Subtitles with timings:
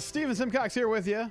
[0.00, 1.30] Steven Simcox here with you.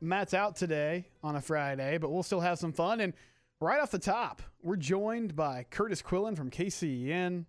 [0.00, 3.00] Matt's out today on a Friday, but we'll still have some fun.
[3.00, 3.12] And
[3.60, 7.46] right off the top, we're joined by Curtis Quillen from KCEN.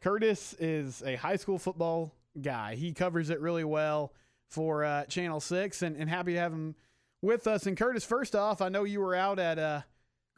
[0.00, 2.74] Curtis is a high school football guy.
[2.74, 4.12] He covers it really well
[4.48, 6.74] for uh, Channel 6, and, and happy to have him
[7.20, 7.66] with us.
[7.66, 9.82] And Curtis, first off, I know you were out at uh,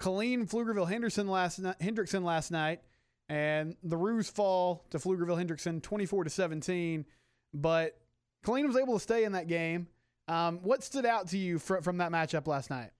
[0.00, 2.82] Killeen Pflugerville Henderson last night, Hendrickson last night,
[3.28, 7.06] and the Roos fall to Pflugerville Hendrickson 24 to 17.
[7.54, 7.96] But
[8.44, 9.88] Killeen was able to stay in that game.
[10.28, 12.90] Um, what stood out to you fr- from that matchup last night?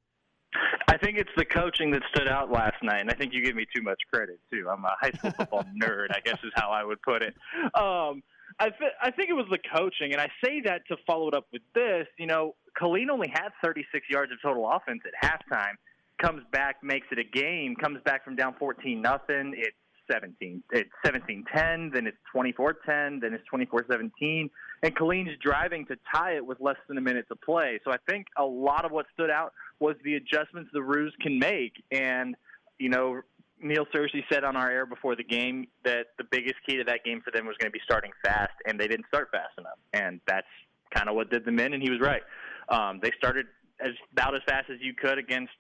[0.89, 3.57] I think it's the coaching that stood out last night, and I think you give
[3.57, 4.69] me too much credit too.
[4.71, 7.35] I'm a high school football nerd, I guess is how I would put it.
[7.75, 8.23] Um,
[8.61, 11.35] I, th- I think it was the coaching, and I say that to follow it
[11.35, 12.07] up with this.
[12.19, 15.75] You know, Killeen only had 36 yards of total offense at halftime.
[16.23, 17.75] Comes back, makes it a game.
[17.75, 19.55] Comes back from down 14 nothing.
[19.57, 19.77] It's
[20.13, 20.63] 17.
[20.71, 21.93] It's 17-10.
[21.93, 23.21] Then it's 24-10.
[23.21, 24.51] Then it's 24-17.
[24.85, 27.81] And Killeen's driving to tie it with less than a minute to play.
[27.85, 31.39] So I think a lot of what stood out was the adjustments the Roos can
[31.39, 31.73] make.
[31.91, 32.37] And
[32.79, 33.23] you know,
[33.63, 37.03] Neil Searcy said on our air before the game that the biggest key to that
[37.03, 39.79] game for them was going to be starting fast, and they didn't start fast enough.
[39.95, 40.47] And that's
[40.95, 42.23] kind of what did them in, and he was right.
[42.69, 43.47] Um, they started
[43.81, 45.53] as about as fast as you could against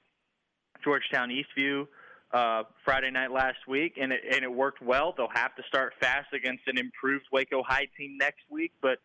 [0.84, 1.86] Georgetown Eastview
[2.34, 5.14] uh, Friday night last week, and it, and it worked well.
[5.16, 8.98] They'll have to start fast against an improved Waco High team next week, but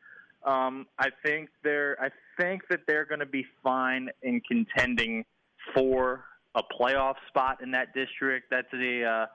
[0.45, 2.09] um, I think they're I
[2.42, 5.26] think that they're going to be fine in contending
[5.73, 6.23] for
[6.56, 8.48] a playoff spot in that district.
[8.50, 9.26] That's a uh,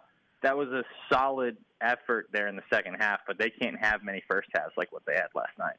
[0.42, 0.82] that was a
[1.12, 4.92] solid effort there in the second half, but they can't have many first halves like
[4.92, 5.76] what they had last night.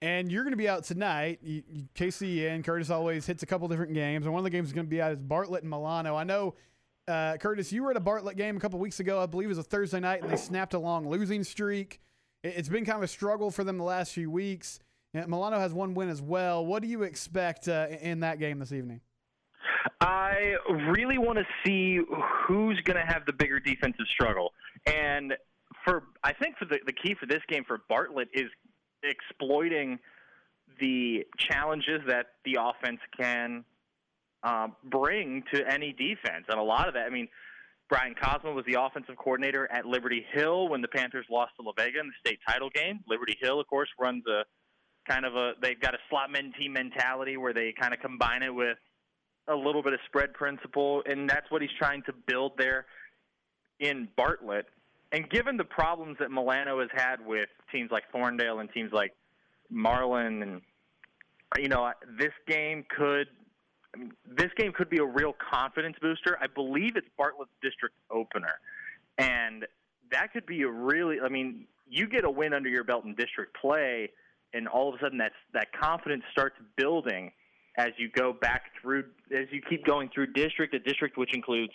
[0.00, 1.38] And you're going to be out tonight.
[1.42, 4.68] You, you, KCEN Curtis always hits a couple different games, and one of the games
[4.68, 6.16] is going to be out is Bartlett and Milano.
[6.16, 6.54] I know,
[7.06, 9.22] uh, Curtis, you were at a Bartlett game a couple weeks ago.
[9.22, 12.00] I believe it was a Thursday night, and they snapped a long losing streak.
[12.42, 14.80] It, has been kind of a struggle for them the last few weeks.
[15.14, 16.64] Milano has one win as well.
[16.64, 19.00] What do you expect uh, in that game this evening?
[20.00, 20.54] I
[20.88, 22.00] really want to see
[22.46, 24.52] who's going to have the bigger defensive struggle.
[24.86, 25.34] And
[25.84, 28.48] for I think for the the key for this game for Bartlett is
[29.02, 29.98] exploiting
[30.80, 33.64] the challenges that the offense can
[34.42, 36.46] uh, bring to any defense.
[36.48, 37.28] And a lot of that, I mean,
[37.92, 41.72] Brian Cosmo was the offensive coordinator at Liberty Hill when the Panthers lost to La
[41.76, 43.00] Vega in the state title game.
[43.06, 44.44] Liberty Hill, of course, runs a
[45.06, 48.42] kind of a they've got a slot men team mentality where they kind of combine
[48.42, 48.78] it with
[49.46, 52.86] a little bit of spread principle, and that's what he's trying to build there
[53.78, 54.64] in Bartlett.
[55.12, 59.12] And given the problems that Milano has had with teams like Thorndale and teams like
[59.68, 60.62] Marlin, and
[61.58, 63.26] you know, this game could
[63.94, 66.38] I mean, this game could be a real confidence booster.
[66.40, 68.54] I believe it's Bartlett's district opener,
[69.18, 69.66] and
[70.10, 71.20] that could be a really.
[71.20, 74.10] I mean, you get a win under your belt in district play,
[74.54, 77.32] and all of a sudden that's that confidence starts building
[77.76, 79.04] as you go back through
[79.34, 81.72] as you keep going through district, a district which includes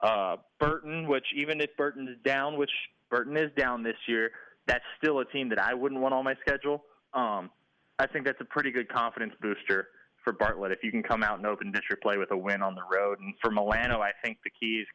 [0.00, 2.70] uh, Burton, which even if Burton is down, which
[3.10, 4.30] Burton is down this year,
[4.66, 6.84] that's still a team that I wouldn't want on my schedule.
[7.14, 7.50] Um,
[7.98, 9.88] I think that's a pretty good confidence booster
[10.28, 12.74] for Bartlett if you can come out and open district play with a win on
[12.74, 13.18] the road.
[13.20, 14.86] And for Milano, I think the key is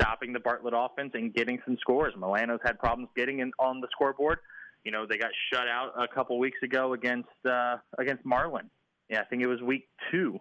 [0.00, 2.14] stopping the Bartlett offense and getting some scores.
[2.16, 4.38] Milano's had problems getting in on the scoreboard.
[4.84, 8.70] You know, they got shut out a couple weeks ago against uh, against Marlin.
[9.10, 10.38] Yeah, I think it was week two.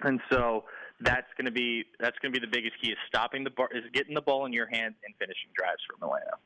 [0.00, 0.64] And so
[1.00, 3.68] that's going to be that's going to be the biggest key is stopping the bar,
[3.74, 6.38] is getting the ball in your hands and finishing drives for Milano.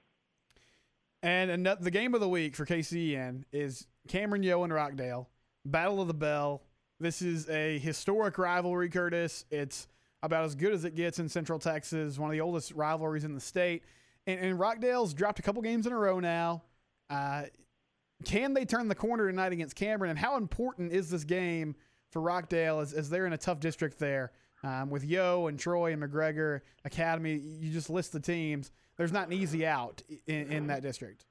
[1.22, 5.28] And the game of the week for KCEN is Cameron Yoe and Rockdale
[5.64, 6.62] Battle of the Bell.
[7.02, 9.44] This is a historic rivalry, Curtis.
[9.50, 9.88] It's
[10.22, 13.34] about as good as it gets in Central Texas, one of the oldest rivalries in
[13.34, 13.82] the state.
[14.28, 16.62] And, and Rockdale's dropped a couple games in a row now.
[17.10, 17.46] Uh,
[18.24, 20.10] can they turn the corner tonight against Cameron?
[20.10, 21.74] And how important is this game
[22.12, 24.30] for Rockdale as, as they're in a tough district there
[24.62, 27.34] um, with Yoe and Troy and McGregor Academy?
[27.34, 28.70] You just list the teams.
[28.96, 31.26] There's not an easy out in, in that district.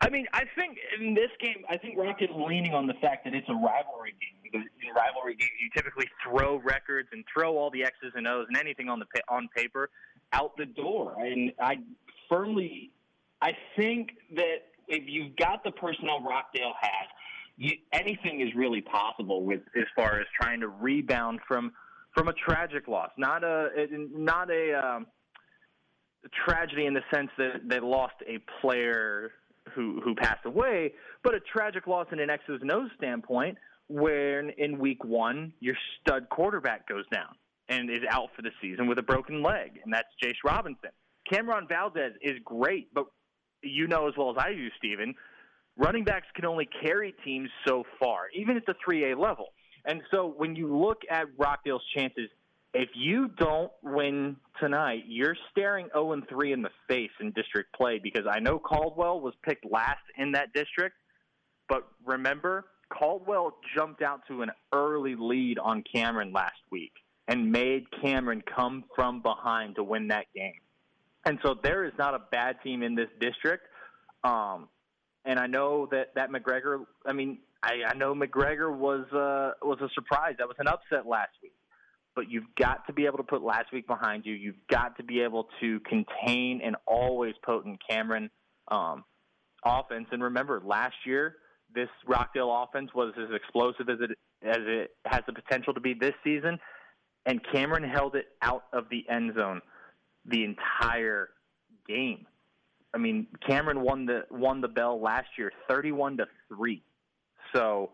[0.00, 3.24] I mean, I think in this game, I think Rock is leaning on the fact
[3.24, 7.70] that it's a rivalry game in rivalry games you typically throw records and throw all
[7.70, 9.90] the X's and O's and anything on the on paper
[10.32, 11.14] out the door.
[11.18, 11.76] And I
[12.28, 12.90] firmly,
[13.40, 17.08] I think that if you've got the personnel Rockdale has,
[17.56, 21.72] you, anything is really possible with as far as trying to rebound from
[22.14, 25.06] from a tragic loss, not a not a, um,
[26.46, 29.32] tragedy in the sense that they lost a player
[29.74, 33.56] who who passed away, but a tragic loss in an X's and O's standpoint,
[33.88, 37.34] when in week one your stud quarterback goes down
[37.68, 40.90] and is out for the season with a broken leg, and that's Jace Robinson.
[41.30, 43.06] Cameron Valdez is great, but
[43.62, 45.14] you know as well as I do, Stephen,
[45.76, 49.46] running backs can only carry teams so far, even at the 3A level.
[49.84, 52.28] And so when you look at Rockdale's chances,
[52.74, 57.74] if you don't win tonight, you're staring 0 and 3 in the face in district
[57.74, 60.96] play because I know Caldwell was picked last in that district,
[61.68, 66.92] but remember, Caldwell jumped out to an early lead on Cameron last week
[67.28, 70.60] and made Cameron come from behind to win that game.
[71.24, 73.64] And so there is not a bad team in this district.
[74.24, 74.68] Um,
[75.24, 76.84] and I know that that McGregor.
[77.06, 80.34] I mean, I, I know McGregor was uh, was a surprise.
[80.38, 81.54] That was an upset last week.
[82.14, 84.34] But you've got to be able to put last week behind you.
[84.34, 88.30] You've got to be able to contain an always potent Cameron
[88.68, 89.04] um,
[89.64, 90.08] offense.
[90.10, 91.36] And remember, last year
[91.74, 94.10] this Rockdale offense was as explosive as it
[94.42, 96.58] as it has the potential to be this season,
[97.26, 99.60] and Cameron held it out of the end zone
[100.26, 101.30] the entire
[101.88, 102.26] game.
[102.94, 106.82] I mean, Cameron won the won the bell last year, thirty-one to three.
[107.54, 107.90] So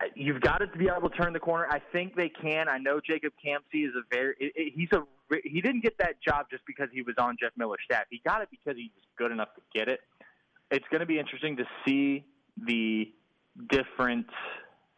[0.00, 1.66] uh, you've got it to be able to turn the corner.
[1.70, 2.68] I think they can.
[2.68, 4.34] I know Jacob Campsey is a very
[4.74, 5.02] he's a
[5.44, 8.04] he didn't get that job just because he was on Jeff Miller's staff.
[8.10, 10.00] He got it because he was good enough to get it.
[10.72, 12.24] It's going to be interesting to see
[12.56, 13.12] the
[13.70, 14.26] different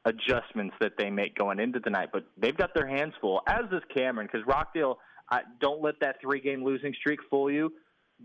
[0.04, 2.10] adjustments that they make going into tonight.
[2.12, 4.98] But they've got their hands full, as does Cameron, because Rockdale.
[5.32, 7.72] Uh, don't let that three-game losing streak fool you.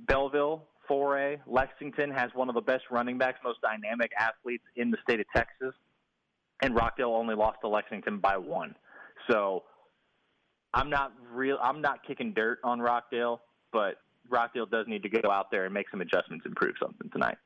[0.08, 4.98] Bellville, 4A, Lexington has one of the best running backs, most dynamic athletes in the
[5.04, 5.74] state of Texas,
[6.62, 8.76] and Rockdale only lost to Lexington by one.
[9.30, 9.64] So
[10.74, 11.58] I'm not real.
[11.62, 13.42] I'm not kicking dirt on Rockdale,
[13.72, 13.96] but
[14.30, 17.38] Rockdale does need to go out there and make some adjustments, and prove something tonight.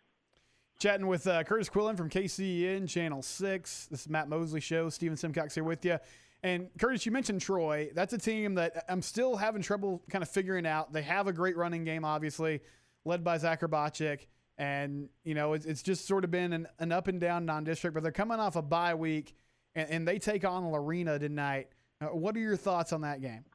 [0.79, 3.87] Chatting with uh, Curtis Quillen from KCEN Channel Six.
[3.87, 4.89] This is Matt Mosley Show.
[4.89, 5.97] Steven Simcox here with you.
[6.43, 7.89] And Curtis, you mentioned Troy.
[7.95, 10.91] That's a team that I'm still having trouble kind of figuring out.
[10.91, 12.59] They have a great running game, obviously,
[13.05, 14.27] led by Zach Urbachek.
[14.57, 17.63] And, you know, it's, it's just sort of been an, an up and down non
[17.63, 19.35] district, but they're coming off a bye week
[19.73, 21.69] and, and they take on Lorena tonight.
[22.01, 23.45] Uh, what are your thoughts on that game?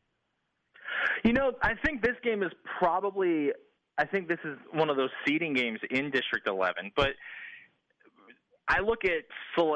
[1.25, 3.53] You know, I think this game is probably,
[3.97, 6.93] I think this is one of those seeding games in District 11.
[6.97, 7.11] But
[8.69, 9.25] I look at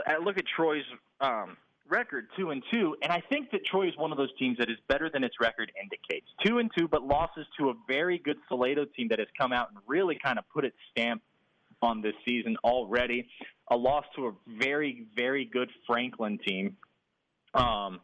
[0.07, 0.85] I look at Troy's
[1.21, 1.57] um,
[1.89, 4.71] record, two and two, and I think that Troy is one of those teams that
[4.71, 6.27] is better than its record indicates.
[6.45, 9.71] Two and two, but losses to a very good Salado team that has come out
[9.71, 11.23] and really kind of put its stamp
[11.81, 13.27] on this season already.
[13.71, 16.77] A loss to a very, very good Franklin team.
[17.55, 18.01] Um,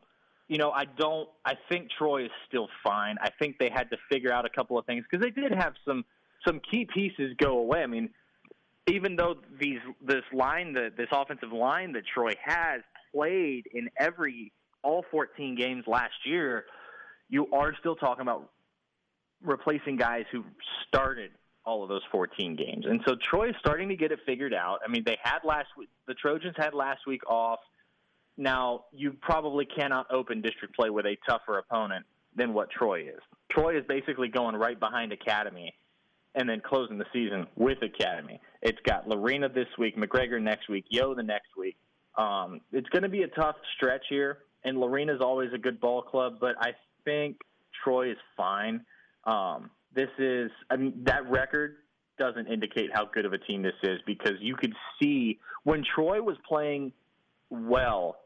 [0.49, 1.29] you know, I don't.
[1.45, 3.17] I think Troy is still fine.
[3.21, 5.75] I think they had to figure out a couple of things because they did have
[5.87, 6.05] some
[6.47, 7.83] some key pieces go away.
[7.83, 8.11] I mean,
[8.89, 12.81] even though these this line, the, this offensive line that Troy has
[13.15, 14.53] played in every
[14.83, 16.65] all 14 games last year,
[17.29, 18.51] you are still talking about
[19.43, 20.45] replacing guys who
[20.87, 21.31] started
[21.65, 22.87] all of those 14 games.
[22.89, 24.79] And so Troy is starting to get it figured out.
[24.85, 27.59] I mean, they had last week, the Trojans had last week off.
[28.39, 32.07] Now, you probably cannot open district play with a tougher opponent
[32.37, 33.21] than what Troy is.
[33.51, 35.75] Troy is basically going right behind Academy
[36.37, 38.41] and then closing the season with Academy.
[38.63, 41.77] It's got Lorena this week, McGregor next week, Yoe the next week.
[42.17, 46.03] Um, it's going to be a tough stretch here, and Lorena's always a good ball
[46.03, 46.71] club, but I
[47.05, 47.39] think
[47.83, 48.85] Troy is fine.
[49.25, 51.77] Um, this is, I mean, that record
[52.21, 56.23] doesn't indicate how good of a team this is because you could see when Troy
[56.23, 56.93] was playing
[57.51, 58.17] well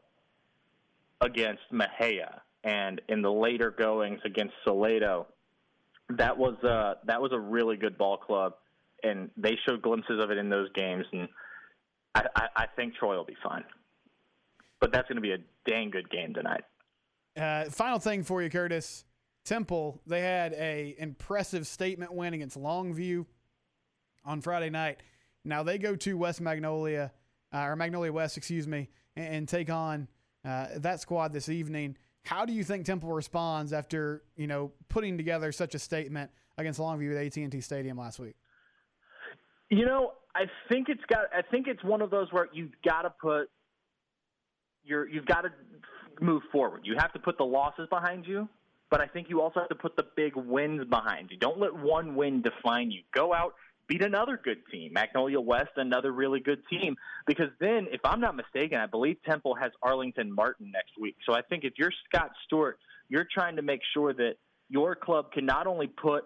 [1.23, 5.27] against Mexia and in the later goings against Salado,
[6.09, 8.53] that was uh, that was a really good ball club,
[9.03, 11.27] and they showed glimpses of it in those games, and
[12.15, 13.63] I, I, I think Troy will be fine
[14.83, 16.65] but that's going to be a dang good game tonight.
[17.37, 19.05] Uh, final thing for you, Curtis.
[19.45, 23.25] Temple, they had a impressive statement win against Longview
[24.25, 24.99] on Friday night.
[25.45, 27.13] Now they go to West Magnolia,
[27.53, 30.09] uh, or Magnolia West, excuse me, and, and take on
[30.45, 31.97] uh, that squad this evening.
[32.23, 36.79] How do you think Temple responds after you know putting together such a statement against
[36.79, 38.35] Longview at AT&T Stadium last week?
[39.69, 41.25] You know, I think it's got.
[41.35, 43.49] I think it's one of those where you've got to put
[44.83, 45.49] you're you've got to
[46.21, 46.81] move forward.
[46.83, 48.47] You have to put the losses behind you,
[48.89, 51.37] but I think you also have to put the big wins behind you.
[51.37, 53.01] Don't let one win define you.
[53.13, 53.55] Go out,
[53.87, 56.95] beat another good team, Magnolia West, another really good team.
[57.27, 61.15] Because then, if I'm not mistaken, I believe Temple has Arlington Martin next week.
[61.25, 62.77] So I think if you're Scott Stewart,
[63.09, 64.33] you're trying to make sure that
[64.69, 66.23] your club can not only put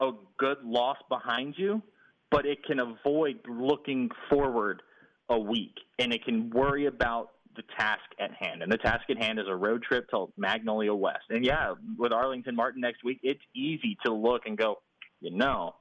[0.00, 1.82] a good loss behind you,
[2.30, 4.82] but it can avoid looking forward
[5.28, 8.62] a week and it can worry about the task at hand.
[8.62, 11.24] And the task at hand is a road trip to Magnolia West.
[11.28, 14.76] And yeah, with Arlington Martin next week, it's easy to look and go,
[15.20, 15.74] you know,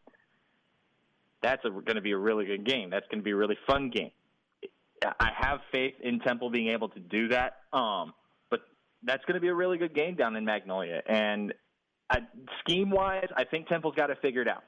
[1.41, 2.89] That's going to be a really good game.
[2.89, 4.11] That's going to be a really fun game.
[5.03, 7.61] I have faith in Temple being able to do that.
[7.73, 8.13] Um,
[8.51, 8.61] but
[9.03, 11.01] that's going to be a really good game down in Magnolia.
[11.07, 11.53] And
[12.59, 14.63] scheme wise, I think Temple's got it figured out.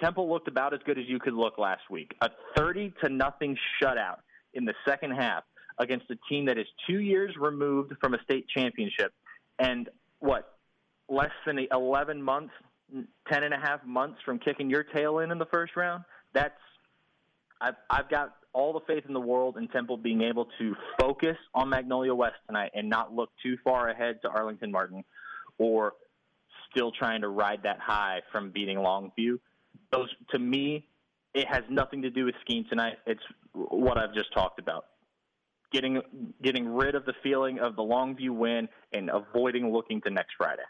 [0.00, 2.14] Temple looked about as good as you could look last week.
[2.20, 4.18] A 30 to nothing shutout
[4.54, 5.44] in the second half
[5.78, 9.12] against a team that is two years removed from a state championship
[9.58, 9.88] and
[10.20, 10.54] what
[11.08, 12.52] less than 11 months
[12.92, 16.54] 10 and a half months from kicking your tail in in the first round that's
[17.60, 21.36] I've, I've got all the faith in the world in Temple being able to focus
[21.54, 25.04] on Magnolia West tonight and not look too far ahead to Arlington Martin
[25.58, 25.94] or
[26.70, 29.38] still trying to ride that high from beating Longview.
[29.92, 30.86] Those, to me,
[31.34, 32.94] it has nothing to do with scheme tonight.
[33.06, 34.86] It's what I've just talked about.
[35.70, 36.00] Getting
[36.42, 40.62] getting rid of the feeling of the Longview win and avoiding looking to next Friday.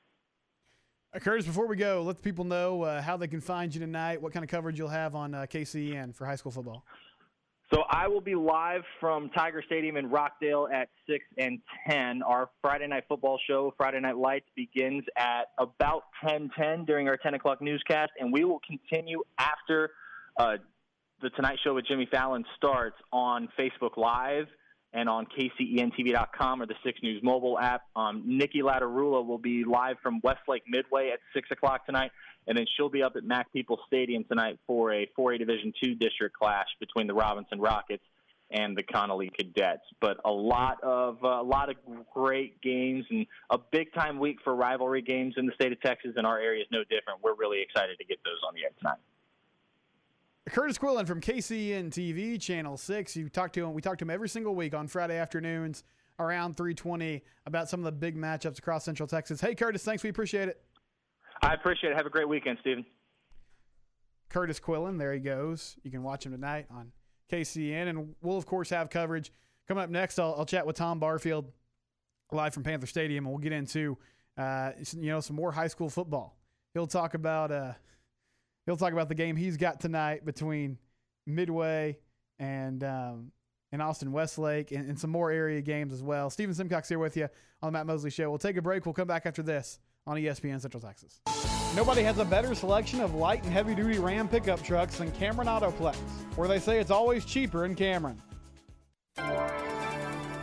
[1.14, 3.80] Uh, Curtis, before we go, let the people know uh, how they can find you
[3.80, 6.84] tonight, what kind of coverage you'll have on uh, KCEN for high school football.
[7.72, 12.22] So I will be live from Tiger Stadium in Rockdale at 6 and 10.
[12.22, 17.34] Our Friday Night Football show, Friday Night Lights, begins at about 10:10 during our 10
[17.34, 19.90] o'clock newscast, and we will continue after
[20.38, 20.56] uh,
[21.20, 24.46] the Tonight Show with Jimmy Fallon starts on Facebook Live
[24.92, 27.82] and on KCENTV.com or the Six News mobile app.
[27.94, 32.10] Um, Nikki Latarula will be live from Westlake Midway at 6 o'clock tonight,
[32.46, 35.94] and then she'll be up at Mac Peoples Stadium tonight for a 4A Division II
[35.94, 38.02] district clash between the Robinson Rockets
[38.50, 39.82] and the Connally Cadets.
[40.00, 41.76] But a lot of uh, a lot of
[42.14, 46.12] great games and a big time week for rivalry games in the state of Texas,
[46.16, 47.20] and our area is no different.
[47.22, 48.98] We're really excited to get those on the air tonight.
[50.48, 53.16] Curtis Quillen from KCEN TV, Channel 6.
[53.16, 53.74] You talk to him.
[53.74, 55.84] We talk to him every single week on Friday afternoons
[56.18, 59.40] around 320 about some of the big matchups across Central Texas.
[59.40, 60.02] Hey, Curtis, thanks.
[60.02, 60.62] We appreciate it.
[61.42, 61.96] I appreciate it.
[61.96, 62.84] Have a great weekend, Stephen.
[64.28, 65.76] Curtis Quillen, there he goes.
[65.82, 66.92] You can watch him tonight on
[67.32, 67.88] KCEN.
[67.88, 69.32] And we'll, of course, have coverage.
[69.66, 71.50] Coming up next, I'll, I'll chat with Tom Barfield
[72.32, 73.98] live from Panther Stadium, and we'll get into,
[74.36, 76.38] uh, you know, some more high school football.
[76.74, 77.72] He'll talk about uh,–
[78.68, 80.76] he'll talk about the game he's got tonight between
[81.26, 81.96] Midway
[82.38, 83.32] and um,
[83.72, 86.30] and Austin Westlake and, and, some more area games as well.
[86.30, 87.28] Stephen Simcox here with you
[87.62, 88.28] on the Matt Mosley Show.
[88.28, 88.86] We'll take a break.
[88.86, 91.20] We'll come back after this on ESPN Central Texas.
[91.74, 95.48] Nobody has a better selection of light and heavy duty Ram pickup trucks than Cameron
[95.48, 95.96] Autoplex,
[96.36, 98.20] where they say it's always cheaper in Cameron.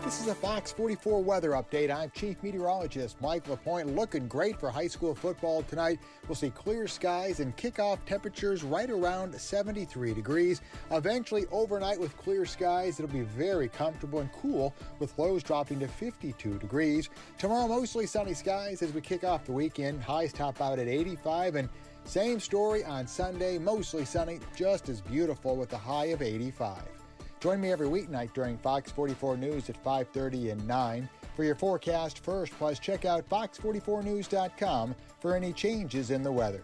[0.06, 1.90] This is a Fox 44 weather update.
[1.90, 3.96] I'm Chief Meteorologist Mike LaPointe.
[3.96, 6.00] Looking great for high school football tonight.
[6.28, 10.62] We'll see clear skies and kickoff temperatures right around 73 degrees.
[10.92, 15.88] Eventually, overnight with clear skies, it'll be very comfortable and cool with lows dropping to
[15.88, 17.10] 52 degrees.
[17.40, 20.04] Tomorrow, mostly sunny skies as we kick off the weekend.
[20.04, 21.70] Highs top out at 85 and
[22.04, 27.05] same story on Sunday, mostly sunny, just as beautiful with a high of 85.
[27.46, 32.18] Join me every weeknight during Fox 44 News at 5:30 and 9 for your forecast
[32.18, 32.52] first.
[32.58, 36.64] Plus, check out fox44news.com for any changes in the weather.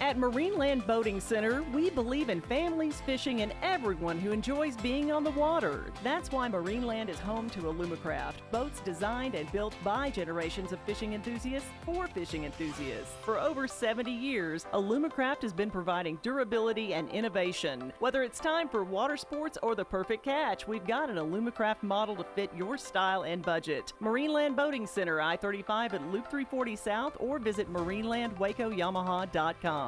[0.00, 5.24] At Marineland Boating Center, we believe in families, fishing, and everyone who enjoys being on
[5.24, 5.86] the water.
[6.04, 11.14] That's why Marineland is home to Alumacraft, boats designed and built by generations of fishing
[11.14, 13.12] enthusiasts for fishing enthusiasts.
[13.22, 17.92] For over 70 years, Alumacraft has been providing durability and innovation.
[17.98, 22.14] Whether it's time for water sports or the perfect catch, we've got an Alumacraft model
[22.14, 23.92] to fit your style and budget.
[24.00, 29.87] Marineland Boating Center, I 35 at Loop 340 South, or visit marinelandwacoyamaha.com.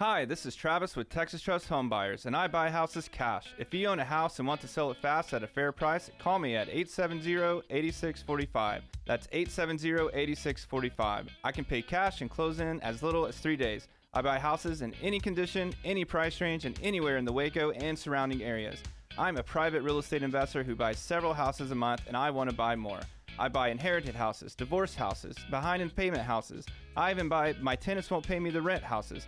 [0.00, 3.48] Hi, this is Travis with Texas Trust Home Buyers, and I buy houses cash.
[3.58, 6.10] If you own a house and want to sell it fast at a fair price,
[6.18, 8.80] call me at 870-8645.
[9.04, 11.26] That's 870-8645.
[11.44, 13.88] I can pay cash and close in as little as three days.
[14.14, 17.98] I buy houses in any condition, any price range, and anywhere in the Waco and
[17.98, 18.78] surrounding areas.
[19.18, 22.48] I'm a private real estate investor who buys several houses a month, and I want
[22.48, 23.00] to buy more.
[23.38, 26.64] I buy inherited houses, divorce houses, behind in payment houses.
[26.96, 29.26] I even buy my tenants won't pay me the rent houses.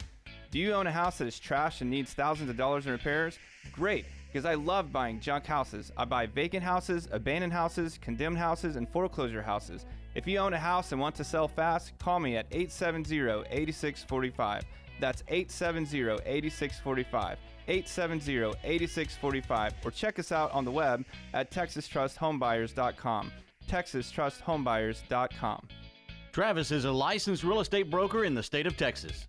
[0.52, 3.38] Do you own a house that is trash and needs thousands of dollars in repairs?
[3.73, 5.90] Great, because I love buying junk houses.
[5.97, 9.87] I buy vacant houses, abandoned houses, condemned houses, and foreclosure houses.
[10.14, 14.64] If you own a house and want to sell fast, call me at 870 8645.
[15.00, 17.38] That's 870 8645.
[17.66, 19.73] 870 8645.
[19.87, 23.32] Or check us out on the web at texastrusthomebuyers.com.
[23.71, 25.68] TexasTrustHomebuyers.com.
[26.32, 29.28] Travis is a licensed real estate broker in the state of Texas.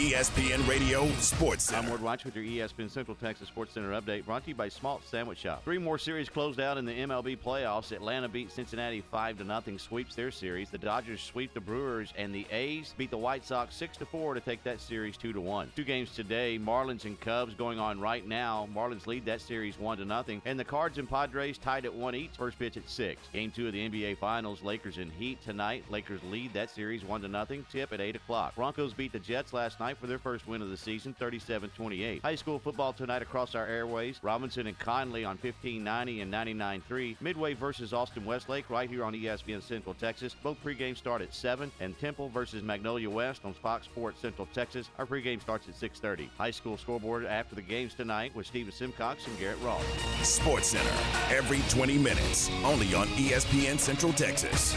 [0.00, 1.82] ESPN Radio Sports Center.
[1.82, 4.70] I'm Ward Watch with your ESPN Central Texas Sports Center update brought to you by
[4.70, 5.62] Smalt Sandwich Shop.
[5.62, 7.92] Three more series closed out in the MLB playoffs.
[7.92, 10.70] Atlanta beat Cincinnati 5 to nothing, sweeps their series.
[10.70, 14.32] The Dodgers sweep the Brewers and the A's beat the White Sox 6 to 4
[14.32, 15.72] to take that series 2 to 1.
[15.76, 18.70] Two games today, Marlins and Cubs going on right now.
[18.74, 22.14] Marlins lead that series 1 to nothing, and the Cards and Padres tied at 1
[22.14, 22.30] each.
[22.38, 23.20] First pitch at 6.
[23.34, 25.84] Game 2 of the NBA Finals, Lakers and Heat tonight.
[25.90, 27.66] Lakers lead that series 1 to nothing.
[27.70, 28.54] Tip at 8 o'clock.
[28.54, 32.22] Broncos beat the Jets last night for their first win of the season, 37-28.
[32.22, 34.18] High school football tonight across our airways.
[34.22, 37.16] Robinson and Connally on 1590 and 99.3.
[37.20, 40.34] Midway versus Austin Westlake right here on ESPN Central Texas.
[40.42, 41.70] Both pregame start at 7.
[41.80, 44.88] And Temple versus Magnolia West on Fox Sports Central Texas.
[44.98, 46.28] Our pregame starts at 6.30.
[46.36, 49.84] High school scoreboard after the games tonight with Steven Simcox and Garrett Ross.
[50.22, 50.90] Sports Center,
[51.30, 54.74] every 20 minutes, only on ESPN Central Texas.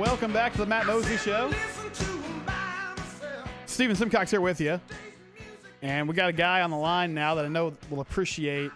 [0.00, 1.52] Welcome back to the Matt Mosley Show.
[3.66, 4.80] Steven Simcox here with you.
[5.82, 8.70] And we got a guy on the line now that I know will appreciate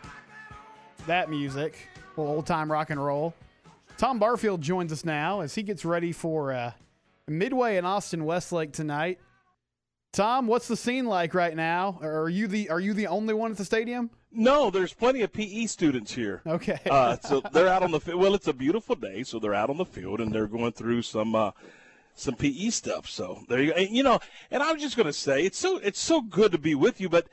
[1.06, 3.32] that music, old time rock and roll.
[3.96, 6.72] Tom Barfield joins us now as he gets ready for uh,
[7.26, 9.18] Midway in Austin Westlake tonight.
[10.12, 11.98] Tom, what's the scene like right now?
[12.02, 14.10] Are you the are you the only one at the stadium?
[14.34, 16.42] No, there's plenty of PE students here.
[16.46, 16.80] Okay.
[16.90, 18.20] uh, so they're out on the field.
[18.20, 21.02] Well, it's a beautiful day, so they're out on the field and they're going through
[21.02, 21.52] some uh,
[22.14, 23.08] some PE stuff.
[23.08, 23.76] So there you go.
[23.78, 24.18] And, you know,
[24.50, 27.08] and I'm just going to say it's so it's so good to be with you,
[27.08, 27.26] but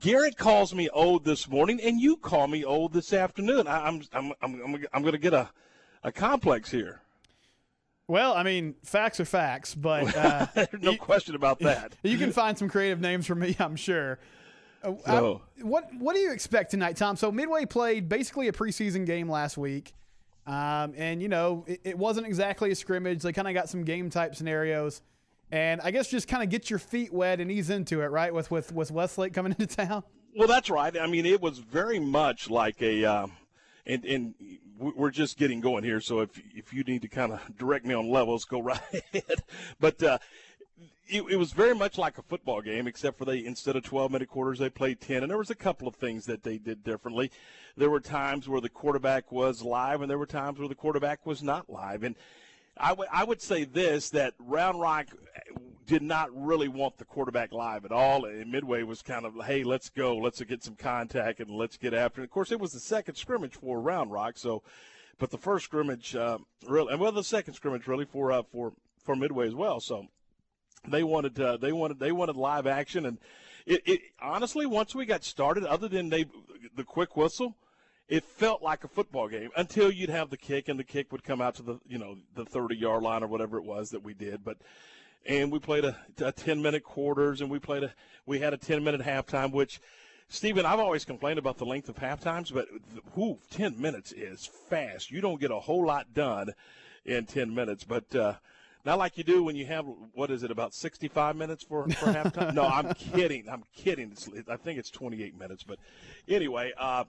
[0.00, 3.66] Garrett calls me old this morning, and you call me old this afternoon.
[3.66, 5.50] I, I'm I'm I'm I'm, I'm going to get a
[6.02, 7.00] a complex here.
[8.06, 10.46] Well, I mean, facts are facts, but uh,
[10.80, 11.94] no you, question about that.
[12.02, 14.18] You can find some creative names for me, I'm sure.
[14.84, 17.16] Uh, so, I, what what do you expect tonight, Tom?
[17.16, 19.94] So Midway played basically a preseason game last week,
[20.46, 23.22] um, and you know it, it, wasn't exactly a scrimmage.
[23.22, 25.00] They kind of got some game type scenarios,
[25.50, 28.32] and I guess just kind of get your feet wet and ease into it, right?
[28.32, 30.04] With with with Westlake coming into town.
[30.36, 30.96] Well, that's right.
[30.98, 33.04] I mean, it was very much like a.
[33.04, 33.32] Um,
[33.86, 34.34] and, and
[34.78, 36.00] we're just getting going here.
[36.00, 39.42] So if if you need to kind of direct me on levels, go right ahead.
[39.78, 40.18] But uh,
[41.06, 44.10] it, it, was very much like a football game, except for they instead of 12
[44.10, 45.22] minute quarters, they played 10.
[45.22, 47.30] And there was a couple of things that they did differently.
[47.76, 51.26] There were times where the quarterback was live, and there were times where the quarterback
[51.26, 52.02] was not live.
[52.02, 52.16] And
[52.76, 55.06] I, w- I would say this that Round Rock
[55.86, 58.24] did not really want the quarterback live at all.
[58.24, 61.92] And Midway was kind of, hey, let's go, let's get some contact and let's get
[61.92, 62.24] after it.
[62.24, 64.62] Of course, it was the second scrimmage for Round Rock, so
[65.18, 68.72] but the first scrimmage, uh, really, and well, the second scrimmage really for uh, for
[69.02, 69.80] for Midway as well.
[69.80, 70.08] So
[70.88, 73.18] they wanted uh, they wanted they wanted live action, and
[73.66, 76.26] it, it honestly once we got started, other than they
[76.76, 77.56] the quick whistle
[78.08, 81.24] it felt like a football game until you'd have the kick and the kick would
[81.24, 84.02] come out to the you know the 30 yard line or whatever it was that
[84.02, 84.58] we did but
[85.26, 87.92] and we played a, a 10 minute quarters and we played a
[88.26, 89.80] we had a 10 minute halftime which
[90.28, 92.66] Stephen, I've always complained about the length of half times, but
[93.14, 95.10] whoo, 10 minutes is fast.
[95.10, 96.54] You don't get a whole lot done
[97.04, 98.34] in 10 minutes, but uh,
[98.84, 102.06] not like you do when you have, what is it, about 65 minutes for, for
[102.06, 102.54] halftime?
[102.54, 103.48] no, I'm kidding.
[103.48, 104.12] I'm kidding.
[104.12, 105.62] It's, I think it's 28 minutes.
[105.62, 105.78] But
[106.28, 107.04] anyway, uh,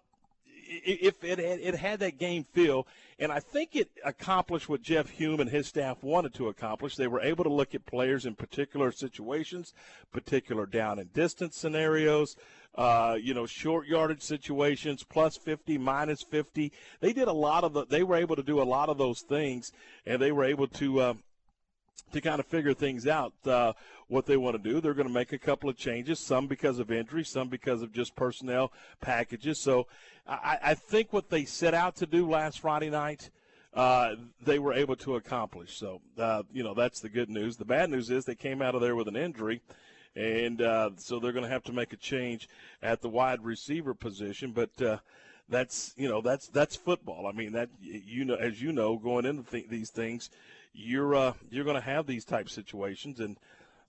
[0.67, 2.87] if it had, it had that game feel,
[3.19, 6.95] and I think it accomplished what Jeff Hulme and his staff wanted to accomplish.
[6.95, 9.73] They were able to look at players in particular situations,
[10.11, 12.35] particular down and distance scenarios,
[12.75, 16.71] uh, you know, short yardage situations, plus 50, minus 50.
[16.99, 17.85] They did a lot of the.
[17.85, 19.71] They were able to do a lot of those things,
[20.05, 20.99] and they were able to.
[20.99, 21.13] Uh,
[22.11, 23.73] to kind of figure things out uh,
[24.07, 24.79] what they want to do.
[24.79, 27.91] They're going to make a couple of changes, some because of injury, some because of
[27.91, 29.59] just personnel packages.
[29.59, 29.87] So
[30.27, 33.29] I, I think what they set out to do last Friday night.
[33.73, 35.77] Uh, they were able to accomplish.
[35.77, 37.57] So, uh, you know, that's the good news.
[37.57, 39.61] The bad news is they came out of there with an injury,
[40.15, 42.47] and uh, so they're going to have to make a change
[42.81, 44.53] at the wide receiver position.
[44.53, 44.97] But uh,
[45.49, 47.27] that's you know that's that's football.
[47.27, 50.29] I mean that you know as you know going into th- these things,
[50.75, 53.37] you're uh, you're going to have these type situations, and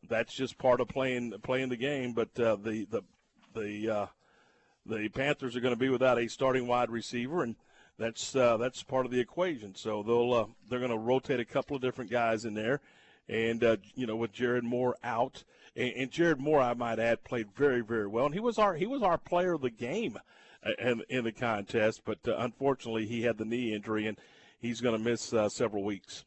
[0.09, 2.12] that's just part of playing playing the game.
[2.12, 3.03] But uh, the the
[3.55, 4.07] the uh,
[4.85, 7.57] the Panthers are going to be without a starting wide receiver, and
[7.99, 9.75] that's uh, that's part of the equation.
[9.75, 12.81] So they'll uh, they're going to rotate a couple of different guys in there,
[13.29, 15.44] and uh, you know with Jared Moore out,
[15.75, 18.75] and, and Jared Moore, I might add, played very very well, and he was our
[18.75, 20.18] he was our player of the game
[20.79, 24.18] in, in the contest, but unfortunately he had the knee injury, and
[24.59, 26.25] he's going to miss several weeks.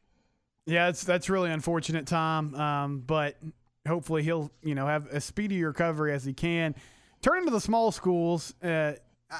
[0.70, 2.54] Yeah, it's that's really unfortunate, Tom.
[2.54, 3.38] Um, but
[3.88, 6.76] hopefully he'll you know have a speedy recovery as he can.
[7.22, 8.94] Turning to the small schools, uh,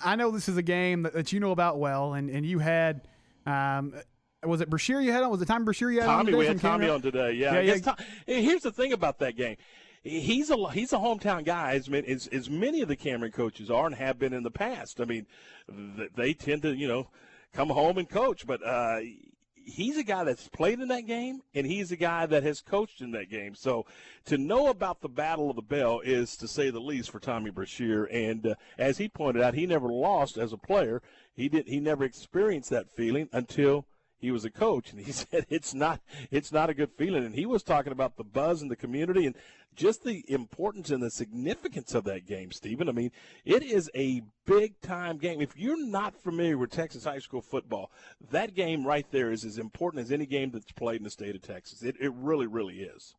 [0.04, 2.60] I know this is a game that, that, you know about well, and and you
[2.60, 3.08] had.
[3.46, 3.94] Um,
[4.44, 5.32] was it Brashear you had on?
[5.32, 6.40] Was it time Brashear you had Tommy, on?
[6.40, 7.34] we had Tommy on today.
[7.34, 7.60] Yeah.
[7.60, 7.80] yeah, yeah.
[7.80, 9.58] Tom, here's the thing about that game.
[10.02, 13.86] He's a he's a hometown guy, as, as as many of the Cameron coaches are
[13.86, 15.02] and have been in the past.
[15.02, 15.28] I mean,
[16.16, 17.08] they tend to you know
[17.54, 19.00] come home and coach, but uh,
[19.70, 23.02] he's a guy that's played in that game, and he's a guy that has coached
[23.02, 23.56] in that game.
[23.56, 23.86] So
[24.26, 27.52] to know about the Battle of the Bell is, to say the least, for Tommy
[27.52, 28.06] Brashear.
[28.06, 31.02] And uh, as he pointed out, he never lost as a player.
[31.36, 31.68] He did.
[31.68, 33.86] He never experienced that feeling until
[34.20, 36.02] he was a coach, and he said it's not
[36.32, 37.26] it's not a good feeling.
[37.26, 39.36] And he was talking about the buzz in the community and
[39.76, 42.90] just the importance and the significance of that game, Stephen.
[42.90, 43.12] I mean,
[43.46, 45.42] it is a big time game.
[45.42, 47.92] If you're not familiar with Texas high school football,
[48.32, 51.36] that game right there is as important as any game that's played in the state
[51.36, 51.82] of Texas.
[51.82, 53.16] It, it really, really is.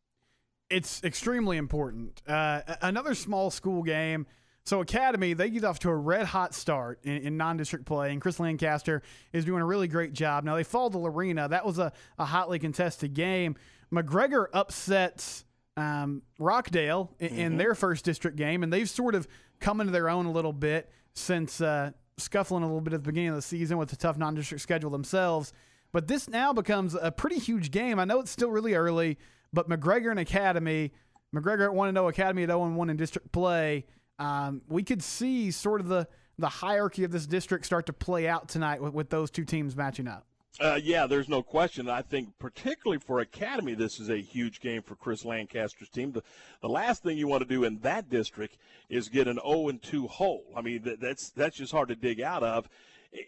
[0.69, 2.21] It's extremely important.
[2.27, 4.27] Uh, another small school game.
[4.63, 8.21] So Academy, they get off to a red hot start in, in, non-district play, and
[8.21, 9.01] Chris Lancaster
[9.33, 10.43] is doing a really great job.
[10.43, 11.47] Now they fall to Lorena.
[11.49, 13.55] That was a, a hotly contested game.
[13.91, 15.45] McGregor upsets
[15.77, 17.39] um, Rockdale in, mm-hmm.
[17.39, 19.27] in, their first district game, and they've sort of
[19.59, 23.07] come into their own a little bit since uh, scuffling a little bit at the
[23.07, 25.53] beginning of the season with a tough non-district schedule themselves.
[25.91, 27.99] But this now becomes a pretty huge game.
[27.99, 29.17] I know it's still really early,
[29.51, 30.93] but McGregor and Academy,
[31.35, 33.85] McGregor at one and zero, oh, Academy at zero and one in district play.
[34.21, 36.07] Um, we could see sort of the
[36.37, 39.75] the hierarchy of this district start to play out tonight with, with those two teams
[39.75, 40.25] matching up.
[40.59, 41.89] Uh, yeah, there's no question.
[41.89, 46.11] I think, particularly for Academy, this is a huge game for Chris Lancaster's team.
[46.11, 46.23] The,
[46.61, 48.57] the last thing you want to do in that district
[48.89, 50.45] is get an 0 and 2 hole.
[50.55, 52.69] I mean, that, that's that's just hard to dig out of.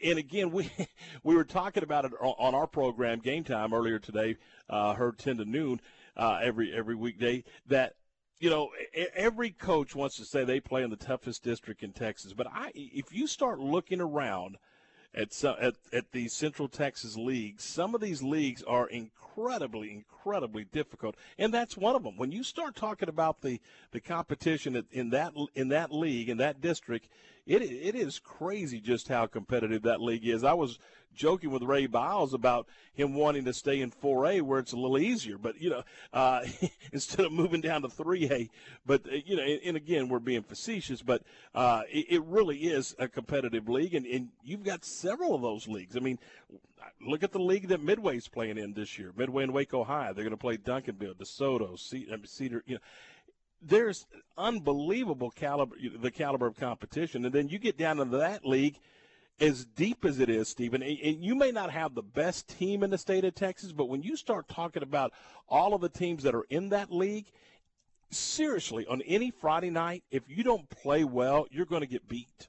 [0.04, 0.70] And again, we
[1.24, 4.38] we were talking about it on our program, Game Time, earlier today.
[4.70, 5.82] Uh, heard 10 to noon
[6.18, 7.44] uh, every every weekday.
[7.68, 7.96] That
[8.44, 8.72] you know,
[9.16, 12.72] every coach wants to say they play in the toughest district in Texas, but I,
[12.76, 14.58] if you start looking around
[15.16, 17.64] at, some, at, at the Central Texas leagues.
[17.64, 22.18] Some of these leagues are incredibly, incredibly difficult, and that's one of them.
[22.18, 26.62] When you start talking about the, the competition in that in that league in that
[26.62, 27.08] district,
[27.46, 30.44] it it is crazy just how competitive that league is.
[30.44, 30.80] I was
[31.16, 34.98] joking with Ray Biles about him wanting to stay in 4A where it's a little
[34.98, 36.42] easier, but you know, uh,
[36.92, 38.50] instead of moving down to 3A.
[38.86, 42.96] But uh, you know, and, again, we're being facetious, but uh, it, it, really is
[43.00, 45.96] a competitive league, and, and you've got several of those leagues.
[45.96, 46.20] I mean,
[47.06, 49.12] look at the league that Midway's playing in this year.
[49.16, 51.78] Midway and Waco High, they're going to play Duncanville, DeSoto,
[52.28, 52.64] Cedar.
[52.66, 52.82] You know
[53.66, 54.06] there's
[54.38, 58.78] unbelievable caliber the caliber of competition and then you get down into that league
[59.40, 62.90] as deep as it is, Stephen, and you may not have the best team in
[62.90, 65.12] the state of Texas, but when you start talking about
[65.50, 67.26] all of the teams that are in that league,
[68.12, 72.48] seriously, on any Friday night, if you don't play well, you're going to get beat.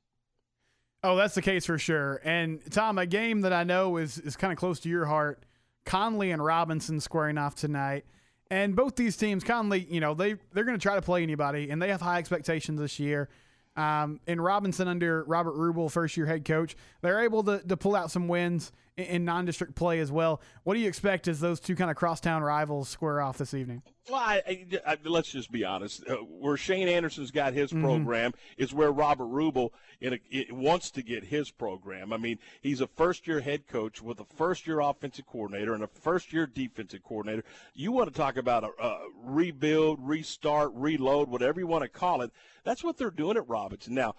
[1.02, 2.20] Oh, that's the case for sure.
[2.24, 5.44] And Tom, a game that I know is is kind of close to your heart,
[5.84, 8.04] Connally and Robinson squaring off tonight.
[8.54, 11.70] And both these teams, Connally, you know, they they're going to try to play anybody,
[11.70, 13.28] and they have high expectations this year.
[13.74, 17.96] Um, and Robinson under Robert Rubel, first year head coach, they're able to, to pull
[17.96, 20.40] out some wins in, in non-district play as well.
[20.62, 23.82] What do you expect as those two kind of crosstown rivals square off this evening?
[24.10, 26.06] Well, I, I, let's just be honest.
[26.06, 27.84] Uh, where Shane Anderson's got his mm-hmm.
[27.84, 32.12] program is where Robert Rubel in a, wants to get his program.
[32.12, 36.46] I mean, he's a first-year head coach with a first-year offensive coordinator and a first-year
[36.46, 37.44] defensive coordinator.
[37.74, 42.20] You want to talk about a, a rebuild, restart, reload, whatever you want to call
[42.20, 42.30] it.
[42.62, 44.16] That's what they're doing at Robinson now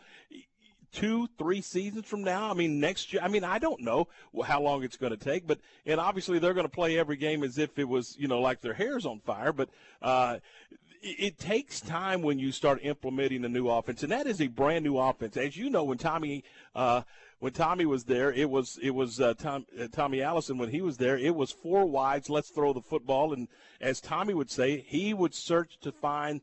[0.95, 2.49] two, three seasons from now?
[2.49, 3.21] I mean, next year.
[3.23, 4.07] I mean, I don't know
[4.45, 7.43] how long it's going to take, but and obviously they're going to play every game
[7.43, 9.51] as if it was, you know, like their hair's on fire.
[9.51, 9.69] But
[10.01, 10.37] uh,
[11.01, 14.85] it, takes time when you start implementing a new offense, and that is a brand
[14.85, 15.37] new offense.
[15.37, 16.43] As you know, when Tommy.
[16.73, 17.01] Uh,
[17.39, 20.57] when Tommy was there, it was it was uh, Tom, uh, Tommy Allison.
[20.57, 22.29] When he was there, it was four wides.
[22.29, 23.49] Let's throw the football, and
[23.81, 26.41] as Tommy would say, he would search to find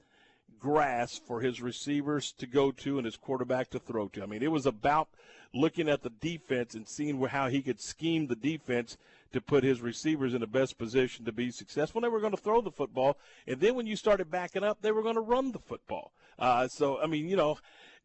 [0.63, 4.23] grass for his receivers to go to and his quarterback to throw to.
[4.23, 5.09] I mean, it was about
[5.53, 8.97] looking at the defense and seeing how he could scheme the defense
[9.33, 12.01] to put his receivers in the best position to be successful.
[12.01, 14.93] They were going to throw the football, and then when you started backing up, they
[14.93, 16.13] were going to run the football.
[16.39, 17.59] Uh, so, I mean, you know,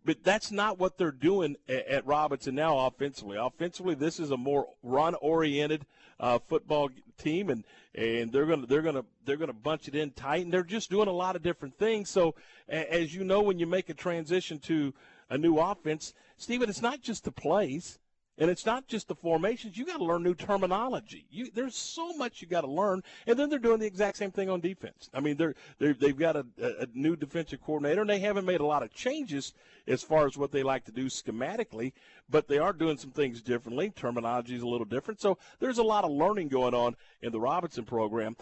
[0.07, 3.37] but that's not what they're doing at, Robinson now offensively.
[3.37, 5.85] Offensively, this is a more run-oriented
[6.17, 10.45] uh, football team, and and they're gonna they're gonna they're gonna bunch it in tight,
[10.45, 12.09] and they're just doing a lot of different things.
[12.09, 12.35] So,
[12.69, 14.93] as you know, when you make a transition to
[15.29, 17.99] a new offense, Stephen, it's not just the plays.
[18.39, 19.77] And it's not just the formations.
[19.77, 21.25] You got to learn new terminology.
[21.31, 23.01] You, there's so much you got to learn.
[23.25, 25.09] And then they're doing the exact same thing on defense.
[25.13, 28.59] I mean, they're, they're they've got a, a new defensive coordinator, and they haven't made
[28.59, 29.53] a lot of changes
[29.87, 31.93] as far as what they like to do schematically,
[32.29, 33.89] but they are doing some things differently.
[33.89, 35.19] Terminology is a little different.
[35.19, 38.35] So there's a lot of learning going on in the Robinson program.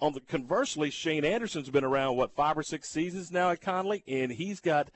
[0.00, 4.04] On the conversely, Shane Anderson's been around what five or six seasons now at Connally,
[4.06, 4.88] and he's got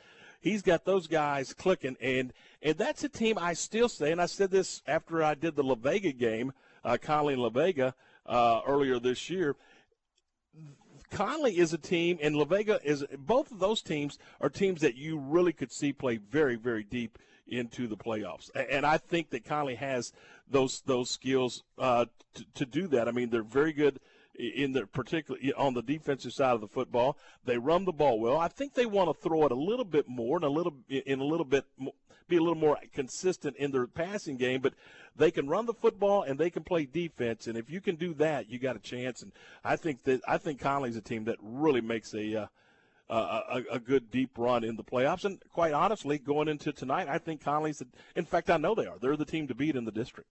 [0.43, 4.27] he's got those guys clicking, and and that's a team I still say, and I
[4.27, 6.53] said this after I did the La Vega game,
[6.85, 7.95] uh, Connally and La Vega
[8.27, 9.57] uh, earlier this year.
[11.11, 14.97] Connally is a team, and La Vega is both of those teams are teams that
[14.97, 18.51] you really could see play very, very deep into the playoffs.
[18.55, 20.13] And I think that Connally has
[20.49, 23.09] those those skills uh, to, to do that.
[23.09, 24.01] I mean, they're very good
[24.39, 27.19] in the particularly on the defensive side of the football.
[27.45, 28.39] They run the ball well.
[28.39, 31.21] I think they want to throw it a little bit more and a little in
[31.21, 31.65] a little bit
[32.29, 34.75] be a little more consistent in their passing game, but
[35.17, 37.47] they can run the football and they can play defense.
[37.47, 39.23] And if you can do that, you got a chance.
[39.23, 39.33] And
[39.65, 42.47] I think that I think Connally's a team that really makes a uh,
[43.11, 45.27] uh, a, a, good deep run in the playoffs.
[45.27, 47.83] And quite honestly, going into tonight, I think Connally's.
[48.17, 48.99] In fact, I know they are.
[48.99, 50.31] They're the team to beat in the district.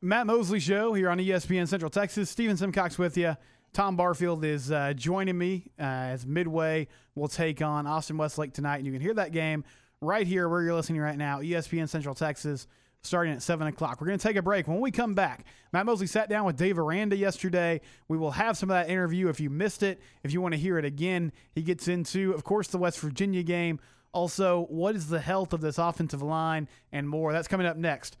[0.00, 2.30] Matt Mosley Show here on ESPN Central Texas.
[2.30, 3.36] Steven Simcox with you.
[3.72, 8.76] Tom Barfield is uh, joining me uh, as Midway will take on Austin Westlake tonight.
[8.76, 9.64] And you can hear that game
[10.00, 12.68] right here where you're listening right now, ESPN Central Texas,
[13.02, 14.00] starting at 7 o'clock.
[14.00, 14.68] We're going to take a break.
[14.68, 17.80] When we come back, Matt Mosley sat down with Dave Aranda yesterday.
[18.06, 20.00] We will have some of that interview if you missed it.
[20.22, 23.42] If you want to hear it again, he gets into, of course, the West Virginia
[23.42, 23.80] game.
[24.12, 27.32] Also, what is the health of this offensive line and more?
[27.32, 28.16] That's coming up next.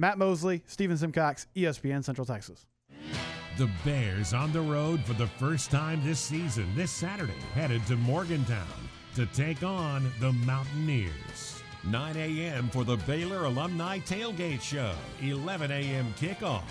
[0.00, 2.64] Matt Mosley, Steven Simcox, ESPN Central Texas.
[3.58, 7.96] The Bears on the road for the first time this season, this Saturday, headed to
[7.96, 8.66] Morgantown
[9.14, 11.62] to take on the Mountaineers.
[11.84, 12.70] 9 a.m.
[12.70, 16.14] for the Baylor Alumni Tailgate Show, 11 a.m.
[16.18, 16.62] kickoff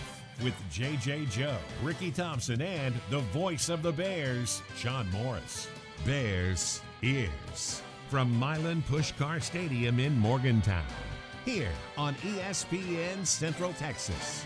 [0.44, 5.68] with JJ Joe, Ricky Thompson, and the voice of the Bears, John Morris.
[6.04, 10.84] Bears ears from Milan Puskar Stadium in Morgantown
[11.46, 14.46] here on ESPN Central Texas.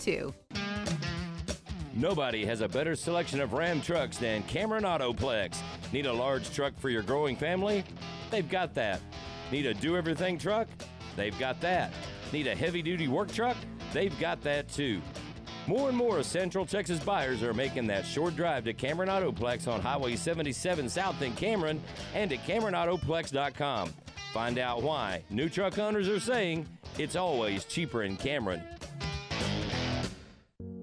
[1.93, 5.57] Nobody has a better selection of Ram trucks than Cameron Autoplex.
[5.91, 7.83] Need a large truck for your growing family?
[8.29, 9.01] They've got that.
[9.51, 10.67] Need a do everything truck?
[11.15, 11.91] They've got that.
[12.31, 13.57] Need a heavy duty work truck?
[13.91, 15.01] They've got that too.
[15.67, 19.81] More and more Central Texas buyers are making that short drive to Cameron Autoplex on
[19.81, 21.81] Highway 77 South in Cameron
[22.15, 23.93] and at CameronAutoplex.com.
[24.33, 26.65] Find out why new truck owners are saying
[26.97, 28.61] it's always cheaper in Cameron.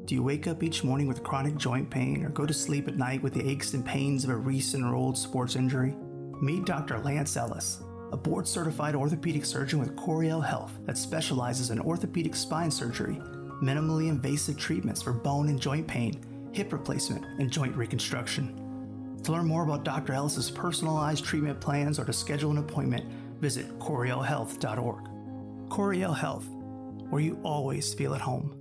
[0.09, 2.97] Do you wake up each morning with chronic joint pain or go to sleep at
[2.97, 5.95] night with the aches and pains of a recent or old sports injury?
[6.41, 6.99] Meet Dr.
[7.01, 7.83] Lance Ellis.
[8.11, 13.21] a board certified orthopedic surgeon with Coryell Health that specializes in orthopedic spine surgery,
[13.63, 16.19] minimally invasive treatments for bone and joint pain,
[16.53, 19.19] hip replacement, and joint reconstruction.
[19.25, 20.15] To learn more about Dr.
[20.15, 23.05] Ellis's personalized treatment plans or to schedule an appointment,
[23.43, 25.05] visit CoryellHealth.org.
[25.69, 26.47] Coryell Health,
[27.11, 28.58] where you always feel at home.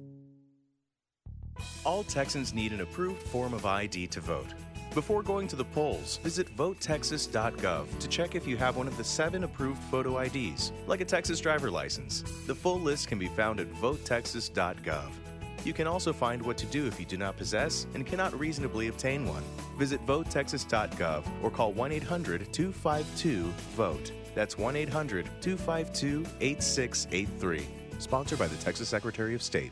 [1.84, 4.54] All Texans need an approved form of ID to vote.
[4.94, 9.04] Before going to the polls, visit votetexas.gov to check if you have one of the
[9.04, 12.24] seven approved photo IDs, like a Texas driver license.
[12.48, 15.12] The full list can be found at votetexas.gov.
[15.64, 18.88] You can also find what to do if you do not possess and cannot reasonably
[18.88, 19.44] obtain one.
[19.78, 23.44] Visit votetexas.gov or call 1 800 252
[23.76, 24.12] VOTE.
[24.34, 27.68] That's 1 800 252 8683.
[28.00, 29.72] Sponsored by the Texas Secretary of State.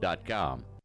[0.00, 0.75] www.thebeatmusic.com.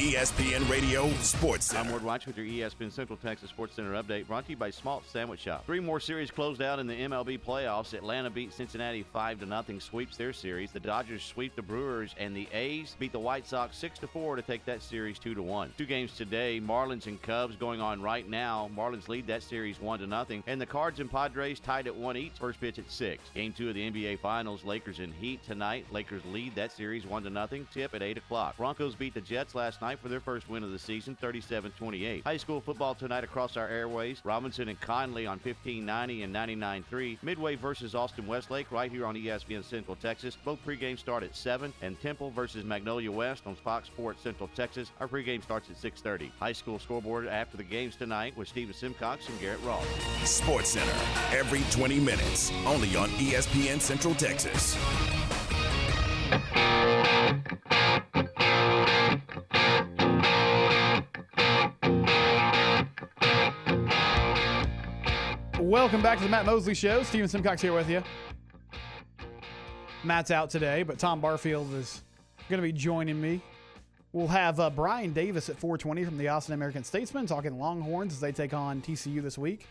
[0.00, 1.80] ESPN Radio Sports Center.
[1.80, 4.70] I'm Ward Watch with your ESPN Central Texas Sports Center update brought to you by
[4.70, 5.66] Smalt Sandwich Shop.
[5.66, 7.92] Three more series closed out in the MLB playoffs.
[7.92, 10.72] Atlanta beat Cincinnati 5 to nothing, sweeps their series.
[10.72, 14.36] The Dodgers sweep the Brewers, and the A's beat the White Sox 6 to 4
[14.36, 15.74] to take that series 2 to 1.
[15.76, 18.70] Two games today, Marlins and Cubs going on right now.
[18.74, 22.16] Marlins lead that series 1 to nothing, and the Cards and Padres tied at 1
[22.16, 22.32] each.
[22.40, 23.22] First pitch at 6.
[23.34, 25.84] Game 2 of the NBA Finals, Lakers and Heat tonight.
[25.92, 27.68] Lakers lead that series 1 to nothing.
[27.70, 28.56] Tip at 8 o'clock.
[28.56, 32.24] Broncos beat the Jets last night for their first win of the season, 37-28.
[32.24, 34.20] High school football tonight across our airways.
[34.24, 37.18] Robinson and Connally on 1590 and 99.3.
[37.22, 40.36] Midway versus Austin Westlake right here on ESPN Central Texas.
[40.44, 41.72] Both pregame start at 7.
[41.82, 44.90] And Temple versus Magnolia West on Fox Sports Central Texas.
[45.00, 46.30] Our pregame starts at 6.30.
[46.38, 49.86] High school scoreboard after the games tonight with Stephen Simcox and Garrett Ross.
[50.24, 50.92] Sports Center,
[51.32, 54.76] every 20 minutes, only on ESPN Central Texas.
[65.70, 67.04] Welcome back to the Matt Mosley Show.
[67.04, 68.02] Steven Simcox here with you.
[70.02, 72.02] Matt's out today, but Tom Barfield is
[72.48, 73.40] going to be joining me.
[74.12, 78.18] We'll have uh, Brian Davis at 420 from the Austin American Statesman talking Longhorns as
[78.18, 79.68] they take on TCU this week.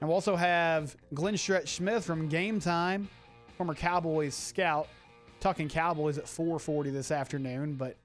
[0.00, 3.08] And we'll also have Glenn Stretch Smith from Game Time,
[3.56, 4.86] former Cowboys scout,
[5.40, 7.74] talking Cowboys at 440 this afternoon.
[7.74, 7.96] But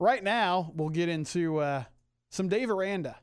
[0.00, 1.84] right now, we'll get into uh,
[2.30, 3.14] some Dave Aranda.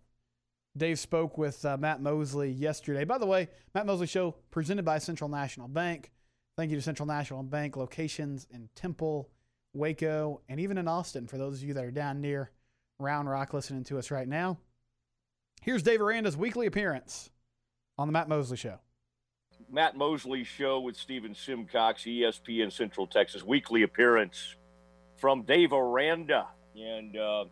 [0.78, 3.04] Dave spoke with uh, Matt Mosley yesterday.
[3.04, 6.12] By the way, Matt Mosley Show presented by Central National Bank.
[6.58, 9.30] Thank you to Central National Bank locations in Temple,
[9.74, 12.52] Waco, and even in Austin for those of you that are down near
[13.00, 14.60] Round Rock listening to us right now.
[15.62, 17.30] Here's Dave Aranda's weekly appearance
[17.98, 18.80] on the Matt Mosley Show.
[19.70, 24.56] Matt Mosley Show with Stephen Simcox, ESPN Central Texas, weekly appearance
[25.18, 26.48] from Dave Aranda.
[26.76, 27.46] And uh,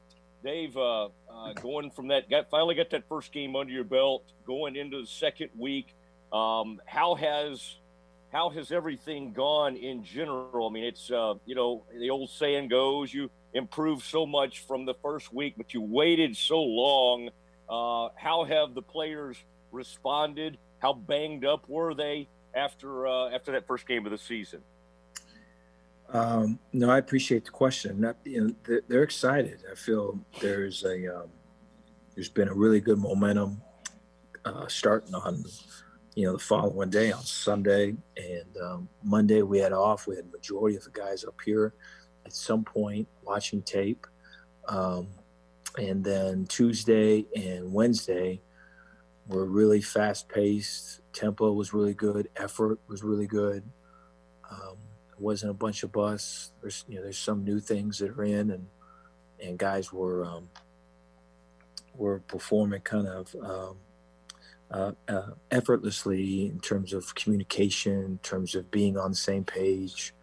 [0.44, 4.24] Dave, uh, uh, going from that, got finally got that first game under your belt,
[4.46, 5.94] going into the second week.
[6.32, 7.76] Um, how has
[8.32, 10.68] how has everything gone in general?
[10.68, 14.86] I mean, it's uh, you know the old saying goes, you improve so much from
[14.86, 17.30] the first week, but you waited so long.
[17.70, 19.38] Uh, how have the players
[19.72, 20.58] responded?
[20.80, 24.62] How banged up were they after uh, after that first game of the season?
[26.12, 28.04] Um, no, I appreciate the question.
[28.26, 29.64] You know, they're, they're, excited.
[29.72, 31.30] I feel there's a um,
[32.16, 33.62] there's been a really good momentum
[34.44, 35.44] uh, starting on
[36.16, 40.08] you know the following day on Sunday and um, Monday we had off.
[40.08, 41.76] We had majority of the guys up here
[42.26, 44.08] at some point watching tape,
[44.68, 45.08] um,
[45.78, 48.42] and then Tuesday and Wednesday
[49.28, 51.02] were really fast paced.
[51.14, 52.30] Tempo was really good.
[52.36, 53.64] Effort was really good.
[54.50, 54.78] Um,
[55.20, 56.52] wasn't a bunch of bus.
[56.62, 58.68] There's you know there's some new things that are in, and
[59.42, 60.50] and guys were um,
[61.96, 63.78] were performing kind of um,
[64.72, 70.14] uh, uh, effortlessly in terms of communication, in terms of being on the same page.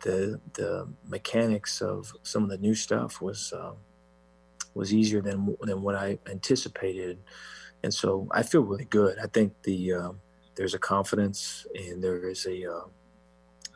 [0.00, 3.76] The the mechanics of some of the new stuff was um,
[4.74, 7.18] was easier than than what I anticipated,
[7.82, 9.18] and so I feel really good.
[9.18, 10.20] I think the um,
[10.54, 12.84] there's a confidence and there is a uh,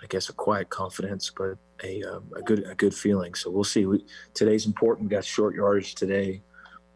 [0.02, 3.34] I guess a quiet confidence, but a, um, a good a good feeling.
[3.34, 3.86] So we'll see.
[3.86, 5.08] We, today's important.
[5.08, 6.40] We got short yardage today,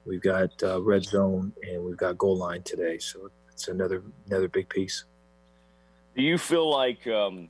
[0.05, 2.99] we've got uh, red zone, and we've got goal line today.
[2.99, 5.05] So it's another another big piece.
[6.17, 7.49] Do you feel like um,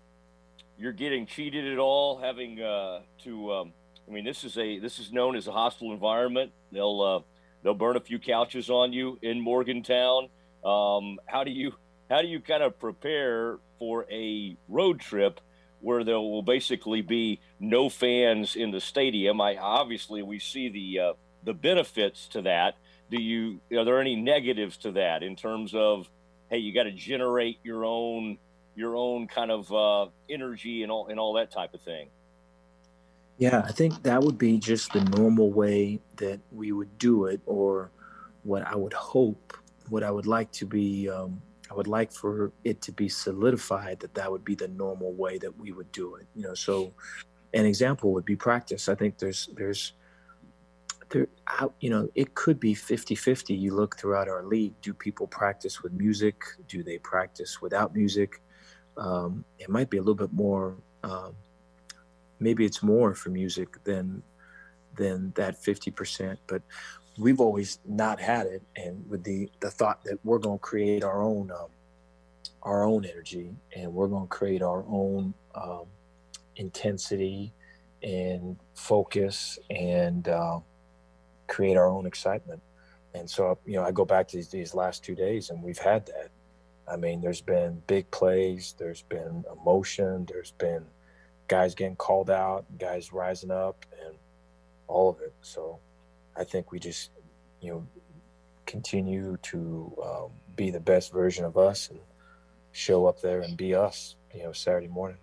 [0.79, 3.53] you're getting cheated at all, having uh, to?
[3.53, 3.73] Um,
[4.09, 6.53] I mean, this is a this is known as a hostile environment.
[6.71, 7.21] They'll uh,
[7.63, 10.29] they'll burn a few couches on you in Morgantown.
[10.65, 11.73] Um, how do you
[12.13, 15.41] how do you kind of prepare for a road trip
[15.81, 19.41] where there will basically be no fans in the stadium?
[19.41, 22.75] I obviously we see the uh, the benefits to that.
[23.11, 26.07] Do you are there any negatives to that in terms of
[26.51, 28.37] hey, you got to generate your own
[28.77, 32.11] your own kind of uh, energy and all and all that type of thing?
[33.39, 37.41] Yeah, I think that would be just the normal way that we would do it,
[37.47, 37.91] or
[38.43, 39.57] what I would hope,
[39.89, 41.09] what I would like to be.
[41.09, 41.41] Um,
[41.73, 45.39] I would like for it to be solidified that that would be the normal way
[45.39, 46.27] that we would do it.
[46.35, 46.93] You know, so
[47.55, 48.91] an example would be practice.
[48.91, 49.95] I think there's there's
[51.09, 51.29] there
[51.81, 55.93] you know it could be 50-50 you look throughout our league do people practice with
[55.93, 56.37] music
[56.69, 58.41] do they practice without music
[58.97, 61.37] um, it might be a little bit more um,
[62.41, 64.23] maybe it's more for music than
[64.97, 66.63] than that 50% but
[67.19, 71.05] we've always not had it and with the the thought that we're going to create
[71.05, 71.69] our own um,
[72.63, 75.85] our own energy and we're going to create our own um,
[76.57, 77.53] intensity
[78.03, 80.59] and focus and uh,
[81.47, 82.61] create our own excitement.
[83.15, 85.79] And so you know i go back to these, these last two days and we've
[85.79, 86.31] had that.
[86.91, 90.85] I mean there's been big plays there's been emotion there's been
[91.47, 94.17] guys getting called out guys rising up and
[94.89, 95.35] all of it.
[95.43, 95.79] So
[96.37, 97.11] I think we just,
[97.61, 97.87] you know,
[98.67, 102.01] continue to um, be the best version of us and
[102.73, 105.19] show up there and be us, you know, Saturday morning.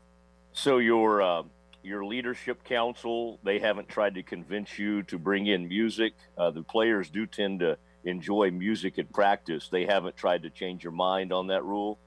[0.53, 1.43] So your uh,
[1.83, 6.13] your leadership council, they haven't tried to convince you to bring in music.
[6.37, 9.69] Uh, the players do tend to enjoy music at practice.
[9.69, 11.97] They haven't tried to change your mind on that rule.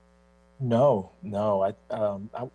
[0.61, 1.63] No, no.
[1.63, 2.49] I, um, I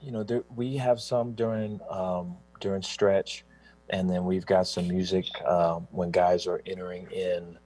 [0.00, 3.44] you know, there, we have some during um, during stretch
[3.90, 7.58] and then we've got some music um, when guys are entering in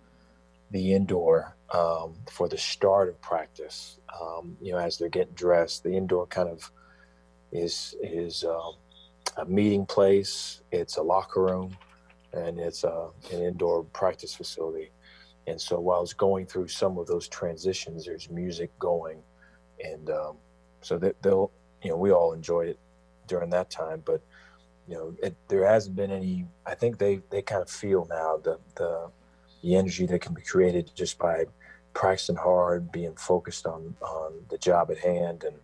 [0.71, 3.99] the indoor um, for the start of practice.
[4.21, 6.71] Um, you know, as they're getting dressed, the indoor kind of
[7.53, 8.75] is is um,
[9.37, 10.63] a meeting place.
[10.73, 11.77] It's a locker room,
[12.33, 14.91] and it's a, an indoor practice facility.
[15.47, 19.19] And so while it's going through some of those transitions, there's music going,
[19.85, 20.37] and um,
[20.81, 21.51] so that they'll
[21.83, 22.79] you know we all enjoy it
[23.27, 24.23] during that time, but
[24.89, 26.47] you know, it, there hasn't been any.
[26.67, 29.11] I think they they kind of feel now the the
[29.63, 31.45] the energy that can be created just by
[31.95, 35.57] practicing hard, being focused on on the job at hand, and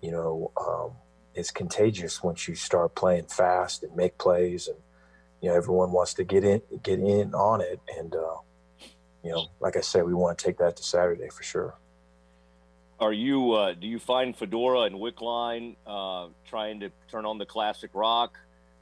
[0.00, 0.92] you know, um,
[1.34, 4.78] it's contagious once you start playing fast and make plays, and
[5.42, 8.36] you know, everyone wants to get in get in on it, and uh,
[9.22, 11.74] you know, like I said, we want to take that to Saturday for sure.
[13.00, 13.52] Are you?
[13.52, 18.38] Uh, do you find Fedora and Wickline uh, trying to turn on the classic rock?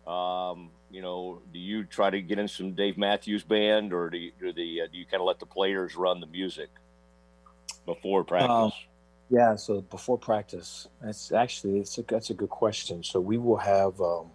[0.06, 4.18] Um, you know, do you try to get in some Dave Matthews Band, or do
[4.18, 6.68] you, do the uh, do you kind of let the players run the music
[7.86, 8.50] before practice?
[8.50, 8.72] Um,
[9.30, 13.04] yeah, so before practice, that's actually it's a, that's a good question.
[13.04, 14.00] So we will have.
[14.00, 14.30] Um,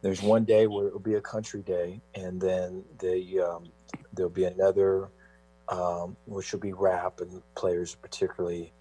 [0.00, 3.64] there's one day where it'll be a country day, and then the um,
[4.14, 5.10] there'll be another
[5.68, 8.72] um, which will be rap, and players particularly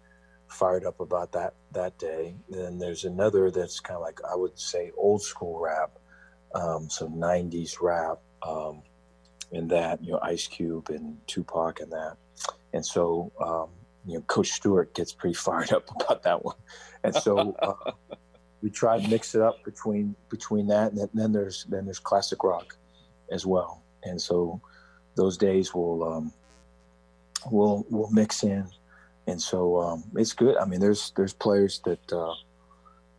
[0.48, 2.36] fired up about that that day.
[2.50, 5.98] Then there's another that's kind of like I would say old school rap,
[6.56, 8.82] um, so '90s rap, um,
[9.52, 12.18] and that you know Ice Cube and Tupac and that,
[12.74, 13.70] and so um,
[14.06, 16.58] you know Coach Stewart gets pretty fired up about that one,
[17.04, 17.56] and so.
[17.62, 17.92] Uh,
[18.64, 21.98] we try to mix it up between between that and then, then there's then there's
[21.98, 22.78] classic rock
[23.32, 24.62] as well and so
[25.16, 26.34] those days will um,
[27.50, 28.68] will we'll mix in,
[29.28, 30.58] and so um, it's good.
[30.58, 32.34] I mean, there's there's players that uh,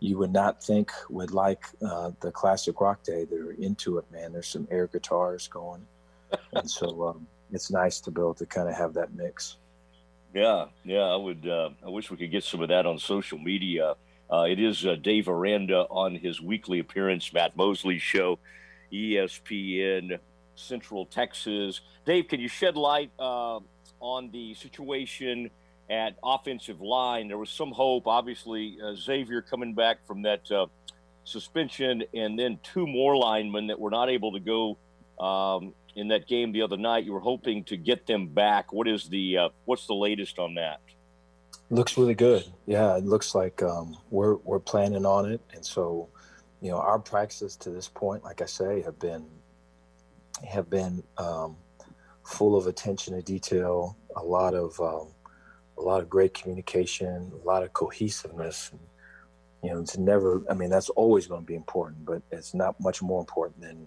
[0.01, 3.25] you would not think would like uh, the classic rock day.
[3.25, 4.33] They're into it, man.
[4.33, 5.87] There's some air guitars going,
[6.53, 9.57] and so um, it's nice to be able to kind of have that mix.
[10.35, 11.03] Yeah, yeah.
[11.05, 11.47] I would.
[11.47, 13.95] Uh, I wish we could get some of that on social media.
[14.31, 18.39] Uh, it is uh, Dave Aranda on his weekly appearance, Matt Mosley Show,
[18.91, 20.19] ESPN
[20.57, 21.83] Central Texas.
[22.07, 23.61] Dave, can you shed light uh,
[24.03, 25.49] on the situation
[25.89, 27.29] at offensive line.
[27.29, 30.67] There was some hope, obviously, uh, Xavier coming back from that uh,
[31.25, 34.77] suspension, and then two more linemen that were not able to go
[35.25, 37.05] um, in that game the other night.
[37.05, 38.73] You were hoping to get them back.
[38.73, 40.81] What is the uh, what's the latest on that?
[41.71, 42.45] Looks really good.
[42.67, 46.09] Yeah, it looks like um, we're we're planning on it, and so
[46.61, 49.27] you know our practices to this point, like I say, have been
[50.47, 51.57] have been um,
[52.25, 55.09] full of attention to detail, a lot of um,
[55.79, 58.71] a lot of great communication, a lot of cohesiveness.
[58.73, 58.81] And,
[59.63, 60.43] you know, it's never.
[60.51, 63.87] I mean, that's always going to be important, but it's not much more important than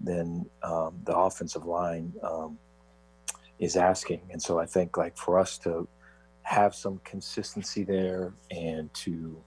[0.00, 2.58] than um, the offensive line um,
[3.58, 4.22] is asking.
[4.30, 5.86] And so I think like for us to
[6.42, 9.42] have some consistency there and to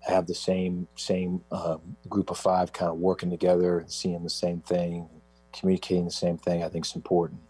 [0.00, 4.30] have the same same um, group of five kind of working together and seeing the
[4.30, 5.08] same thing,
[5.52, 7.40] communicating the same thing, I think is important.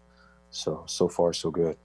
[0.57, 1.77] So so far so good.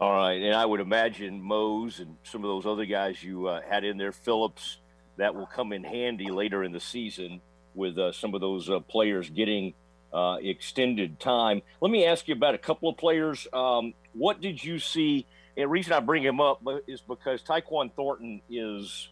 [0.00, 3.60] All right, and I would imagine Mose and some of those other guys you uh,
[3.68, 4.78] had in there, Phillips,
[5.18, 7.40] that will come in handy later in the season
[7.74, 9.74] with uh, some of those uh, players getting
[10.12, 11.60] uh, extended time.
[11.80, 13.46] Let me ask you about a couple of players.
[13.52, 15.26] Um, what did you see?
[15.56, 19.08] And the reason I bring him up is because Tyquan Thornton is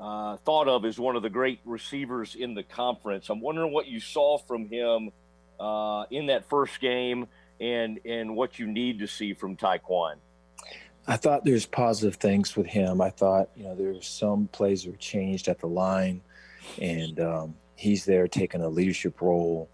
[0.00, 3.30] uh, thought of as one of the great receivers in the conference.
[3.30, 5.10] I'm wondering what you saw from him
[5.60, 7.28] uh, in that first game
[7.60, 10.16] and and what you need to see from Tyquan?
[11.06, 13.00] I thought there's positive things with him.
[13.00, 16.22] I thought you know there's some plays that were changed at the line,
[16.80, 19.68] and um, he's there taking a leadership role.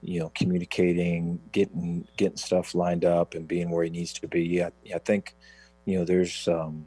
[0.00, 4.62] You know, communicating, getting getting stuff lined up, and being where he needs to be.
[4.62, 5.34] I, I think,
[5.86, 6.86] you know, there's um,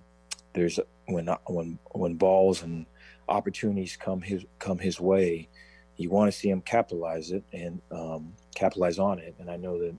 [0.54, 2.86] there's when when when balls and
[3.28, 5.50] opportunities come his come his way,
[5.98, 9.36] you want to see him capitalize it and um, capitalize on it.
[9.40, 9.94] And I know that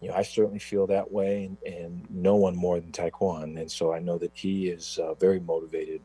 [0.00, 3.60] you know, I certainly feel that way, and, and no one more than Tyquan.
[3.60, 6.00] And so I know that he is uh, very motivated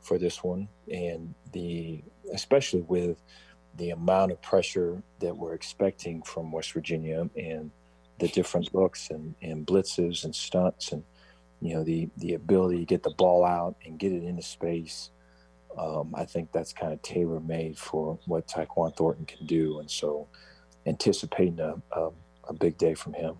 [0.00, 2.02] for this one, and the
[2.32, 3.22] especially with
[3.76, 7.70] the amount of pressure that we're expecting from West Virginia and
[8.18, 11.04] the different looks and, and blitzes and stunts and
[11.60, 15.10] you know the the ability to get the ball out and get it into space.
[15.78, 19.90] Um, I think that's kind of tailor made for what Tyquan Thornton can do, and
[19.90, 20.26] so
[20.86, 22.10] anticipating a, a
[22.48, 23.36] a big day from him.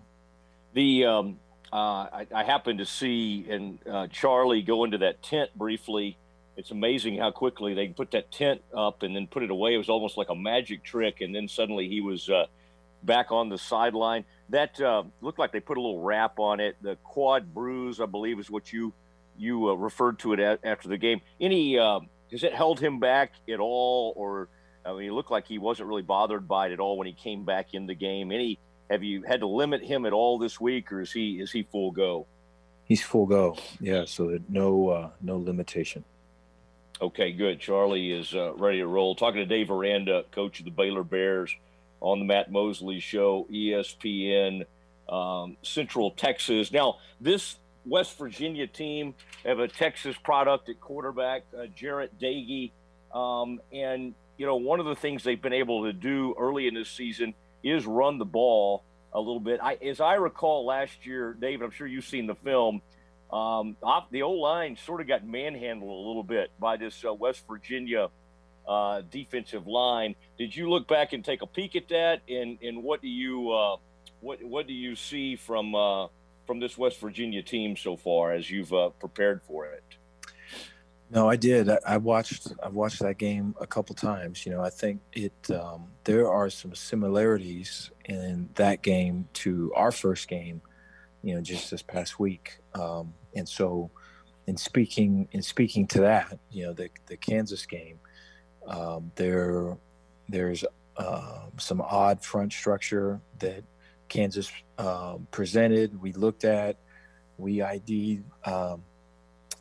[0.73, 1.39] The um,
[1.73, 6.17] uh, I, I, happened to see and uh, Charlie go into that tent briefly.
[6.57, 9.73] It's amazing how quickly they put that tent up and then put it away.
[9.73, 12.45] It was almost like a magic trick, and then suddenly he was uh,
[13.03, 14.25] back on the sideline.
[14.49, 16.75] That uh, looked like they put a little wrap on it.
[16.81, 18.93] The quad bruise, I believe, is what you
[19.37, 21.21] you uh, referred to it after the game.
[21.39, 22.01] Any uh,
[22.31, 24.49] has it held him back at all, or
[24.85, 27.13] I mean, he looked like he wasn't really bothered by it at all when he
[27.13, 28.31] came back in the game.
[28.31, 28.59] Any
[28.89, 31.63] have you had to limit him at all this week, or is he is he
[31.63, 32.25] full go?
[32.85, 33.55] He's full go.
[33.79, 36.03] Yeah, so no uh, no limitation.
[37.01, 37.59] Okay, good.
[37.59, 39.15] Charlie is uh, ready to roll.
[39.15, 41.55] Talking to Dave Aranda, coach of the Baylor Bears,
[42.01, 44.65] on the Matt Mosley Show, ESPN,
[45.07, 46.73] um, Central Texas.
[46.73, 49.13] Now, this West Virginia team
[49.45, 52.71] have a Texas product at quarterback, uh, Jarret Doege,
[53.15, 56.73] um, and you know one of the things they've been able to do early in
[56.73, 57.33] this season
[57.63, 58.83] is run the ball
[59.13, 59.59] a little bit.
[59.61, 62.81] I, as I recall last year, David, I'm sure you've seen the film.
[63.31, 63.75] Um,
[64.11, 68.09] the O line sort of got manhandled a little bit by this uh, West Virginia
[68.67, 70.15] uh, defensive line.
[70.37, 72.21] Did you look back and take a peek at that?
[72.27, 73.77] And and what do you uh,
[74.21, 76.07] what what do you see from uh,
[76.47, 79.83] from this West Virginia team so far as you've uh, prepared for it?
[81.11, 81.69] No, I did.
[81.69, 82.53] I, I, watched.
[82.63, 84.45] I've watched that game a couple times.
[84.45, 85.33] You know, I think it.
[85.49, 90.61] Um, there are some similarities in that game to our first game.
[91.23, 92.59] You know, just this past week.
[92.75, 93.89] Um, and so,
[94.45, 97.99] in speaking in speaking to that, you know, the the Kansas game,
[98.67, 99.77] um, there
[100.27, 100.63] there's
[100.97, 103.63] uh, some odd front structure that
[104.09, 105.99] Kansas um, presented.
[105.99, 106.77] We looked at.
[107.39, 108.83] We um,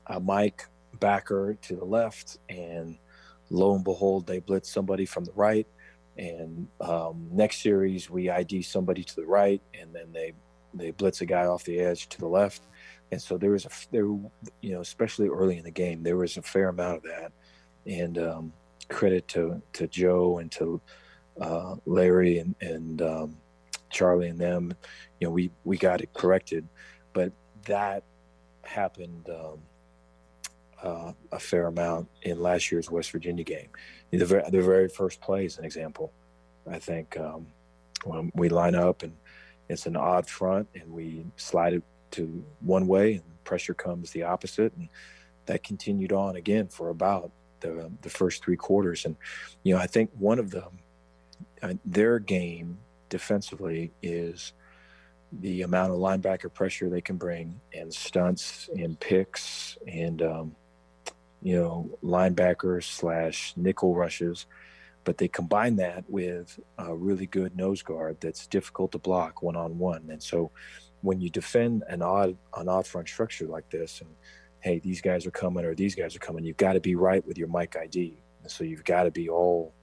[0.07, 0.66] uh, Mike
[1.01, 2.99] backer to the left, and
[3.51, 5.66] lo and behold, they blitz somebody from the right.
[6.16, 10.32] And um, next series, we ID somebody to the right, and then they
[10.74, 12.62] they blitz a guy off the edge to the left.
[13.11, 16.36] And so there was a there, you know, especially early in the game, there was
[16.36, 17.32] a fair amount of that.
[17.86, 18.53] And um,
[18.88, 20.80] credit to to Joe and to
[21.40, 23.36] uh, Larry and and um,
[23.90, 24.72] Charlie and them,
[25.20, 26.66] you know, we we got it corrected,
[27.12, 27.32] but
[27.66, 28.03] that
[28.62, 29.59] happened um,
[30.83, 33.68] uh, a fair amount in last year's West Virginia game.
[34.11, 36.12] The very, the very first play is an example.
[36.70, 37.47] I think um,
[38.05, 39.14] when we line up and
[39.68, 44.22] it's an odd front and we slide it to one way and pressure comes the
[44.22, 44.89] opposite and
[45.47, 49.16] that continued on again for about the, the first three quarters and
[49.62, 50.79] you know I think one of them
[51.62, 54.53] uh, their game defensively is
[55.41, 60.57] the amount of linebacker pressure they can bring and stunts and picks and um,
[61.43, 64.47] you know, linebackers slash nickel rushes.
[65.05, 69.57] but they combine that with a really good nose guard that's difficult to block one
[69.57, 70.05] on one.
[70.11, 70.51] And so
[71.01, 74.11] when you defend an odd an odd front structure like this and
[74.61, 77.24] hey these guys are coming or these guys are coming you've got to be right
[77.26, 79.74] with your Mike ID and so you've got to be all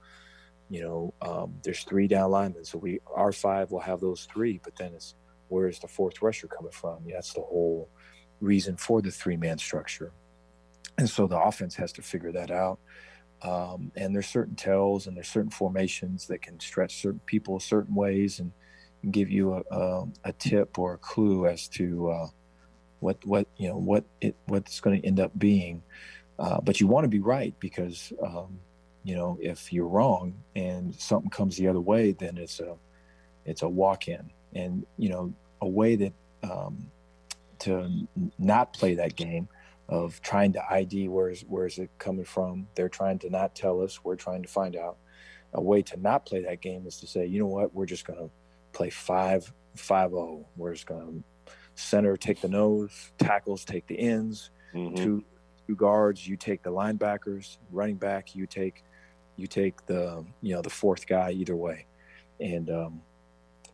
[0.68, 4.60] you know um, there's three down linemen so we our five will have those three
[4.62, 5.14] but then it's
[5.48, 7.88] where's the fourth rusher coming from yeah, that's the whole
[8.40, 10.12] reason for the three man structure
[10.98, 12.78] and so the offense has to figure that out
[13.42, 17.94] um, and there's certain tells and there's certain formations that can stretch certain people certain
[17.94, 18.52] ways and
[19.10, 22.26] give you a, a, a tip or a clue as to uh,
[23.00, 25.82] what what you know what it what's going to end up being.
[26.38, 28.58] Uh, but you want to be right because um,
[29.04, 32.74] you know if you're wrong and something comes the other way, then it's a
[33.44, 36.90] it's a walk in, and you know a way that um,
[37.60, 37.90] to
[38.38, 39.48] not play that game
[39.88, 42.66] of trying to ID where's where's it coming from.
[42.74, 44.04] They're trying to not tell us.
[44.04, 44.96] We're trying to find out.
[45.54, 48.06] A way to not play that game is to say, you know what, we're just
[48.06, 48.30] going to
[48.72, 50.20] play five five zero.
[50.20, 50.46] Oh.
[50.56, 54.96] We're just going to center take the nose, tackles take the ends, mm-hmm.
[54.96, 55.24] two
[55.66, 58.84] two guards you take the linebackers, running back you take
[59.36, 61.86] you take the you know the fourth guy either way,
[62.40, 63.02] and um,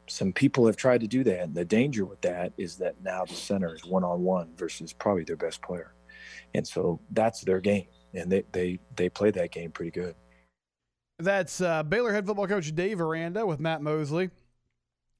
[0.09, 1.41] some people have tried to do that.
[1.41, 4.93] And the danger with that is that now the center is one on one versus
[4.93, 5.93] probably their best player,
[6.55, 10.15] and so that's their game, and they they they play that game pretty good.
[11.19, 14.31] That's uh, Baylor head football coach Dave Aranda with Matt Mosley.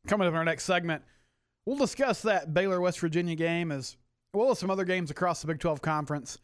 [0.07, 1.03] Coming up in our next segment,
[1.65, 3.97] we'll discuss that Baylor West Virginia game as
[4.35, 6.39] well as some other games across the Big 12 Conference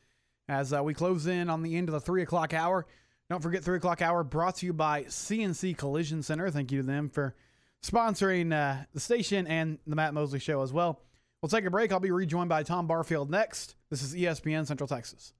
[0.48, 2.86] as uh, we close in on the end of the 3 o'clock hour.
[3.28, 6.50] Don't forget 3 o'clock hour brought to you by CNC Collision Center.
[6.50, 7.34] Thank you to them for
[7.84, 11.00] sponsoring uh, the station and the Matt Mosley Show as well.
[11.40, 11.92] We'll take a break.
[11.92, 13.76] I'll be rejoined by Tom Barfield next.
[13.90, 15.34] This is ESPN Central Texas.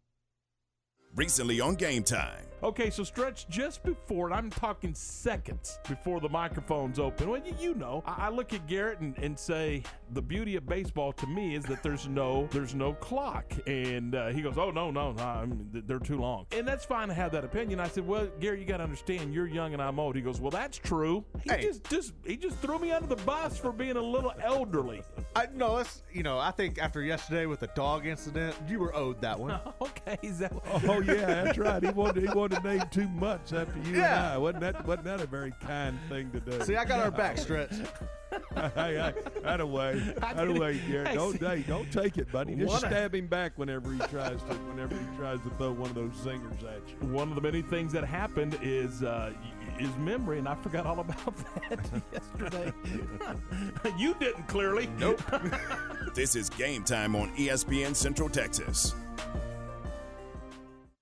[1.15, 2.49] Recently on Game Time.
[2.61, 7.31] Okay, so stretch just before, I'm talking seconds before the microphone's open.
[7.31, 11.13] Well, you, know, I, I look at Garrett and, and, say the beauty of baseball
[11.13, 14.91] to me is that there's no there's no clock, and uh, he goes, "Oh no,
[14.91, 17.79] no, no I mean, they're too long," and that's fine to have that opinion.
[17.79, 20.41] I said, "Well, Garrett, you got to understand, you're young and I'm old." He goes,
[20.41, 21.63] "Well, that's true." He hey.
[21.63, 25.03] just just he just threw me under the bus for being a little elderly.
[25.37, 28.95] I no, it's you know, I think after yesterday with the dog incident, you were
[28.97, 29.61] owed that one.
[29.81, 30.53] okay, is that?
[30.67, 31.83] Oh yeah, that's right.
[31.83, 34.25] He wanted he wanted to name too much after you yeah.
[34.25, 34.39] and I.
[34.39, 36.61] Wasn't that wasn't that a very kind thing to do?
[36.65, 37.73] See, I got our back stretch.
[38.55, 41.15] hey, hey, that away, that away, Garrett.
[41.15, 42.55] Don't, hey, don't take it, buddy.
[42.55, 45.95] Just stab him back whenever he tries to, whenever he tries to throw one of
[45.95, 47.09] those zingers at you.
[47.09, 49.33] One of the many things that happened is uh,
[49.79, 51.35] is memory, and I forgot all about
[51.71, 52.73] that yesterday.
[53.99, 54.89] you didn't clearly.
[54.99, 55.23] Nope.
[56.15, 58.95] this is game time on ESPN Central Texas.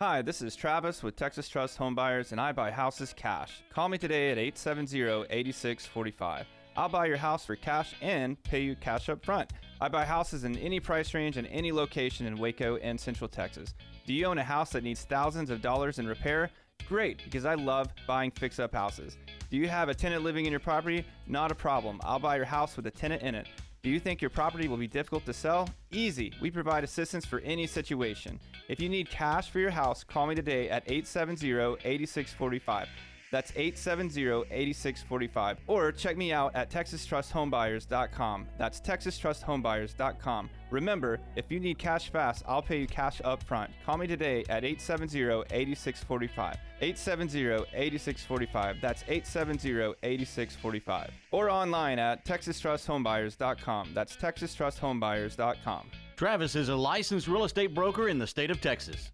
[0.00, 3.64] Hi, this is Travis with Texas Trust Homebuyers, and I buy houses cash.
[3.68, 6.46] Call me today at 870 8645.
[6.76, 9.50] I'll buy your house for cash and pay you cash up front.
[9.80, 13.74] I buy houses in any price range and any location in Waco and Central Texas.
[14.06, 16.50] Do you own a house that needs thousands of dollars in repair?
[16.88, 19.18] Great, because I love buying fix up houses.
[19.50, 21.04] Do you have a tenant living in your property?
[21.26, 22.00] Not a problem.
[22.04, 23.48] I'll buy your house with a tenant in it.
[23.80, 25.68] Do you think your property will be difficult to sell?
[25.92, 26.32] Easy.
[26.40, 28.40] We provide assistance for any situation.
[28.68, 31.48] If you need cash for your house, call me today at 870
[31.84, 32.88] 8645.
[33.30, 35.58] That's 870-8645.
[35.66, 38.46] Or check me out at texastrusthomebuyers.com.
[38.58, 40.50] That's texastrusthomebuyers.com.
[40.70, 43.70] Remember, if you need cash fast, I'll pay you cash up front.
[43.84, 46.56] Call me today at 870-8645.
[46.80, 48.80] 870-8645.
[48.80, 51.10] That's 870-8645.
[51.30, 53.90] Or online at texastrusthomebuyers.com.
[53.94, 55.90] That's texastrusthomebuyers.com.
[56.16, 59.12] Travis is a licensed real estate broker in the state of Texas.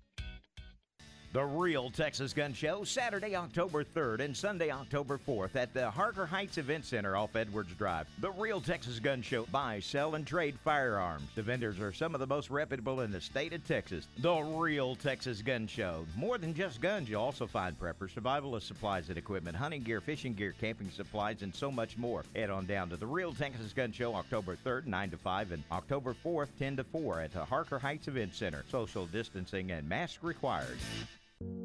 [1.34, 6.26] The Real Texas Gun Show, Saturday, October 3rd and Sunday, October 4th at the Harker
[6.26, 8.06] Heights Event Center off Edwards Drive.
[8.20, 9.44] The Real Texas Gun Show.
[9.50, 11.28] Buy, sell, and trade firearms.
[11.34, 14.06] The vendors are some of the most reputable in the state of Texas.
[14.18, 16.06] The Real Texas Gun Show.
[16.16, 20.34] More than just guns, you'll also find preppers, survivalist supplies and equipment, hunting gear, fishing
[20.34, 22.22] gear, camping supplies, and so much more.
[22.36, 25.64] Head on down to the Real Texas Gun Show, October 3rd, 9 to 5, and
[25.72, 28.64] October 4th, 10 to 4 at the Harker Heights Event Center.
[28.70, 30.78] Social distancing and mask required.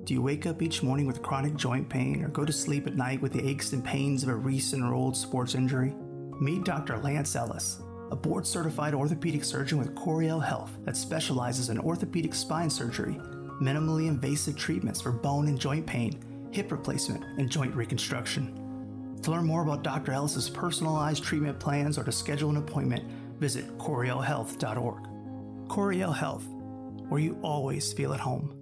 [0.04, 2.96] Do you wake up each morning with chronic joint pain or go to sleep at
[2.96, 5.94] night with the aches and pains of a recent or old sports injury?
[6.40, 6.98] Meet Dr.
[6.98, 12.70] Lance Ellis, a board certified orthopedic surgeon with Coryell Health that specializes in orthopedic spine
[12.70, 13.20] surgery,
[13.62, 16.20] minimally invasive treatments for bone and joint pain,
[16.52, 18.56] hip replacement, and joint reconstruction.
[19.22, 20.12] To learn more about Dr.
[20.12, 23.04] Ellis's personalized treatment plans or to schedule an appointment,
[23.38, 25.04] visit CoryellHealth.org.
[25.68, 26.48] Coryell Health,
[27.10, 28.59] where you always feel at home.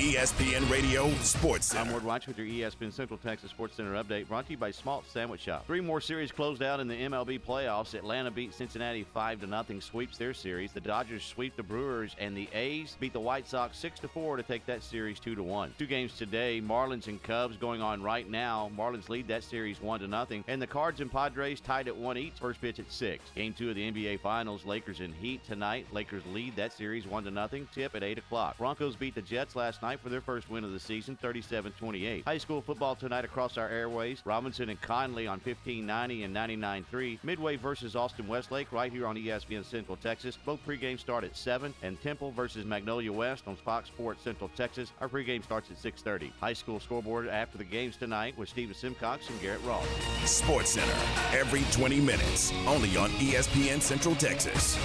[0.00, 1.82] ESPN Radio Sports Center.
[1.82, 4.70] I'm Ward Watch with your ESPN Central Texas Sports Center update brought to you by
[4.70, 5.66] Smalt Sandwich Shop.
[5.66, 7.92] Three more series closed out in the MLB playoffs.
[7.92, 10.72] Atlanta beat Cincinnati 5 to nothing, sweeps their series.
[10.72, 14.38] The Dodgers sweep the Brewers and the A's beat the White Sox 6 to 4
[14.38, 15.74] to take that series 2 to 1.
[15.78, 18.70] Two games today, Marlins and Cubs going on right now.
[18.74, 22.16] Marlins lead that series 1 to nothing, and the Cards and Padres tied at 1
[22.16, 22.32] each.
[22.40, 23.22] First pitch at 6.
[23.34, 25.86] Game 2 of the NBA Finals, Lakers and Heat tonight.
[25.92, 27.68] Lakers lead that series 1 to nothing.
[27.74, 28.56] Tip at 8 o'clock.
[28.56, 32.24] Broncos beat the Jets last night for their first win of the season, 37-28.
[32.24, 34.22] High school football tonight across our airways.
[34.24, 37.18] Robinson and Connally on 1590 and 99.3.
[37.22, 40.38] Midway versus Austin Westlake right here on ESPN Central Texas.
[40.44, 41.74] Both pregame start at 7.
[41.82, 44.92] And Temple versus Magnolia West on Fox Sports Central Texas.
[45.00, 46.32] Our pregame starts at 6.30.
[46.40, 49.86] High school scoreboard after the games tonight with Stephen Simcox and Garrett Ross.
[50.24, 50.94] Sports Center
[51.32, 54.76] every 20 minutes, only on ESPN Central Texas.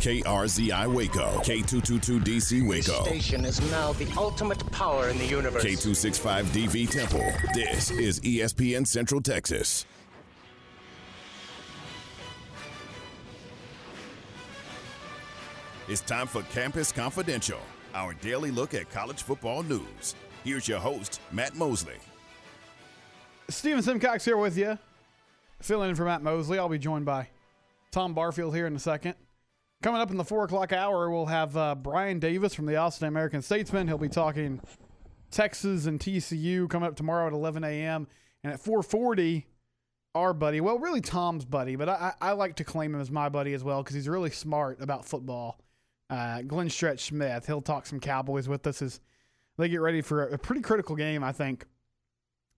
[0.00, 5.62] KRZI Waco, K222DC Waco, Station is now the ultimate power in the universe.
[5.62, 7.30] K265DV Temple.
[7.52, 9.84] This is ESPN Central Texas.
[15.86, 17.60] It's time for Campus Confidential,
[17.94, 20.14] our daily look at college football news.
[20.44, 21.98] Here's your host, Matt Mosley.
[23.50, 24.78] Steven Simcox here with you,
[25.60, 26.58] filling in for Matt Mosley.
[26.58, 27.28] I'll be joined by
[27.90, 29.14] Tom Barfield here in a second.
[29.82, 33.08] Coming up in the four o'clock hour, we'll have uh, Brian Davis from the Austin
[33.08, 33.88] American Statesman.
[33.88, 34.60] He'll be talking
[35.30, 38.06] Texas and TCU coming up tomorrow at 11 a.m.
[38.44, 39.44] And at 4:40,
[40.14, 43.30] our buddy, well, really Tom's buddy, but I, I like to claim him as my
[43.30, 45.58] buddy as well because he's really smart about football.
[46.10, 49.00] Uh, Glenn Stretch Smith, he'll talk some Cowboys with us as
[49.56, 51.64] they get ready for a, a pretty critical game, I think,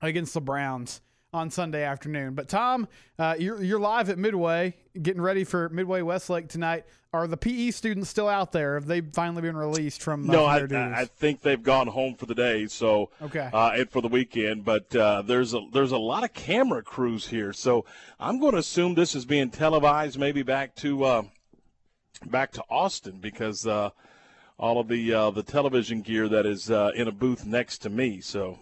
[0.01, 1.03] against the Browns
[1.33, 2.35] on Sunday afternoon.
[2.35, 6.85] But Tom, uh, you're you're live at Midway, getting ready for Midway Westlake tonight.
[7.15, 8.75] Are the PE students still out there?
[8.75, 10.29] Have they finally been released from?
[10.29, 10.57] Uh, no, I?
[11.01, 12.67] I think they've gone home for the day.
[12.67, 13.51] So Okay.
[13.53, 14.65] uh, and for the weekend.
[14.65, 17.85] But uh, there's a there's a lot of camera crews here, so
[18.21, 21.23] I'm going to assume this is being televised, maybe back to uh,
[22.27, 23.91] back to Austin because uh,
[24.59, 27.91] all of the uh, the television gear that is uh, in a booth next to
[27.91, 28.21] me.
[28.21, 28.59] So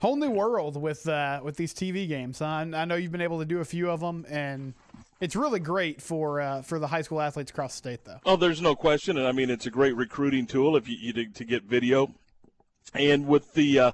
[0.00, 2.42] whole new world with uh, with these TV games.
[2.42, 4.74] I, I know you've been able to do a few of them, and
[5.20, 8.20] it's really great for uh, for the high school athletes across the state, though.
[8.26, 11.12] Oh, there's no question, and I mean it's a great recruiting tool if you, you
[11.14, 12.14] to, to get video,
[12.94, 13.92] and with the uh,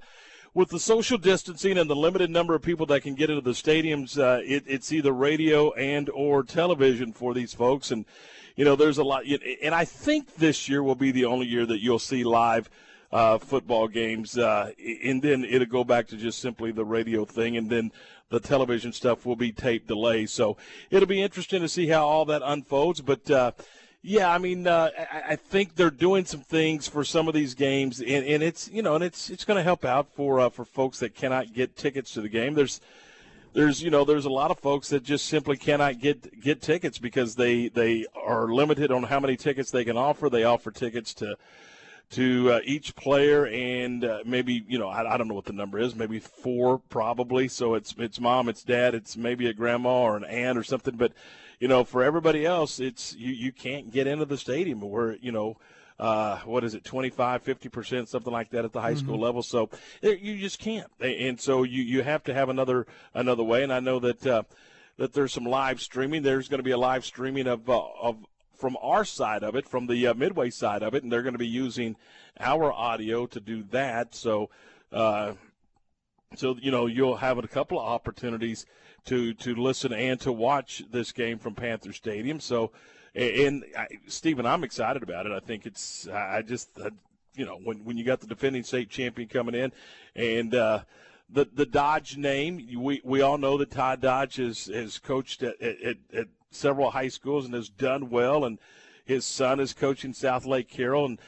[0.54, 3.52] with the social distancing and the limited number of people that can get into the
[3.52, 8.04] stadiums, uh, it, it's either radio and or television for these folks, and
[8.56, 9.24] you know there's a lot,
[9.62, 12.68] and I think this year will be the only year that you'll see live.
[13.12, 14.70] Uh, football games, uh,
[15.04, 17.92] and then it'll go back to just simply the radio thing, and then
[18.30, 20.24] the television stuff will be tape delay.
[20.24, 20.56] So
[20.90, 23.02] it'll be interesting to see how all that unfolds.
[23.02, 23.52] But uh,
[24.02, 24.90] yeah, I mean, uh,
[25.28, 28.82] I, think they're doing some things for some of these games, and, and it's you
[28.82, 31.76] know, and it's it's going to help out for uh, for folks that cannot get
[31.76, 32.54] tickets to the game.
[32.54, 32.80] There's
[33.52, 36.98] there's you know there's a lot of folks that just simply cannot get get tickets
[36.98, 40.28] because they they are limited on how many tickets they can offer.
[40.28, 41.36] They offer tickets to
[42.12, 45.52] to uh, each player and uh, maybe you know I, I don't know what the
[45.52, 47.48] number is maybe four probably.
[47.48, 50.96] So it's it's mom it's dad it's maybe a grandma or an aunt or something.
[50.96, 51.12] But
[51.58, 55.32] you know for everybody else it's you you can't get into the stadium where you
[55.32, 55.56] know
[55.98, 59.24] uh, what is it 25 50 percent something like that at the high school Mm-hmm.
[59.24, 59.42] level.
[59.42, 59.70] So
[60.02, 60.90] it, you just can't.
[61.00, 63.62] And so you you have to have another another way.
[63.62, 64.42] And I know that uh,
[64.98, 66.22] that there's some live streaming.
[66.22, 68.16] There's going to be a live streaming of uh, of
[68.62, 71.34] from our side of it, from the uh, Midway side of it, and they're going
[71.34, 71.96] to be using
[72.38, 74.14] our audio to do that.
[74.14, 74.50] So,
[74.92, 75.32] uh,
[76.36, 78.64] so you know, you'll have a couple of opportunities
[79.06, 82.38] to to listen and to watch this game from Panther Stadium.
[82.38, 82.70] So,
[83.16, 85.32] and, I, Stephen, I'm excited about it.
[85.32, 86.90] I think it's I I just I,
[87.34, 89.72] you know when when you got the defending state champion coming in,
[90.14, 90.82] and uh,
[91.28, 95.60] the the Dodge name, we we all know that Todd Dodge has has coached at,
[95.60, 98.58] at, at several high schools and has done well, and
[99.04, 101.18] his son is coaching Southlake Carroll, and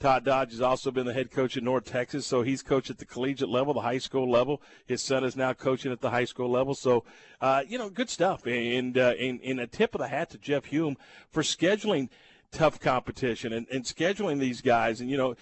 [0.00, 2.98] Todd Dodge has also been the head coach at North Texas, so he's coached at
[2.98, 4.60] the collegiate level, the high school level.
[4.86, 6.74] His son is now coaching at the high school level.
[6.74, 7.04] So,
[7.40, 8.46] uh, you know, good stuff.
[8.46, 10.96] And, uh, and, a tip of the hat to Jeff Hulme
[11.30, 12.08] for scheduling
[12.52, 15.00] tough competition and, and scheduling these guys.
[15.00, 15.36] And, you know,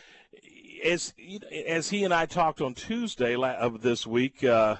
[0.85, 1.15] as,
[1.67, 4.77] as he and I talked on Tuesday of this week, uh,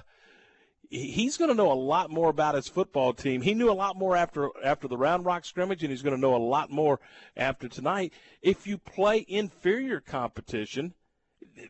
[0.93, 3.41] he's going to know a lot more about his football team.
[3.41, 6.21] He knew a lot more after after the Round Rock scrimmage, and he's going to
[6.21, 6.99] know a lot more
[7.35, 8.13] after tonight.
[8.41, 10.93] If you play inferior competition,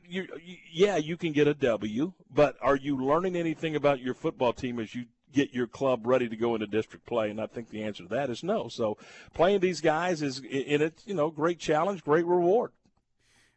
[0.08, 0.28] you,
[0.72, 4.80] yeah, you can get a W, but are you learning anything about your football team
[4.80, 7.30] as you get your club ready to go into district play?
[7.30, 8.68] And I think the answer to that is no.
[8.68, 8.98] So
[9.34, 12.72] playing these guys is in it, you know, great challenge, great reward.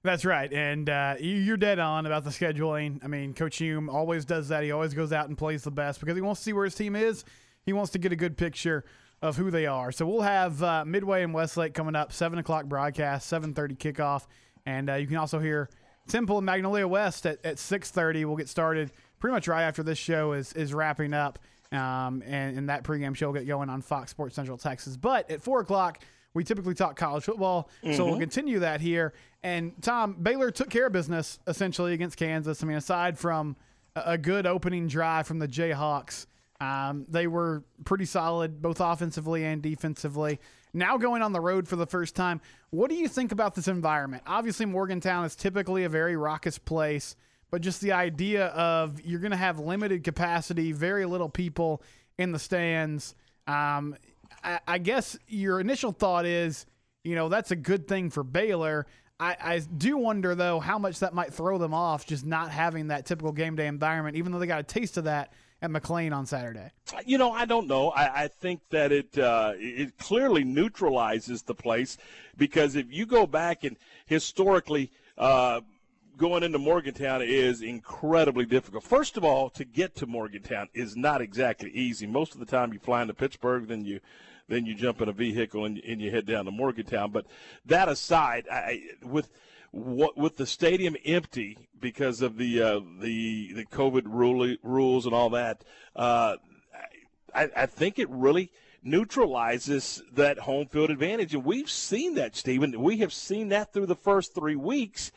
[0.05, 3.03] That's right, and uh, you're dead on about the scheduling.
[3.03, 4.62] I mean, Coach Hulme always does that.
[4.62, 6.76] He always goes out and plays the best because he wants to see where his
[6.76, 7.24] team is.
[7.64, 8.84] He wants to get a good picture
[9.20, 9.90] of who they are.
[9.90, 14.26] So we'll have uh, Midway and Westlake coming up, seven o'clock broadcast, seven thirty kickoff,
[14.64, 15.68] and uh, you can also hear
[16.07, 18.24] Temple and Magnolia West at, at six thirty.
[18.24, 21.40] We'll get started pretty much right after this show is is wrapping up,
[21.72, 24.97] um, and, and that pregame show will get going on Fox Sports Central Texas.
[24.97, 27.97] But at four o'clock we typically talk college football, mm-hmm.
[27.97, 28.20] so we'll mm-hmm.
[28.20, 29.14] continue that here.
[29.47, 32.64] And Tom Baylor took care of business essentially against Kansas.
[32.64, 33.55] I mean, aside from
[33.94, 36.26] a good opening drive from the Jayhawks,
[36.61, 40.40] um, they were pretty solid both offensively and defensively.
[40.74, 42.40] Now going on the road for the first time,
[42.70, 44.24] what do you think about this environment?
[44.26, 47.14] Obviously, Morgantown is typically a very raucous place,
[47.53, 51.84] but just the idea of you're going to have limited capacity, very little people
[52.18, 53.14] in the stands.
[53.47, 53.94] Um,
[54.42, 56.66] I, I guess your initial thought is,
[57.05, 58.88] you know, that's a good thing for Baylor.
[59.18, 62.88] I, I, do wonder though how much that might throw them off just not having
[62.88, 66.14] that typical game day environment, even though they got a taste of that at McLane
[66.14, 66.70] on Saturday.
[67.06, 67.90] You know, I don't know.
[67.90, 71.96] I, I think that it uh, it clearly neutralizes the place
[72.36, 74.90] because if you go back and historically.
[75.16, 75.62] Uh,
[76.18, 78.82] going into Morgantown is incredibly difficult.
[78.82, 82.06] First of all, to get to Morgantown is not exactly easy.
[82.06, 84.00] Most of the time, you fly into Pittsburgh, then you
[84.49, 87.11] then you jump in a vehicle and, and you head down to Morgantown.
[87.11, 87.26] But
[87.64, 89.30] that aside, I, with
[89.72, 95.14] what with the stadium empty because of the uh, the the COVID rule, rules and
[95.14, 96.36] all that, uh,
[97.34, 98.51] I, I think it really
[98.82, 102.80] neutralizes that home field advantage, and we've seen that, Stephen.
[102.80, 105.12] We have seen that through the first three weeks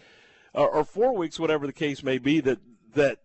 [0.54, 2.40] or, or four weeks, whatever the case may be.
[2.42, 2.60] That
[2.96, 3.20] that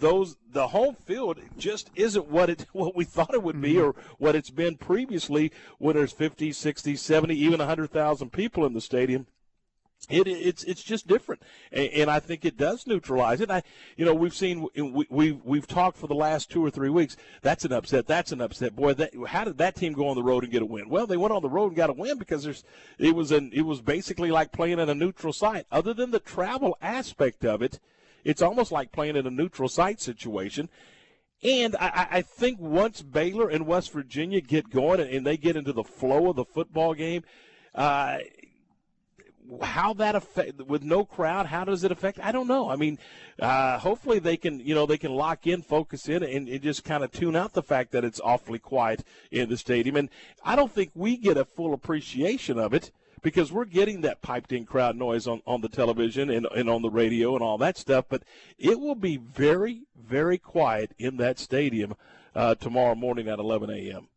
[0.00, 3.88] those the home field just isn't what it what we thought it would be mm-hmm.
[3.88, 8.80] or what it's been previously when there's 50 60 70 even 100,000 people in the
[8.80, 9.26] stadium
[10.08, 13.50] it, it's it's just different, and, and, I think it does neutralize it.
[13.50, 13.62] I,
[13.96, 17.18] you know, we've seen we, we we've talked for the last two or three weeks.
[17.42, 18.06] That's an upset.
[18.06, 18.74] That's an upset.
[18.74, 20.88] Boy, that, how did that team go on the road and get a win?
[20.88, 22.64] Well, they went on the road and got a win because there's
[22.98, 25.66] it was an it was basically like playing in a neutral site.
[25.70, 27.78] Other than the travel aspect of it,
[28.24, 30.68] it's almost like playing in a neutral site situation.
[31.42, 35.72] And I, I think once Baylor and West Virginia get going and they get into
[35.72, 37.22] the flow of the football game,
[37.74, 38.18] uh,
[39.62, 42.20] how that affect with no crowd how does it affect?
[42.20, 42.70] I don't know.
[42.70, 42.98] I mean
[43.40, 46.84] uh, hopefully they can you know they can lock in focus in and, and just
[46.84, 49.96] kind of tune out the fact that it's awfully quiet in the stadium.
[49.96, 50.08] And
[50.44, 52.92] i don't think we get a full appreciation of it
[53.22, 56.82] because we're getting that piped in crowd noise on, on the television and, and on
[56.82, 58.06] the radio and all that stuff.
[58.08, 58.22] But
[58.58, 61.94] it will be very, very quiet in that stadium
[62.34, 64.08] uh, tomorrow morning at 11 a.m.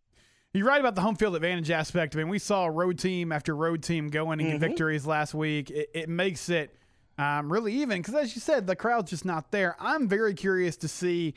[0.54, 2.16] You're right about the home field advantage aspect.
[2.16, 4.60] I mean, we saw road team after road team going and mm-hmm.
[4.60, 5.72] victories last week.
[5.72, 6.76] It, it makes it
[7.18, 9.76] um, really even because, as you said, the crowd's just not there.
[9.80, 11.34] I'm very curious to see,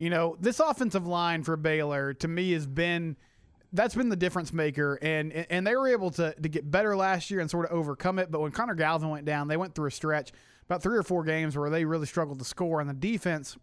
[0.00, 3.16] you know, this offensive line for Baylor to me has been–
[3.76, 7.30] that's been the difference maker, and and they were able to to get better last
[7.30, 8.30] year and sort of overcome it.
[8.30, 10.32] But when Connor Galvin went down, they went through a stretch
[10.64, 13.56] about three or four games where they really struggled to score, and the defense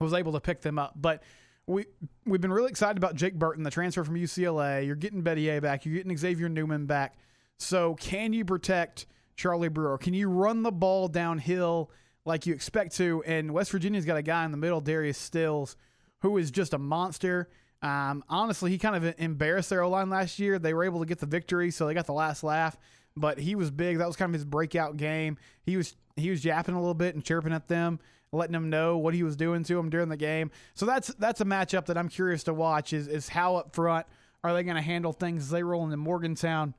[0.00, 0.94] was able to pick them up.
[0.96, 1.22] But
[1.66, 1.86] we
[2.24, 4.86] we've been really excited about Jake Burton, the transfer from UCLA.
[4.86, 5.84] You're getting Bettier back.
[5.84, 7.16] You're getting Xavier Newman back.
[7.58, 9.06] So can you protect
[9.36, 9.98] Charlie Brewer?
[9.98, 11.90] Can you run the ball downhill
[12.24, 13.22] like you expect to?
[13.26, 15.76] And West Virginia's got a guy in the middle, Darius Stills,
[16.20, 17.48] who is just a monster.
[17.82, 20.58] Um, honestly, he kind of embarrassed their O line last year.
[20.58, 22.76] They were able to get the victory, so they got the last laugh.
[23.16, 23.98] But he was big.
[23.98, 25.38] That was kind of his breakout game.
[25.62, 28.00] He was he was yapping a little bit and chirping at them,
[28.32, 30.50] letting them know what he was doing to them during the game.
[30.74, 32.92] So that's that's a matchup that I'm curious to watch.
[32.92, 34.06] Is is how up front
[34.42, 36.74] are they going to handle things as they roll into Morgantown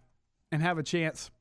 [0.52, 1.32] and have a chance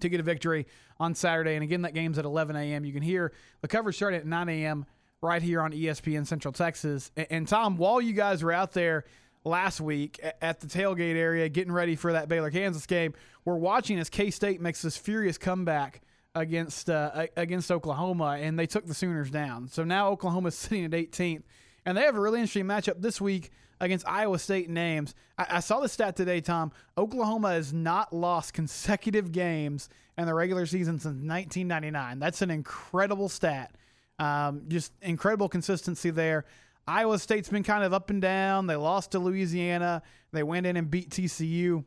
[0.00, 0.66] to get a victory
[0.98, 1.54] on Saturday.
[1.54, 2.84] And again, that game's at 11 a.m.
[2.84, 4.86] You can hear the coverage starting at 9 a.m
[5.22, 7.10] right here on ESPN Central Texas.
[7.16, 9.04] And, and Tom, while you guys were out there
[9.46, 13.14] last week at the tailgate area, getting ready for that Baylor Kansas game.
[13.44, 16.02] We're watching as K State makes this furious comeback
[16.34, 19.68] against uh, against Oklahoma, and they took the Sooners down.
[19.68, 21.44] So now Oklahoma's sitting at 18th,
[21.86, 23.50] and they have a really interesting matchup this week
[23.80, 25.14] against Iowa State and Ames.
[25.38, 26.72] I, I saw the stat today, Tom.
[26.98, 29.88] Oklahoma has not lost consecutive games
[30.18, 32.18] in the regular season since 1999.
[32.18, 33.74] That's an incredible stat.
[34.18, 36.44] Um, just incredible consistency there.
[36.88, 38.66] Iowa State's been kind of up and down.
[38.66, 40.02] They lost to Louisiana.
[40.32, 41.84] They went in and beat TCU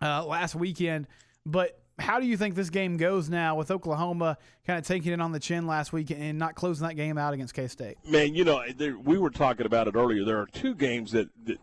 [0.00, 1.08] uh, last weekend.
[1.44, 5.20] But how do you think this game goes now with Oklahoma kind of taking it
[5.20, 7.98] on the chin last week and not closing that game out against K State?
[8.08, 10.24] Man, you know, there, we were talking about it earlier.
[10.24, 11.58] There are two games that, that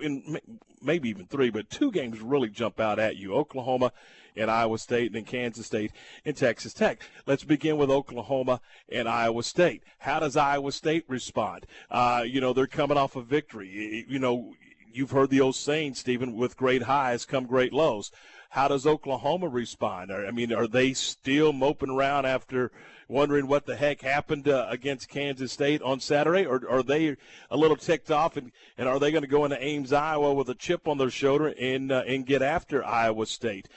[0.00, 0.38] in,
[0.82, 3.92] maybe even three, but two games really jump out at you Oklahoma
[4.36, 5.92] and Iowa State, and then Kansas State
[6.24, 7.02] and Texas Tech.
[7.26, 8.60] Let's begin with Oklahoma
[8.90, 9.82] and Iowa State.
[9.98, 11.66] How does Iowa State respond?
[11.90, 14.04] Uh, you know, they're coming off a victory.
[14.08, 14.54] You know,
[14.92, 18.10] you've heard the old saying, Stephen, with great highs come great lows.
[18.50, 20.12] How does Oklahoma respond?
[20.12, 22.70] I mean, are they still moping around after
[23.08, 27.16] wondering what the heck happened uh, against Kansas State on Saturday, or are they
[27.50, 30.48] a little ticked off and, and are they going to go into Ames, Iowa, with
[30.50, 33.68] a chip on their shoulder and uh, and get after Iowa State?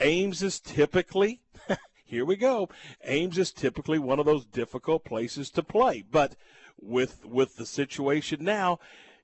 [0.00, 1.40] Ames is typically
[2.04, 2.68] here we go.
[3.04, 6.34] Ames is typically one of those difficult places to play, but
[6.80, 8.78] with with the situation now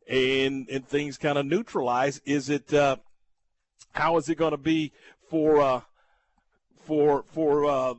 [0.08, 2.96] and and things kind of neutralize, is it uh,
[3.92, 4.92] how is it going to be
[5.28, 5.80] for uh,
[6.80, 7.94] for for uh,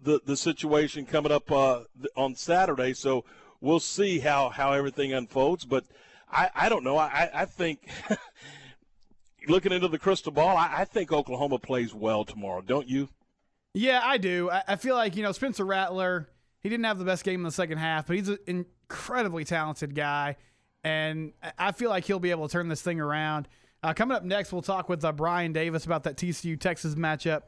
[0.00, 1.80] the the situation coming up uh,
[2.16, 2.94] on Saturday?
[2.94, 3.24] So
[3.60, 5.64] we'll see how how everything unfolds.
[5.64, 5.84] But
[6.30, 6.96] I, I don't know.
[6.96, 7.88] I I think.
[9.48, 13.08] looking into the crystal ball, I, I, think Oklahoma plays well tomorrow, don't you?
[13.74, 14.50] Yeah, I do.
[14.50, 16.28] I, I, feel like, you know, Spencer Rattler,
[16.60, 19.94] he didn't have the best game in the second half, but he's an incredibly talented
[19.94, 20.36] guy.
[20.84, 23.48] And I feel like he'll be able to turn this thing around.
[23.82, 27.42] Uh, coming up next, we'll talk with uh, Brian Davis about that TCU Texas matchup,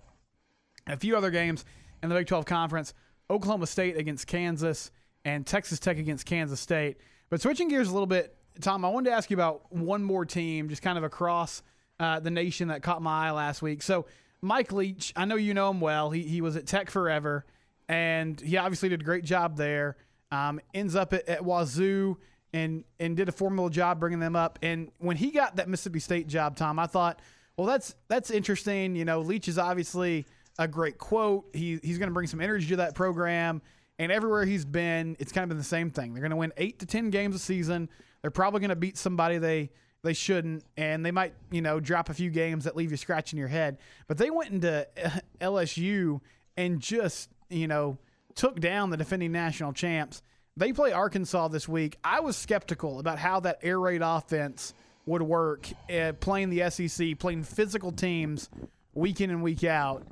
[0.86, 1.64] a few other games
[2.02, 2.94] in the Big 12 Conference
[3.30, 4.90] Oklahoma State against Kansas,
[5.24, 6.96] and Texas Tech against Kansas State.
[7.30, 10.24] But switching gears a little bit, Tom, I wanted to ask you about one more
[10.24, 11.62] team, just kind of across
[12.00, 13.82] uh, the nation that caught my eye last week.
[13.82, 14.06] So,
[14.40, 16.10] Mike Leach, I know you know him well.
[16.10, 17.44] He, he was at Tech forever,
[17.88, 19.96] and he obviously did a great job there.
[20.30, 22.18] Um, ends up at, at Wazoo
[22.52, 24.58] and and did a formidable job bringing them up.
[24.62, 27.20] And when he got that Mississippi State job, Tom, I thought,
[27.56, 28.94] well, that's that's interesting.
[28.94, 30.26] You know, Leach is obviously
[30.58, 31.46] a great quote.
[31.52, 33.62] He he's going to bring some energy to that program.
[34.00, 36.14] And everywhere he's been, it's kind of been the same thing.
[36.14, 37.88] They're going to win eight to ten games a season.
[38.22, 39.70] They're probably going to beat somebody they
[40.02, 43.38] they shouldn't, and they might you know drop a few games that leave you scratching
[43.38, 43.78] your head.
[44.06, 44.86] But they went into
[45.40, 46.20] LSU
[46.56, 47.98] and just you know
[48.34, 50.22] took down the defending national champs.
[50.56, 51.98] They play Arkansas this week.
[52.02, 54.74] I was skeptical about how that air raid offense
[55.06, 58.50] would work uh, playing the SEC, playing physical teams
[58.94, 60.04] week in and week out.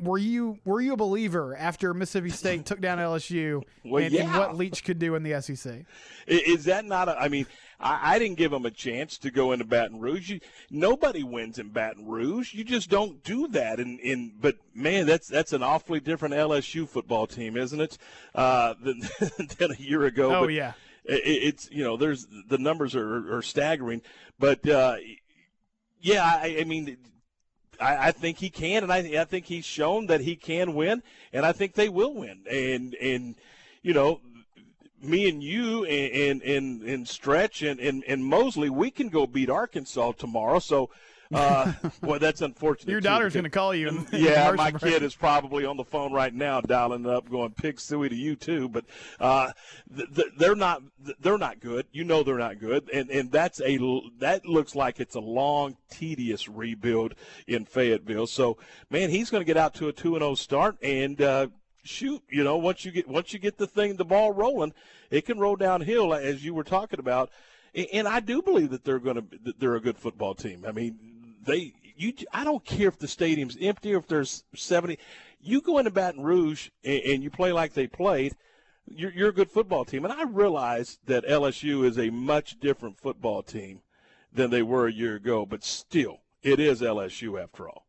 [0.00, 4.22] Were you were you a believer after Mississippi State took down LSU well, and, yeah.
[4.22, 5.84] and, what Leach could do in the SEC?
[6.26, 7.08] Is that not?
[7.08, 7.46] A, I mean,
[7.80, 10.30] I, I, didn't give him a chance to go into Baton Rouge.
[10.30, 10.40] You,
[10.70, 12.54] nobody wins in Baton Rouge.
[12.54, 13.80] You just don't do that.
[13.80, 17.98] And in, in, but man, that's that's an awfully different LSU football team, isn't it?
[18.34, 19.00] Uh, than,
[19.58, 20.34] than a year ago.
[20.34, 20.72] Oh but yeah.
[21.04, 24.02] It, it's you know there's the numbers are, are staggering,
[24.38, 24.96] but uh,
[26.00, 26.96] yeah, I, I mean
[27.80, 31.02] I, I, think he can, and I, I think he's shown that he can win,
[31.32, 32.44] and I think they will win.
[32.50, 33.34] And and
[33.82, 34.20] you know,
[35.02, 39.50] me and you and and and, Stretch and, and and Mosley, we can go beat
[39.50, 40.58] Arkansas tomorrow.
[40.58, 40.90] So
[41.32, 41.72] uh,
[42.02, 42.90] boy, that's unfortunate.
[42.90, 43.88] Your daughter's going to call you.
[43.88, 44.94] In, yeah, my break.
[44.94, 48.36] kid is probably on the phone right now, dialing up, going "Pig suey to you
[48.36, 48.84] too." But
[49.20, 49.52] uh,
[49.94, 50.82] th- th- they're not.
[51.20, 51.86] They're not good.
[51.92, 53.78] You know they're not good, and and that's a
[54.18, 57.14] that looks like it's a long, tedious rebuild
[57.46, 58.26] in Fayetteville.
[58.26, 58.56] So,
[58.90, 61.48] man, he's going to get out to a two and zero start, and uh,
[61.88, 64.72] shoot, you know, once you get once you get the thing, the ball rolling,
[65.10, 67.30] it can roll downhill as you were talking about.
[67.92, 70.64] And I do believe that they're going to they're a good football team.
[70.66, 70.98] I mean,
[71.48, 74.98] they you I don't care if the stadium's empty or if there's 70
[75.40, 78.36] you go into Baton Rouge and, and you play like they played
[78.86, 82.98] you're, you're a good football team and I realize that LSU is a much different
[82.98, 83.80] football team
[84.32, 87.88] than they were a year ago but still it is LSU after all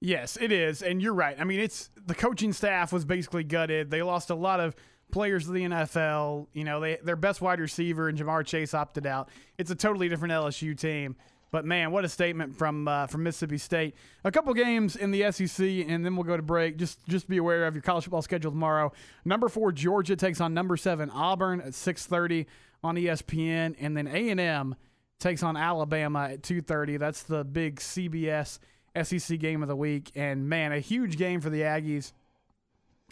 [0.00, 1.36] Yes, it is, and you're right.
[1.40, 3.90] I mean, it's the coaching staff was basically gutted.
[3.90, 4.76] They lost a lot of
[5.10, 6.48] players of the NFL.
[6.52, 9.30] You know, they their best wide receiver and Ja'Marr Chase opted out.
[9.56, 11.16] It's a totally different LSU team.
[11.50, 13.94] But man, what a statement from uh, from Mississippi State.
[14.24, 16.76] A couple games in the SEC, and then we'll go to break.
[16.76, 18.92] Just just be aware of your college football schedule tomorrow.
[19.24, 22.46] Number four Georgia takes on number seven Auburn at six thirty
[22.82, 24.74] on ESPN, and then A and M
[25.18, 26.96] takes on Alabama at two thirty.
[26.96, 28.58] That's the big CBS
[29.02, 32.12] SEC game of the week, and man, a huge game for the Aggies.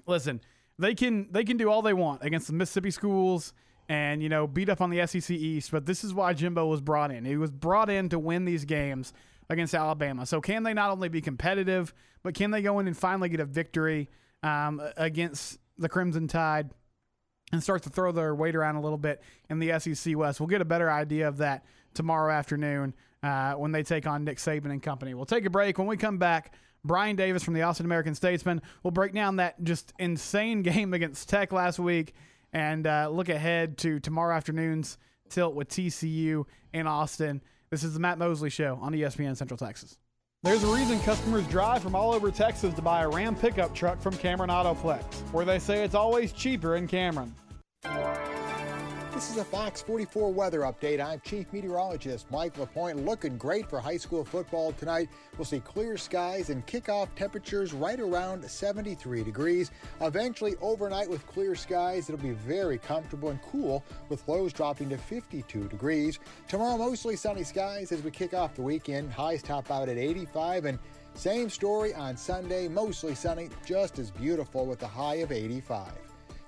[0.06, 0.40] Listen,
[0.78, 3.52] they can they can do all they want against the Mississippi schools
[3.88, 6.80] and you know beat up on the SEC East, but this is why Jimbo was
[6.80, 7.24] brought in.
[7.24, 9.12] He was brought in to win these games
[9.50, 10.26] against Alabama.
[10.26, 13.40] So can they not only be competitive, but can they go in and finally get
[13.40, 14.08] a victory
[14.42, 16.70] um, against the Crimson Tide
[17.52, 20.40] and start to throw their weight around a little bit in the SEC West?
[20.40, 24.38] We'll get a better idea of that tomorrow afternoon uh, when they take on Nick
[24.38, 25.14] Saban and company.
[25.14, 25.78] We'll take a break.
[25.78, 26.54] When we come back.
[26.86, 31.30] Brian Davis from the Austin American Statesman will break down that just insane game against
[31.30, 32.12] Tech last week
[32.54, 34.96] and uh, look ahead to tomorrow afternoon's
[35.28, 37.42] tilt with TCU in Austin.
[37.70, 39.98] This is the Matt Mosley Show on ESPN Central Texas.
[40.44, 44.00] There's a reason customers drive from all over Texas to buy a Ram pickup truck
[44.00, 45.02] from Cameron Autoplex,
[45.32, 47.34] where they say it's always cheaper in Cameron.
[49.14, 51.00] This is a Fox 44 weather update.
[51.00, 53.04] I'm Chief Meteorologist Mike LaPointe.
[53.04, 55.08] Looking great for high school football tonight.
[55.38, 59.70] We'll see clear skies and kickoff temperatures right around 73 degrees.
[60.00, 64.98] Eventually, overnight with clear skies, it'll be very comfortable and cool with lows dropping to
[64.98, 66.18] 52 degrees.
[66.48, 69.12] Tomorrow, mostly sunny skies as we kick off the weekend.
[69.12, 70.78] Highs top out at 85 and
[71.14, 76.03] same story on Sunday, mostly sunny, just as beautiful with a high of 85.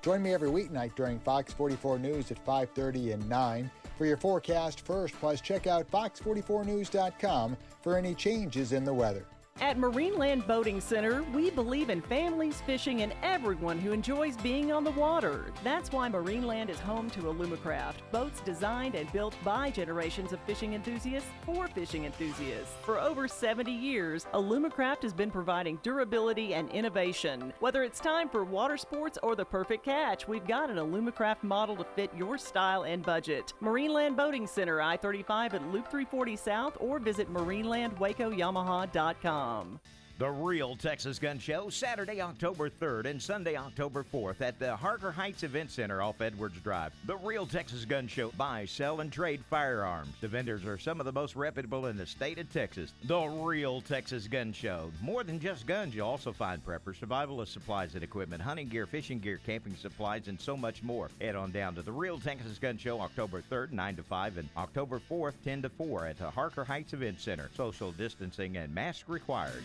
[0.06, 4.82] Join me every weeknight during Fox 44 News at 5:30 and 9 for your forecast
[4.82, 5.12] first.
[5.18, 9.26] Plus, check out fox44news.com for any changes in the weather.
[9.62, 14.84] At Marineland Boating Center, we believe in families, fishing, and everyone who enjoys being on
[14.84, 15.46] the water.
[15.64, 20.74] That's why Marineland is home to Alumacraft, boats designed and built by generations of fishing
[20.74, 22.74] enthusiasts for fishing enthusiasts.
[22.82, 27.54] For over 70 years, Alumacraft has been providing durability and innovation.
[27.60, 31.76] Whether it's time for water sports or the perfect catch, we've got an Alumacraft model
[31.76, 33.54] to fit your style and budget.
[33.62, 39.45] Marineland Boating Center, I 35 at Loop 340 South, or visit marinelandwacoyamaha.com.
[39.46, 39.80] Um,
[40.18, 45.12] the Real Texas Gun Show, Saturday, October 3rd and Sunday, October 4th at the Harker
[45.12, 46.94] Heights Event Center off Edwards Drive.
[47.04, 50.14] The Real Texas Gun Show buy, sell, and trade firearms.
[50.22, 52.94] The vendors are some of the most reputable in the state of Texas.
[53.04, 54.90] The Real Texas Gun Show.
[55.02, 59.18] More than just guns, you'll also find preppers, survivalist supplies and equipment, hunting gear, fishing
[59.18, 61.10] gear, camping supplies, and so much more.
[61.20, 64.48] Head on down to the Real Texas Gun Show, October 3rd, 9 to 5, and
[64.56, 67.50] October 4th, 10 to 4 at the Harker Heights Event Center.
[67.54, 69.62] Social distancing and mask required.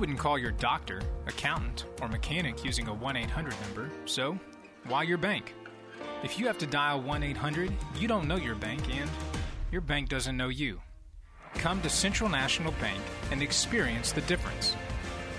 [0.00, 4.38] You wouldn't call your doctor, accountant, or mechanic using a 1 800 number, so
[4.86, 5.54] why your bank?
[6.24, 9.10] If you have to dial 1 800, you don't know your bank and
[9.70, 10.80] your bank doesn't know you.
[11.56, 12.98] Come to Central National Bank
[13.30, 14.74] and experience the difference.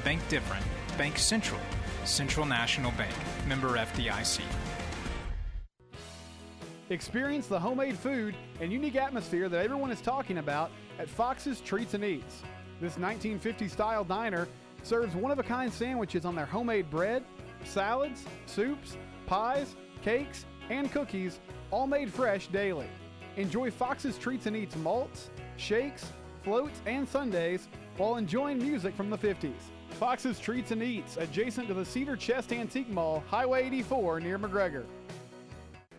[0.03, 0.64] Bank different.
[0.95, 1.59] Bank Central.
[2.05, 3.16] Central National Bank.
[3.47, 4.41] Member FDIC.
[6.91, 11.95] Experience the homemade food and unique atmosphere that everyone is talking about at Fox's Treats
[11.95, 12.43] and Eats.
[12.82, 14.48] This 1950 style diner
[14.82, 17.24] serves one of a kind sandwiches on their homemade bread,
[17.64, 22.88] salads, soups, pies, cakes, and cookies, all made fresh daily.
[23.38, 26.12] Enjoy Fox's Treats and Eats malts, shakes,
[26.42, 27.68] floats, and sundaes
[27.98, 29.52] while enjoying music from the 50s.
[30.00, 34.86] Fox's Treats and Eats, adjacent to the Cedar Chest Antique Mall, Highway 84 near McGregor.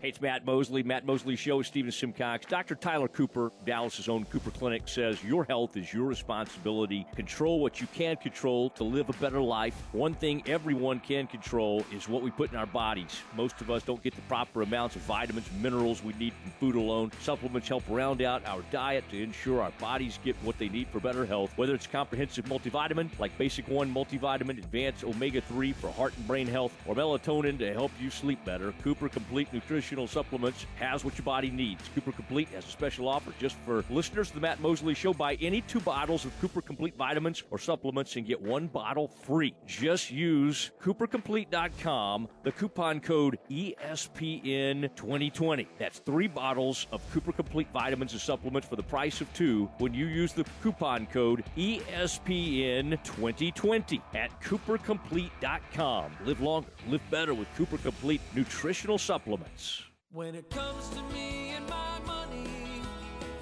[0.03, 0.83] Hey, it's Matt Mosley.
[0.83, 2.45] Matt Mosley Show, Stephen Simcox.
[2.47, 2.75] Dr.
[2.75, 7.07] Tyler Cooper, Dallas's own Cooper Clinic, says your health is your responsibility.
[7.15, 9.81] Control what you can control to live a better life.
[9.93, 13.21] One thing everyone can control is what we put in our bodies.
[13.37, 16.75] Most of us don't get the proper amounts of vitamins, minerals we need from food
[16.75, 17.13] alone.
[17.21, 20.99] Supplements help round out our diet to ensure our bodies get what they need for
[20.99, 21.53] better health.
[21.55, 26.49] Whether it's comprehensive multivitamin like Basic One multivitamin, Advanced Omega 3 for heart and brain
[26.49, 31.25] health, or melatonin to help you sleep better, Cooper Complete Nutrition supplements has what your
[31.25, 31.83] body needs.
[31.95, 35.13] Cooper Complete has a special offer just for listeners of the Matt Mosley Show.
[35.13, 39.55] Buy any two bottles of Cooper Complete vitamins or supplements and get one bottle free.
[39.67, 45.67] Just use CooperComplete.com, the coupon code ESPN2020.
[45.79, 49.93] That's three bottles of Cooper Complete vitamins and supplements for the price of two when
[49.95, 56.13] you use the coupon code ESPN2020 at CooperComplete.com.
[56.25, 59.82] Live longer, live better with Cooper Complete nutritional supplements.
[60.13, 62.83] When it comes to me and my money,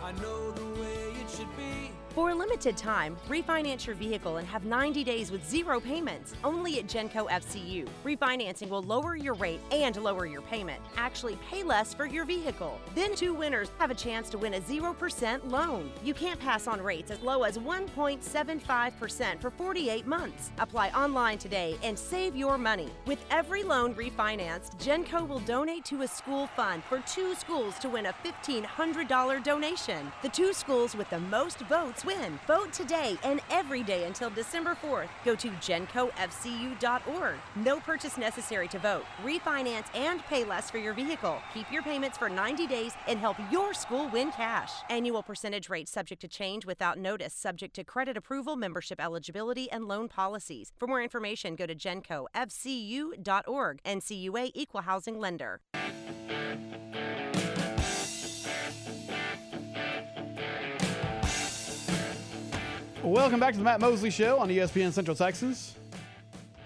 [0.04, 1.90] I know the way it should be.
[2.20, 6.78] For a limited time, refinance your vehicle and have 90 days with zero payments only
[6.78, 7.88] at Genco FCU.
[8.04, 10.82] Refinancing will lower your rate and lower your payment.
[10.98, 12.78] Actually, pay less for your vehicle.
[12.94, 15.90] Then two winners have a chance to win a 0% loan.
[16.04, 20.50] You can't pass on rates as low as 1.75% for 48 months.
[20.58, 22.90] Apply online today and save your money.
[23.06, 27.88] With every loan refinanced, Genco will donate to a school fund for two schools to
[27.88, 30.12] win a $1,500 donation.
[30.20, 32.38] The two schools with the most votes win.
[32.46, 35.08] Vote today and every day until December 4th.
[35.24, 37.34] Go to gencofcu.org.
[37.56, 39.04] No purchase necessary to vote.
[39.22, 41.38] Refinance and pay less for your vehicle.
[41.54, 44.72] Keep your payments for 90 days and help your school win cash.
[44.88, 49.86] Annual percentage rate subject to change without notice, subject to credit approval, membership eligibility, and
[49.86, 50.72] loan policies.
[50.78, 53.82] For more information, go to gencofcu.org.
[53.84, 55.60] NCUA Equal Housing Lender.
[63.02, 65.74] Welcome back to the Matt Mosley Show on ESPN Central Texas.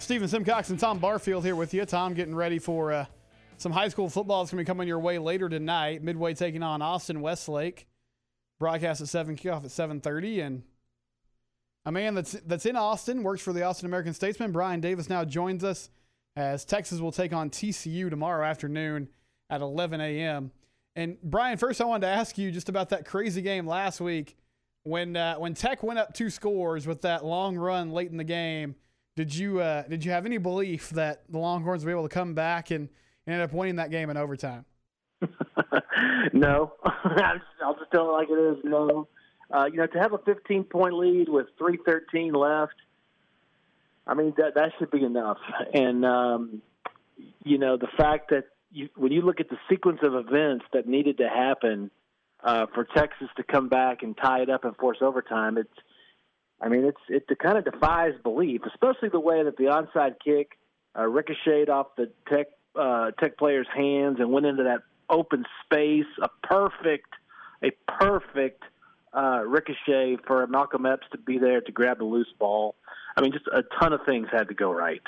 [0.00, 1.84] Stephen Simcox and Tom Barfield here with you.
[1.84, 3.06] Tom getting ready for uh,
[3.56, 6.02] some high school football that's going to be coming your way later tonight.
[6.02, 7.86] Midway taking on Austin Westlake.
[8.58, 10.44] Broadcast at 7, kickoff at 7.30.
[10.44, 10.62] And
[11.86, 15.24] a man that's, that's in Austin, works for the Austin American Statesman, Brian Davis, now
[15.24, 15.88] joins us
[16.34, 19.08] as Texas will take on TCU tomorrow afternoon
[19.50, 20.50] at 11 a.m.
[20.96, 24.36] And Brian, first I wanted to ask you just about that crazy game last week
[24.84, 28.24] when uh, when Tech went up two scores with that long run late in the
[28.24, 28.76] game.
[29.16, 32.14] Did you uh, did you have any belief that the Longhorns would be able to
[32.14, 32.88] come back and
[33.26, 34.64] end up winning that game in overtime?
[36.32, 38.58] no, I'll just tell it like it is.
[38.64, 39.08] No,
[39.52, 42.74] uh, you know, to have a 15 point lead with 3:13 left,
[44.06, 45.38] I mean that that should be enough.
[45.72, 46.62] And um,
[47.44, 50.88] you know, the fact that you, when you look at the sequence of events that
[50.88, 51.90] needed to happen
[52.44, 55.72] uh, for Texas to come back and tie it up and force overtime, it's
[56.60, 60.58] I mean, it's it kind of defies belief, especially the way that the onside kick
[60.96, 62.46] uh, ricocheted off the Tech
[62.78, 66.06] uh, Tech player's hands and went into that open space.
[66.22, 67.08] A perfect,
[67.62, 68.62] a perfect
[69.12, 72.76] uh, ricochet for Malcolm Epps to be there to grab the loose ball.
[73.16, 75.02] I mean, just a ton of things had to go right.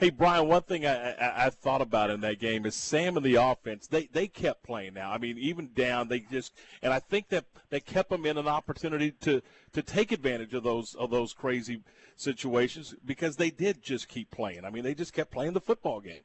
[0.00, 3.26] Hey Brian, one thing I, I, I thought about in that game is Sam and
[3.26, 3.86] the offense.
[3.86, 4.94] They they kept playing.
[4.94, 8.38] Now, I mean, even down, they just and I think that they kept them in
[8.38, 9.42] an opportunity to
[9.74, 11.82] to take advantage of those of those crazy
[12.16, 14.64] situations because they did just keep playing.
[14.64, 16.22] I mean, they just kept playing the football game.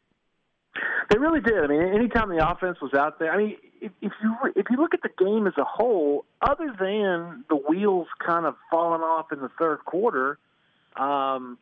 [1.10, 1.62] They really did.
[1.62, 4.78] I mean, anytime the offense was out there, I mean, if, if you if you
[4.78, 9.34] look at the game as a whole, other than the wheels kind of falling off
[9.34, 10.40] in the third quarter,
[10.96, 11.58] um,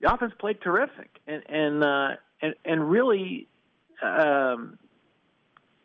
[0.00, 2.08] the offense played terrific, and and uh,
[2.42, 3.48] and, and really,
[4.02, 4.78] um,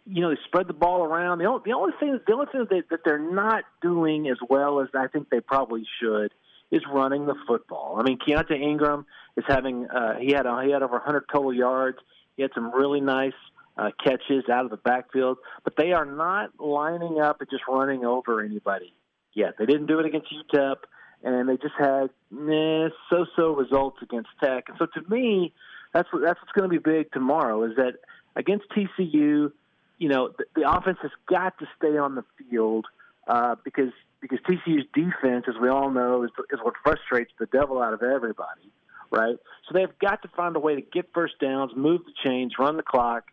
[0.06, 1.40] you know, they spread the ball around.
[1.40, 4.82] The only, the only thing, the only thing that, that they're not doing as well
[4.82, 6.34] as I think they probably should
[6.72, 7.98] is running the football.
[8.00, 9.06] I mean, Keaontay Ingram
[9.38, 11.98] is having uh, he had a, he had over 100 total yards.
[12.36, 13.34] He had some really nice
[13.78, 18.06] uh, catches out of the backfield, but they are not lining up and just running
[18.06, 18.94] over anybody
[19.34, 19.56] yet.
[19.58, 20.76] They didn't do it against UTEP
[21.24, 24.70] and they just had eh, so-so results against Tech.
[24.70, 25.54] And so to me,
[25.94, 27.64] that's what, that's what's going to be big tomorrow.
[27.64, 27.96] Is that
[28.36, 29.52] against TCU,
[29.98, 32.86] you know, the, the offense has got to stay on the field
[33.28, 33.92] uh, because
[34.22, 38.04] because TCU's defense, as we all know, is, is what frustrates the devil out of
[38.04, 38.72] everybody,
[39.10, 39.36] right?
[39.68, 42.78] So they've got to find a way to get first downs, move the chains, run
[42.78, 43.24] the clock.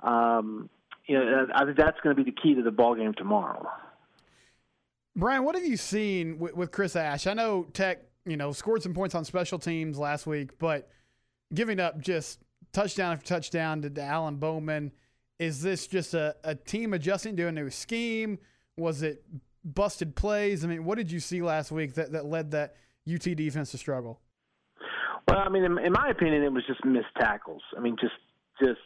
[0.00, 0.70] Um,
[1.06, 3.68] you know, I think that's going to be the key to the ball game tomorrow.
[5.18, 7.26] Brian, what have you seen with, with, Chris Ash?
[7.26, 10.88] I know Tech, you know, scored some points on special teams last week, but
[11.52, 12.38] giving up just
[12.72, 14.92] touchdown after touchdown to, to Alan Bowman,
[15.40, 18.38] is this just a, a team adjusting to a new scheme?
[18.76, 19.24] Was it
[19.64, 20.64] busted plays?
[20.64, 22.76] I mean, what did you see last week that, that led that
[23.12, 24.20] UT defense to struggle?
[25.26, 27.62] Well, I mean, in, in my opinion, it was just missed tackles.
[27.76, 28.14] I mean, just
[28.62, 28.78] just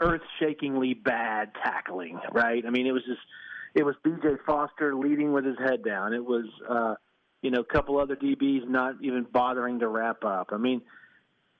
[0.00, 2.64] earth-shakingly bad tackling, right?
[2.66, 3.20] I mean, it was just–
[3.78, 4.38] it was B.J.
[4.44, 6.12] Foster leading with his head down.
[6.12, 6.96] It was, uh,
[7.42, 10.48] you know, a couple other DBs not even bothering to wrap up.
[10.50, 10.82] I mean,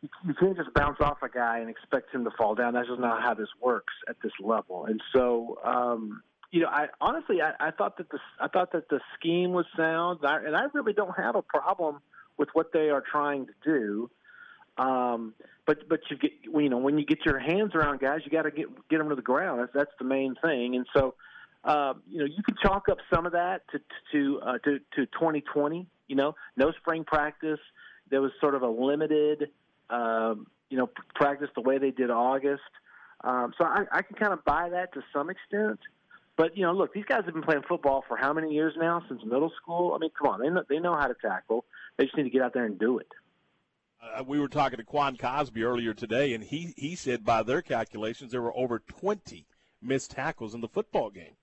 [0.03, 2.75] you, can't just bounce off a guy and expect him to fall down.
[2.75, 4.87] That's just not how this works at this level.
[4.87, 8.89] And so, um, you know, I honestly, I, I thought that the I thought that
[8.89, 12.01] the scheme was sound, I, and I really don't have a problem
[12.37, 14.11] with what they are trying to do.
[14.77, 15.35] Um,
[15.67, 18.43] but but you get you know when you get your hands around guys, you got
[18.43, 19.61] to get get them to the ground.
[19.61, 20.75] That's that's the main thing.
[20.75, 21.15] And so
[21.69, 23.81] uh, you know, you can chalk up some of that to
[24.13, 25.87] to uh, to, to 2020.
[26.09, 27.61] You know, no spring practice.
[28.11, 29.51] There was sort of a limited,
[29.91, 32.63] um, you know, practice the way they did August.
[33.23, 35.79] Um, so I, I can kind of buy that to some extent.
[36.39, 39.05] But you know, look, these guys have been playing football for how many years now?
[39.07, 39.93] Since middle school.
[39.95, 41.67] I mean, come on, they know, they know how to tackle.
[41.99, 43.09] They just need to get out there and do it.
[44.01, 47.61] Uh, we were talking to Quan Cosby earlier today, and he he said by their
[47.61, 49.45] calculations there were over 20
[49.83, 51.35] missed tackles in the football game.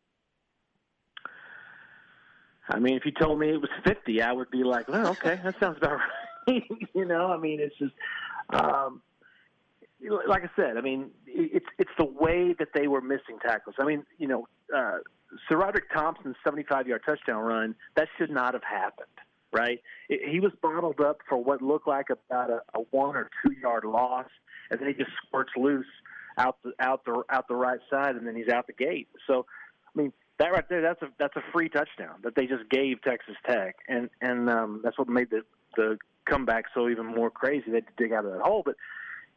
[2.69, 5.39] I mean, if you told me it was 50, I would be like, well, okay,
[5.43, 5.99] that sounds about
[6.47, 6.63] right.
[6.93, 7.93] you know, I mean, it's just,
[8.49, 9.01] um,
[10.27, 13.75] like I said, I mean, it's it's the way that they were missing tackles.
[13.79, 14.97] I mean, you know, uh,
[15.49, 19.07] SaRodorick Thompson's 75-yard touchdown run that should not have happened,
[19.51, 19.79] right?
[20.09, 23.83] It, he was bottled up for what looked like about a, a one or two-yard
[23.83, 24.27] loss,
[24.69, 25.85] and then he just squirts loose
[26.37, 29.07] out the out the out the right side, and then he's out the gate.
[29.27, 29.45] So,
[29.87, 33.01] I mean, that right there, that's a that's a free touchdown that they just gave
[33.01, 35.41] Texas Tech, and and um, that's what made the
[35.77, 35.97] the
[36.29, 37.65] comeback so even more crazy.
[37.67, 38.75] They had to dig out of that hole, but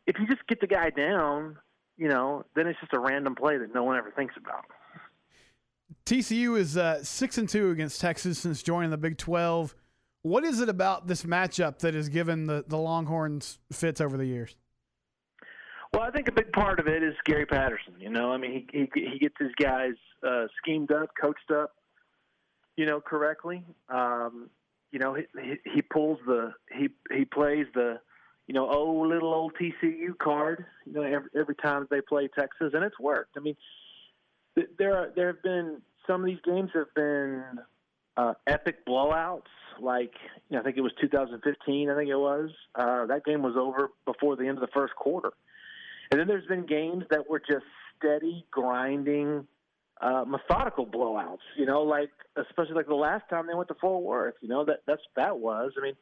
[0.06, 1.58] if you just get the guy down,
[1.96, 4.64] you know, then it's just a random play that no one ever thinks about.
[6.04, 9.74] TCU is uh, six and two against Texas since joining the Big Twelve.
[10.22, 14.26] What is it about this matchup that has given the, the Longhorns fits over the
[14.26, 14.56] years?
[15.92, 17.94] Well, I think a big part of it is Gary Patterson.
[17.98, 19.94] You know, I mean, he he, he gets his guys
[20.26, 21.74] uh, schemed up, coached up,
[22.76, 23.64] you know, correctly.
[23.88, 24.50] Um,
[24.92, 28.00] you know, he, he he pulls the he he plays the
[28.48, 32.72] you know, oh, little old TCU card, you know, every, every time they play Texas,
[32.72, 33.36] and it's worked.
[33.36, 33.56] I mean,
[34.78, 37.42] there are there have been some of these games have been
[38.16, 39.42] uh, epic blowouts.
[39.80, 40.14] Like,
[40.48, 41.90] you know, I think it was 2015.
[41.90, 42.50] I think it was.
[42.74, 45.32] Uh, that game was over before the end of the first quarter.
[46.10, 47.64] And then there's been games that were just
[47.98, 49.46] steady, grinding,
[50.00, 51.38] uh, methodical blowouts.
[51.56, 54.34] You know, like especially like the last time they went to Fort Worth.
[54.40, 55.72] You know that that's that was.
[55.78, 55.96] I mean,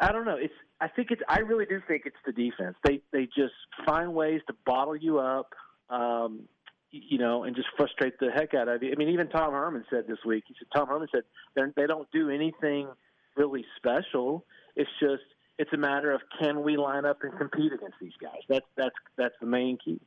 [0.00, 0.36] I don't know.
[0.36, 0.54] It's.
[0.80, 1.22] I think it's.
[1.28, 2.76] I really do think it's the defense.
[2.84, 3.54] They they just
[3.86, 5.50] find ways to bottle you up,
[5.90, 6.48] um,
[6.90, 8.92] you know, and just frustrate the heck out of you.
[8.92, 10.44] I mean, even Tom Herman said this week.
[10.48, 11.22] He said Tom Herman said
[11.76, 12.88] they don't do anything
[13.36, 14.44] really special.
[14.76, 15.22] It's just
[15.58, 18.40] it's a matter of can we line up and compete against these guys.
[18.48, 20.00] That's that's that's the main key.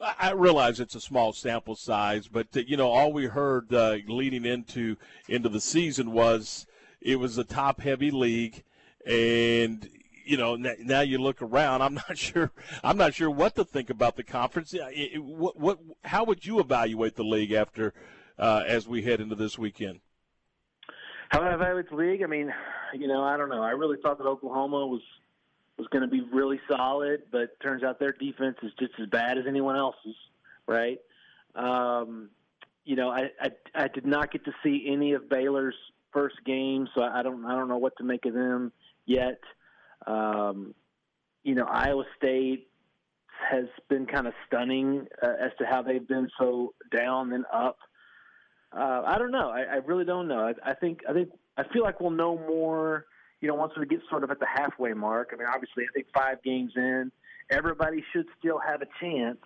[0.00, 3.96] I realize it's a small sample size, but uh, you know, all we heard uh,
[4.06, 4.96] leading into
[5.28, 6.66] into the season was
[7.00, 8.62] it was a top heavy league
[9.06, 9.88] and
[10.24, 12.52] you know now you look around i'm not sure
[12.84, 16.60] i'm not sure what to think about the conference it, what, what how would you
[16.60, 17.94] evaluate the league after
[18.38, 20.00] uh, as we head into this weekend
[21.28, 22.52] how I evaluate the league i mean
[22.94, 25.02] you know i don't know i really thought that oklahoma was
[25.78, 29.38] was going to be really solid but turns out their defense is just as bad
[29.38, 30.16] as anyone else's
[30.66, 31.00] right
[31.54, 32.30] um,
[32.84, 35.76] you know I, I i did not get to see any of baylor's
[36.12, 38.72] first game so i don't i don't know what to make of them
[39.08, 39.40] yet.
[40.06, 40.74] Um,
[41.42, 42.68] you know, Iowa State
[43.50, 47.78] has been kind of stunning uh, as to how they've been so down and up.
[48.72, 49.50] Uh, I don't know.
[49.50, 50.40] I, I really don't know.
[50.40, 53.06] I, I think I think I feel like we'll know more.
[53.40, 55.30] You know, once we get sort of at the halfway mark.
[55.32, 57.12] I mean, obviously, I think five games in,
[57.50, 59.38] everybody should still have a chance,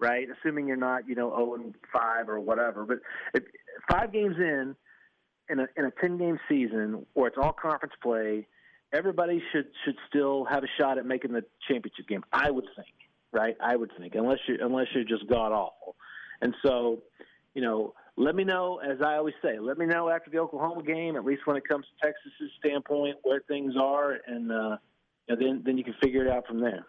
[0.00, 0.26] right?
[0.28, 2.84] Assuming you're not, you know, zero and five or whatever.
[2.84, 2.98] But
[3.32, 3.44] if,
[3.88, 4.74] five games in,
[5.48, 8.46] in a in a ten game season, where it's all conference play,
[8.92, 12.24] everybody should should still have a shot at making the championship game.
[12.32, 12.94] I would think,
[13.32, 13.56] right?
[13.62, 15.94] I would think, unless you unless you're just god awful.
[16.42, 17.02] And so,
[17.54, 18.78] you know, let me know.
[18.78, 21.66] As I always say, let me know after the Oklahoma game, at least when it
[21.66, 24.76] comes to Texas's standpoint, where things are, and uh,
[25.26, 26.84] you know, then then you can figure it out from there.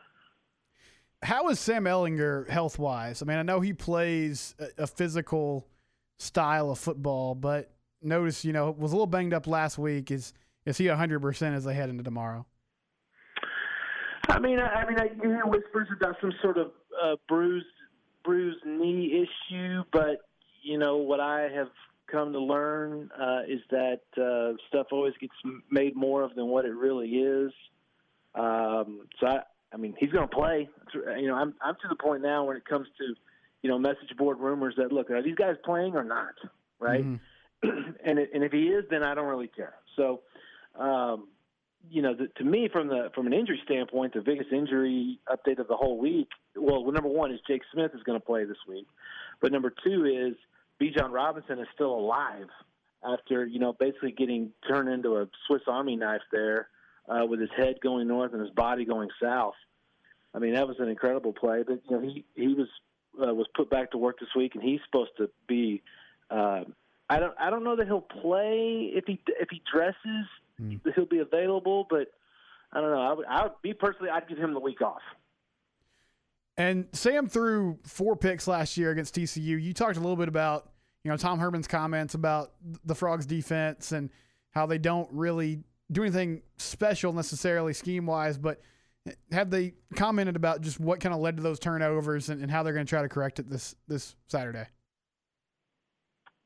[1.23, 3.21] How is Sam Ehlinger health wise?
[3.21, 5.67] I mean, I know he plays a, a physical
[6.17, 7.71] style of football, but
[8.01, 10.11] notice you know was a little banged up last week.
[10.11, 10.33] Is
[10.65, 12.45] is he 100% as they head into tomorrow?
[14.29, 16.71] I mean, I, I mean, I hear whispers about some sort of
[17.03, 17.65] uh, bruised,
[18.23, 20.21] bruised knee issue, but
[20.61, 21.69] you know what I have
[22.11, 25.33] come to learn uh, is that uh, stuff always gets
[25.69, 27.51] made more of than what it really is.
[28.35, 29.39] Um, so I,
[29.73, 30.69] I mean, he's going to play.
[30.93, 33.15] You know, I'm I'm to the point now when it comes to,
[33.61, 36.33] you know, message board rumors that look, are these guys playing or not,
[36.79, 37.05] right?
[37.05, 37.69] Mm-hmm.
[38.05, 39.75] and it, and if he is, then I don't really care.
[39.95, 40.21] So
[40.79, 41.27] um,
[41.89, 45.59] you know, the, to me, from the from an injury standpoint, the biggest injury update
[45.59, 46.29] of the whole week.
[46.55, 48.87] Well, number one is Jake Smith is going to play this week,
[49.41, 50.35] but number two is
[50.81, 52.47] Bijan Robinson is still alive
[53.03, 56.69] after you know basically getting turned into a Swiss Army knife there
[57.07, 59.53] uh, with his head going north and his body going south.
[60.33, 61.63] I mean, that was an incredible play.
[61.67, 62.67] But you know, he he was
[63.21, 65.83] uh, was put back to work this week, and he's supposed to be.
[66.29, 66.63] Uh,
[67.09, 70.25] I don't I don't know that he'll play if he if he dresses
[70.61, 70.79] mm.
[70.95, 71.85] he'll be available.
[71.89, 72.07] But
[72.71, 73.01] I don't know.
[73.01, 75.01] I would, I would be personally, I'd give him the week off.
[76.57, 79.61] And Sam threw four picks last year against TCU.
[79.61, 80.70] You talked a little bit about,
[81.03, 82.53] you know, Tom Herman's comments about
[82.85, 84.09] the Frogs defense and
[84.51, 88.61] how they don't really do anything special necessarily scheme wise, but
[89.31, 92.63] have they commented about just what kind of led to those turnovers and, and how
[92.63, 94.67] they're going to try to correct it this this Saturday?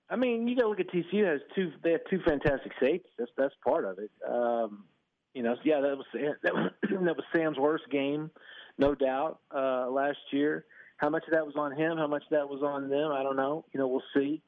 [0.09, 1.71] I mean, you got to look at TCU has two.
[1.83, 3.11] They have two fantastic safeties.
[3.17, 4.11] That's that's part of it.
[4.27, 4.85] Um,
[5.33, 6.05] you know, yeah, that was
[6.43, 8.31] that was, that was Sam's worst game,
[8.77, 10.65] no doubt, uh, last year.
[10.97, 11.97] How much of that was on him?
[11.97, 13.11] How much of that was on them?
[13.11, 13.65] I don't know.
[13.73, 14.41] You know, we'll see.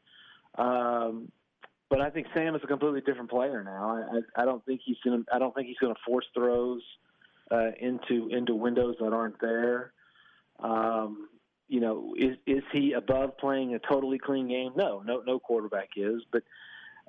[0.57, 1.31] Um,
[1.89, 4.07] but I think Sam is a completely different player now.
[4.11, 5.25] I, I, don't think he's going.
[5.31, 6.81] I don't think he's going to force throws
[7.51, 9.93] uh, into into windows that aren't there.
[10.59, 11.29] Um,
[11.69, 14.73] you know, is is he above playing a totally clean game?
[14.75, 16.21] No, no, no quarterback is.
[16.31, 16.43] But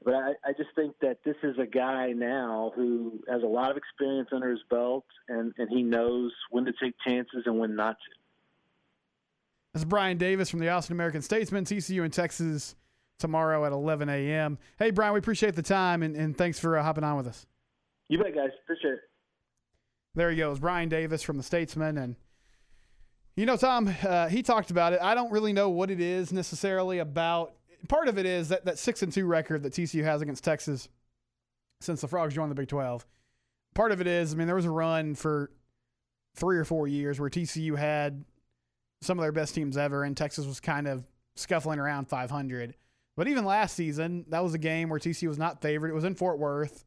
[0.05, 3.70] but I, I just think that this is a guy now who has a lot
[3.70, 7.74] of experience under his belt, and and he knows when to take chances and when
[7.74, 8.18] not to.
[9.78, 12.74] This is Brian Davis from the Austin American Statesman, TCU in Texas
[13.20, 14.59] tomorrow at 11 a.m.
[14.76, 17.46] Hey, Brian, we appreciate the time and, and thanks for uh, hopping on with us.
[18.09, 18.48] You bet, guys.
[18.64, 19.00] Appreciate it.
[20.16, 21.96] There he goes, Brian Davis from the Statesman.
[21.96, 22.16] And,
[23.36, 25.00] you know, Tom, uh, he talked about it.
[25.00, 27.52] I don't really know what it is necessarily about.
[27.86, 30.88] Part of it is that, that 6 and 2 record that TCU has against Texas
[31.80, 33.06] since the Frogs joined the Big 12.
[33.76, 35.52] Part of it is, I mean, there was a run for
[36.34, 38.24] three or four years where TCU had
[39.02, 41.04] some of their best teams ever, and Texas was kind of
[41.36, 42.74] scuffling around 500.
[43.16, 45.88] But even last season, that was a game where TCU was not favored.
[45.88, 46.84] It was in Fort Worth,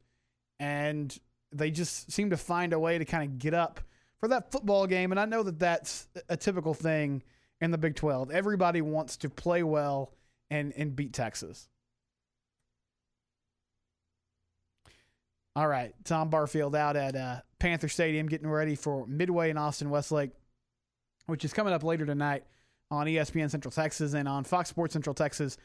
[0.59, 1.15] and
[1.51, 3.81] they just seemed to find a way to kind of get up
[4.19, 5.11] for that football game.
[5.11, 7.23] And I know that that's a typical thing
[7.59, 8.31] in the Big 12.
[8.31, 10.13] Everybody wants to play well
[10.49, 11.67] and, and beat Texas.
[15.55, 19.89] All right, Tom Barfield out at uh, Panther Stadium getting ready for Midway in Austin
[19.89, 20.31] Westlake,
[21.31, 22.43] which is coming up later tonight
[22.91, 25.57] on ESPN Central Texas and on Fox Sports Central Texas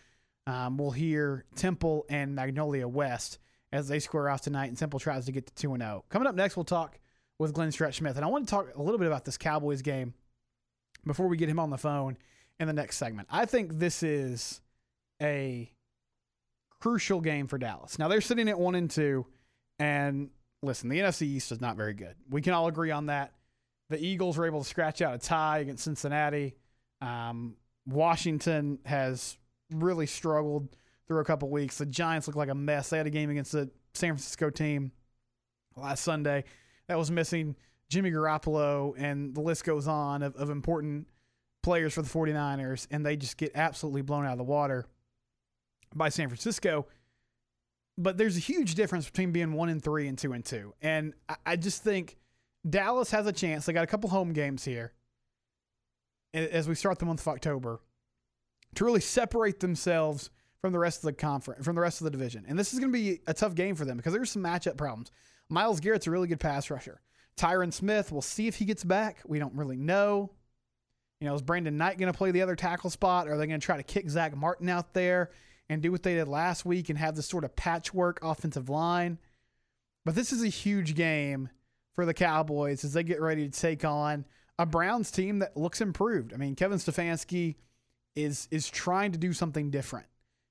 [0.47, 3.39] um, we'll hear Temple and Magnolia West
[3.73, 6.05] as they square off tonight, and Temple tries to get to 2 0.
[6.09, 6.99] Coming up next, we'll talk
[7.39, 8.17] with Glenn Stretch Smith.
[8.17, 10.15] And I want to talk a little bit about this Cowboys game
[11.05, 12.17] before we get him on the phone
[12.61, 13.29] in the next segment.
[13.31, 14.61] I think this is
[15.21, 15.71] a
[16.81, 17.99] crucial game for Dallas.
[17.99, 19.27] Now, they're sitting at 1 and 2,
[19.81, 20.31] and
[20.63, 22.15] listen, the NFC East is not very good.
[22.31, 23.33] We can all agree on that.
[23.89, 26.57] The Eagles were able to scratch out a tie against Cincinnati.
[27.01, 27.57] Um,
[27.87, 29.39] Washington has
[29.71, 30.77] really struggled
[31.07, 31.79] through a couple weeks.
[31.79, 32.91] The Giants look like a mess.
[32.91, 34.93] They had a game against the San Francisco team
[35.77, 36.45] last Sunday
[36.89, 37.57] that was missing
[37.89, 41.07] Jimmy Garoppolo, and the list goes on of, of important
[41.63, 44.87] players for the 49ers, and they just get absolutely blown out of the water
[45.95, 46.87] by San Francisco.
[47.99, 50.75] But there's a huge difference between being one and three and two and two.
[50.83, 52.17] And I, I just think
[52.69, 53.67] Dallas has a chance.
[53.67, 54.93] They got a couple home games here
[56.35, 57.81] as we start the month of October
[58.75, 60.31] to really separate themselves
[60.61, 62.45] from the rest of the conference, from the rest of the division.
[62.49, 64.77] And this is going to be a tough game for them because there's some matchup
[64.77, 65.11] problems.
[65.49, 67.01] Myles Garrett's a really good pass rusher.
[67.37, 69.19] Tyron Smith, we'll see if he gets back.
[69.27, 70.33] We don't really know.
[71.21, 73.29] You know, is Brandon Knight going to play the other tackle spot?
[73.29, 75.31] Are they going to try to kick Zack Martin out there
[75.69, 79.19] and do what they did last week and have this sort of patchwork offensive line?
[80.05, 81.51] But this is a huge game
[81.97, 84.25] for the Cowboys as they get ready to take on
[84.59, 86.33] a Browns team that looks improved.
[86.33, 87.57] I mean, Kevin Stefanski
[88.15, 90.07] is is trying to do something different.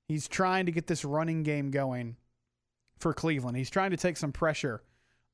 [0.08, 2.16] He's trying to get this running game going
[2.98, 3.56] for Cleveland.
[3.56, 4.82] He's trying to take some pressure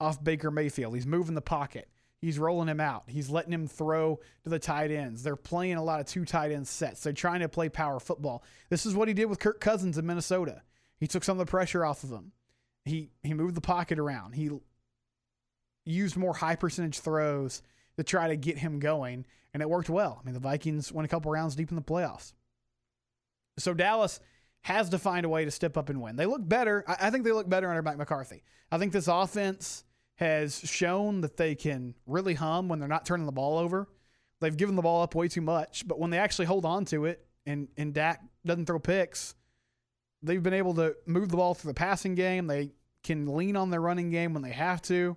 [0.01, 0.95] off Baker Mayfield.
[0.95, 1.89] He's moving the pocket.
[2.21, 3.05] He's rolling him out.
[3.09, 5.23] He's letting him throw to the tight ends.
[5.23, 7.03] They're playing a lot of two tight end sets.
[7.03, 8.45] They're trying to play power football.
[8.71, 10.63] This is what he did with Kirk Cousins in Minnesota.
[10.99, 12.33] He took some of the pressure off of him.
[12.85, 14.35] He he moved the pocket around.
[14.35, 14.51] He
[15.85, 17.63] used more high percentage throws
[17.97, 20.19] to try to get him going, and it worked well.
[20.21, 22.33] I mean, the Vikings went a couple rounds deep in the playoffs.
[23.59, 24.21] So Dallas
[24.63, 26.17] has to find a way to step up and win.
[26.17, 26.85] They look better.
[26.87, 28.45] I think they look better under Mike McCarthy.
[28.71, 29.85] I think this offense
[30.17, 33.89] has shown that they can really hum when they're not turning the ball over.
[34.41, 37.07] They've given the ball up way too much, but when they actually hold on to
[37.07, 39.35] it and, and Dak doesn't throw picks,
[40.23, 42.47] they've been able to move the ball through the passing game.
[42.47, 42.71] They
[43.03, 45.17] can lean on their running game when they have to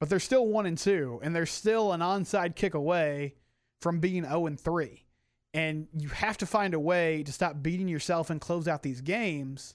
[0.00, 3.34] but they're still one and two, and they're still an onside kick away
[3.80, 5.04] from being 0 and 3.
[5.52, 9.02] And you have to find a way to stop beating yourself and close out these
[9.02, 9.74] games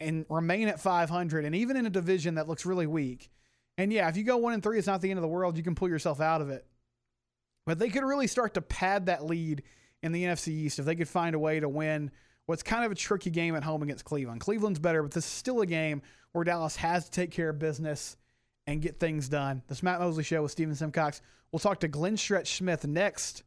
[0.00, 1.44] and remain at 500.
[1.44, 3.30] And even in a division that looks really weak.
[3.78, 5.56] And yeah, if you go 1 and 3, it's not the end of the world.
[5.56, 6.66] You can pull yourself out of it.
[7.66, 9.62] But they could really start to pad that lead
[10.02, 12.10] in the NFC East if they could find a way to win
[12.46, 14.40] what's kind of a tricky game at home against Cleveland.
[14.40, 16.00] Cleveland's better, but this is still a game
[16.32, 18.16] where Dallas has to take care of business
[18.66, 19.62] and get things done.
[19.68, 21.20] This Matt Mosley Show with Stephen Simcox.
[21.52, 23.44] We'll talk to Glenn Stretch Smith next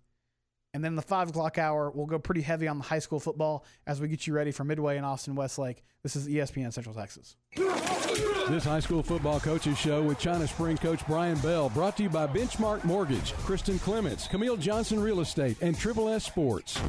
[0.74, 3.66] And then the five o'clock hour, we'll go pretty heavy on the high school football
[3.88, 5.84] as we get you ready for Midway and Austin Westlake.
[6.04, 7.36] This is ESPN Central Texas.
[7.56, 12.10] This high school football coaches show with China Spring coach Brian Bell, brought to you
[12.10, 16.80] by Benchmark Mortgage, Kristen Clements, Camille Johnson Real Estate, and Triple S Sports.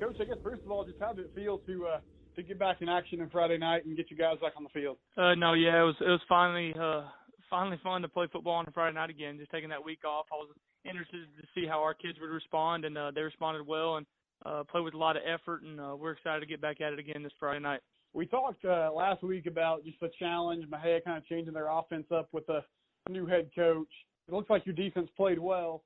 [0.00, 2.00] Coach, I guess first of all, just how did it feel to uh,
[2.36, 4.70] to get back in action on Friday night and get you guys back on the
[4.70, 4.96] field?
[5.16, 7.02] Uh, no, yeah, it was it was finally uh,
[7.50, 9.38] finally fun to play football on a Friday night again.
[9.38, 10.48] Just taking that week off, I was
[10.84, 14.06] interested to see how our kids would respond, and uh, they responded well and
[14.46, 15.62] uh, played with a lot of effort.
[15.62, 17.80] And uh, we're excited to get back at it again this Friday night.
[18.14, 22.06] We talked uh, last week about just the challenge, Mexia kind of changing their offense
[22.14, 22.62] up with a
[23.10, 23.88] new head coach.
[24.28, 25.82] It looks like your defense played well.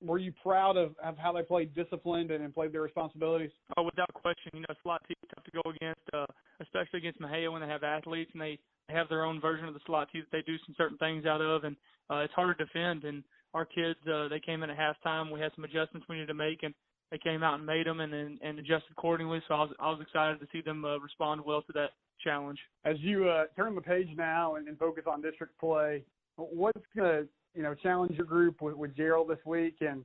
[0.00, 3.50] Were you proud of, of how they played disciplined and, and played their responsibilities?
[3.76, 4.52] Oh, without question.
[4.54, 5.02] You know, it's a lot
[5.34, 6.26] tough to go against, uh,
[6.60, 8.58] especially against Mexia when they have athletes and they
[8.88, 11.40] have their own version of the slot tee that they do some certain things out
[11.40, 11.76] of, and
[12.10, 13.04] uh, it's hard to defend.
[13.04, 13.22] And
[13.54, 15.30] our kids, uh, they came in at halftime.
[15.32, 16.74] We had some adjustments we needed to make, and
[17.10, 19.42] they came out and made them and and, and adjusted accordingly.
[19.48, 21.90] So I was I was excited to see them uh, respond well to that
[22.22, 22.58] challenge.
[22.84, 26.04] As you uh, turn the page now and, and focus on district play,
[26.36, 30.04] what's going to you know challenge your group with, with Gerald this week, and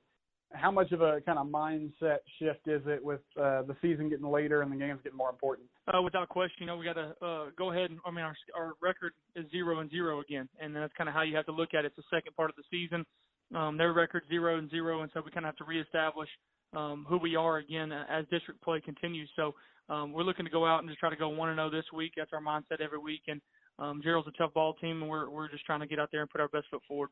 [0.53, 4.25] how much of a kind of mindset shift is it with uh, the season getting
[4.25, 5.67] later and the games getting more important?
[5.93, 7.89] Uh, without question, you know we got to uh, go ahead.
[7.89, 11.13] And, I mean, our our record is zero and zero again, and that's kind of
[11.13, 11.93] how you have to look at it.
[11.95, 13.05] It's the second part of the season.
[13.53, 16.29] Um, their record zero and zero, and so we kind of have to reestablish
[16.73, 19.29] um, who we are again as district play continues.
[19.35, 19.53] So
[19.89, 21.85] um, we're looking to go out and just try to go one and zero this
[21.93, 22.13] week.
[22.15, 23.23] That's our mindset every week.
[23.27, 23.41] And
[23.77, 26.21] um, Gerald's a tough ball team, and we're we're just trying to get out there
[26.21, 27.09] and put our best foot forward.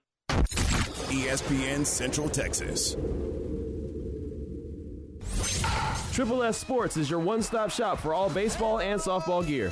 [1.09, 2.95] ESPN Central Texas.
[6.13, 9.71] Triple S Sports is your one-stop shop for all baseball and softball gear.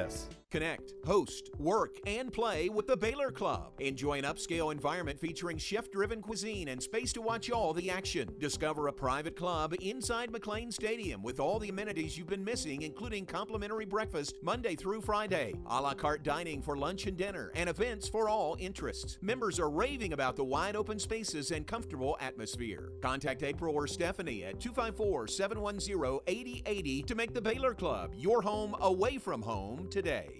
[0.00, 0.39] this.
[0.50, 3.70] Connect, host, work, and play with the Baylor Club.
[3.78, 8.34] Enjoy an upscale environment featuring chef driven cuisine and space to watch all the action.
[8.40, 13.26] Discover a private club inside McLane Stadium with all the amenities you've been missing, including
[13.26, 18.08] complimentary breakfast Monday through Friday, a la carte dining for lunch and dinner, and events
[18.08, 19.18] for all interests.
[19.22, 22.90] Members are raving about the wide open spaces and comfortable atmosphere.
[23.02, 28.74] Contact April or Stephanie at 254 710 8080 to make the Baylor Club your home
[28.80, 30.39] away from home today.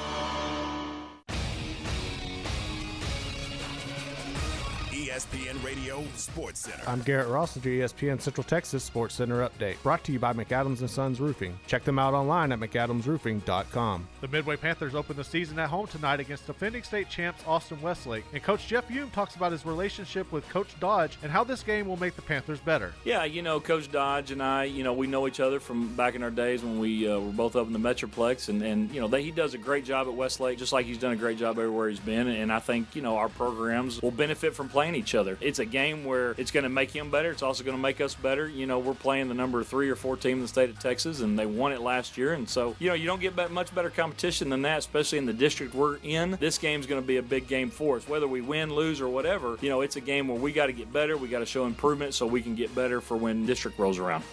[5.71, 6.83] Radio Sports Center.
[6.85, 9.81] I'm Garrett Ross with your ESPN Central Texas Sports Center update.
[9.83, 11.57] Brought to you by McAdams and Sons Roofing.
[11.65, 14.05] Check them out online at McAdamsRoofing.com.
[14.19, 18.25] The Midway Panthers open the season at home tonight against defending state champs Austin Westlake,
[18.33, 21.87] and Coach Jeff Hulme talks about his relationship with Coach Dodge and how this game
[21.87, 22.93] will make the Panthers better.
[23.05, 26.15] Yeah, you know, Coach Dodge and I, you know, we know each other from back
[26.15, 28.99] in our days when we uh, were both up in the Metroplex, and, and you
[28.99, 31.37] know, they, he does a great job at Westlake, just like he's done a great
[31.37, 34.95] job everywhere he's been, and I think, you know, our programs will benefit from playing
[34.95, 35.37] each other other.
[35.39, 37.31] It's a game where it's going to make him better.
[37.31, 38.49] It's also going to make us better.
[38.49, 41.21] You know, we're playing the number three or four team in the state of Texas,
[41.21, 42.33] and they won it last year.
[42.33, 45.33] And so, you know, you don't get much better competition than that, especially in the
[45.33, 46.31] district we're in.
[46.39, 48.07] This game's going to be a big game for us.
[48.07, 50.73] Whether we win, lose, or whatever, you know, it's a game where we got to
[50.73, 51.15] get better.
[51.15, 54.23] We got to show improvement so we can get better for when district rolls around.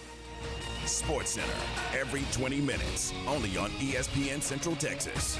[0.86, 1.52] Sports Center
[1.94, 5.38] every 20 minutes, only on ESPN Central Texas.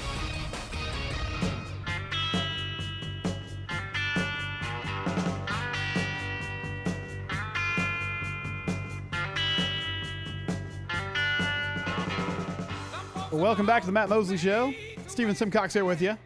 [13.31, 14.73] Well, welcome back to the Matt Mosley Show.
[15.05, 16.17] Stephen Simcox here with you.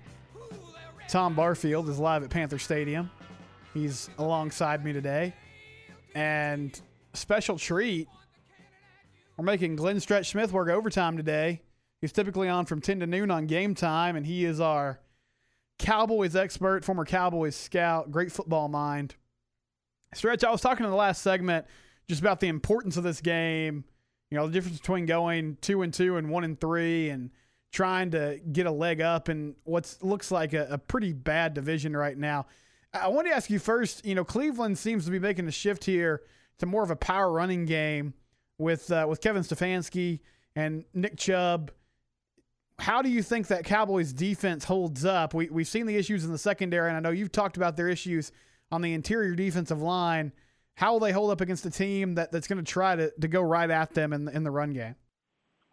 [1.09, 3.11] Tom Barfield is live at Panther Stadium.
[3.73, 5.33] He's alongside me today.
[6.15, 6.79] And
[7.13, 8.07] special treat,
[9.35, 11.61] we're making Glenn Stretch Smith work overtime today.
[11.99, 15.01] He's typically on from 10 to noon on game time, and he is our
[15.79, 19.15] Cowboys expert, former Cowboys scout, great football mind.
[20.13, 21.65] Stretch, I was talking in the last segment
[22.07, 23.83] just about the importance of this game
[24.33, 27.29] you know, the difference between going two and two and one and three and
[27.71, 31.95] trying to get a leg up in what looks like a, a, pretty bad division
[31.95, 32.47] right now.
[32.95, 34.03] I want to ask you first.
[34.03, 36.23] You know, Cleveland seems to be making a shift here
[36.57, 38.15] to more of a power running game
[38.57, 40.21] with uh, with Kevin Stefanski
[40.55, 41.69] and Nick Chubb.
[42.79, 45.35] How do you think that Cowboys defense holds up?
[45.35, 47.87] We we've seen the issues in the secondary, and I know you've talked about their
[47.87, 48.31] issues
[48.71, 50.31] on the interior defensive line.
[50.75, 53.27] How will they hold up against a team that, that's going to try to, to
[53.27, 54.95] go right at them in the, in the run game?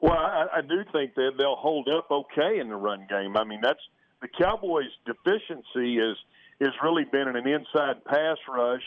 [0.01, 3.37] Well, I, I do think that they'll hold up okay in the run game.
[3.37, 3.81] I mean, that's
[4.21, 6.17] the Cowboys' deficiency is
[6.61, 8.83] has really been in an inside pass rush.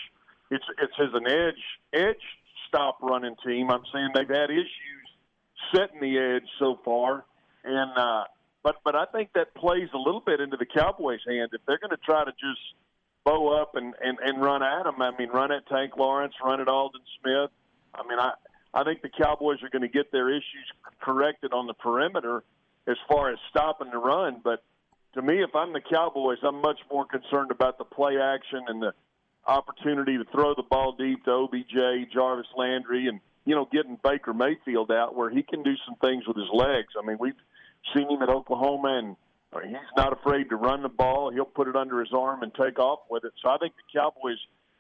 [0.52, 1.64] It's it's as an edge
[1.94, 2.22] edge
[2.68, 3.70] stop running team.
[3.72, 4.70] I'm saying they've had issues
[5.74, 7.26] setting the edge so far,
[7.64, 8.24] and uh,
[8.64, 11.80] but but I think that plays a little bit into the Cowboys' hand if they're
[11.80, 12.62] going to try to just
[13.26, 15.02] bow up and, and, and run at them.
[15.02, 17.52] I mean, run at Tank Lawrence, run at Aldon Smith.
[17.96, 18.32] I mean, I,
[18.74, 20.68] I think the Cowboys are going to get their issues
[21.02, 22.44] corrected on the perimeter
[22.88, 24.42] as far as stopping the run.
[24.44, 24.64] But
[25.14, 28.82] to me, if I'm the Cowboys, I'm much more concerned about the play action and
[28.82, 28.94] the
[29.46, 34.34] opportunity to throw the ball deep to OBJ, Jarvis Landry, and you know, getting Baker
[34.34, 36.94] Mayfield out where he can do some things with his legs.
[37.02, 37.34] I mean, we've
[37.94, 39.16] seen him at Oklahoma and
[39.54, 41.32] Uh, he's not afraid to run the ball.
[41.32, 43.34] He'll put it under his arm and take off with it.
[43.44, 44.38] So I think the Cowboys'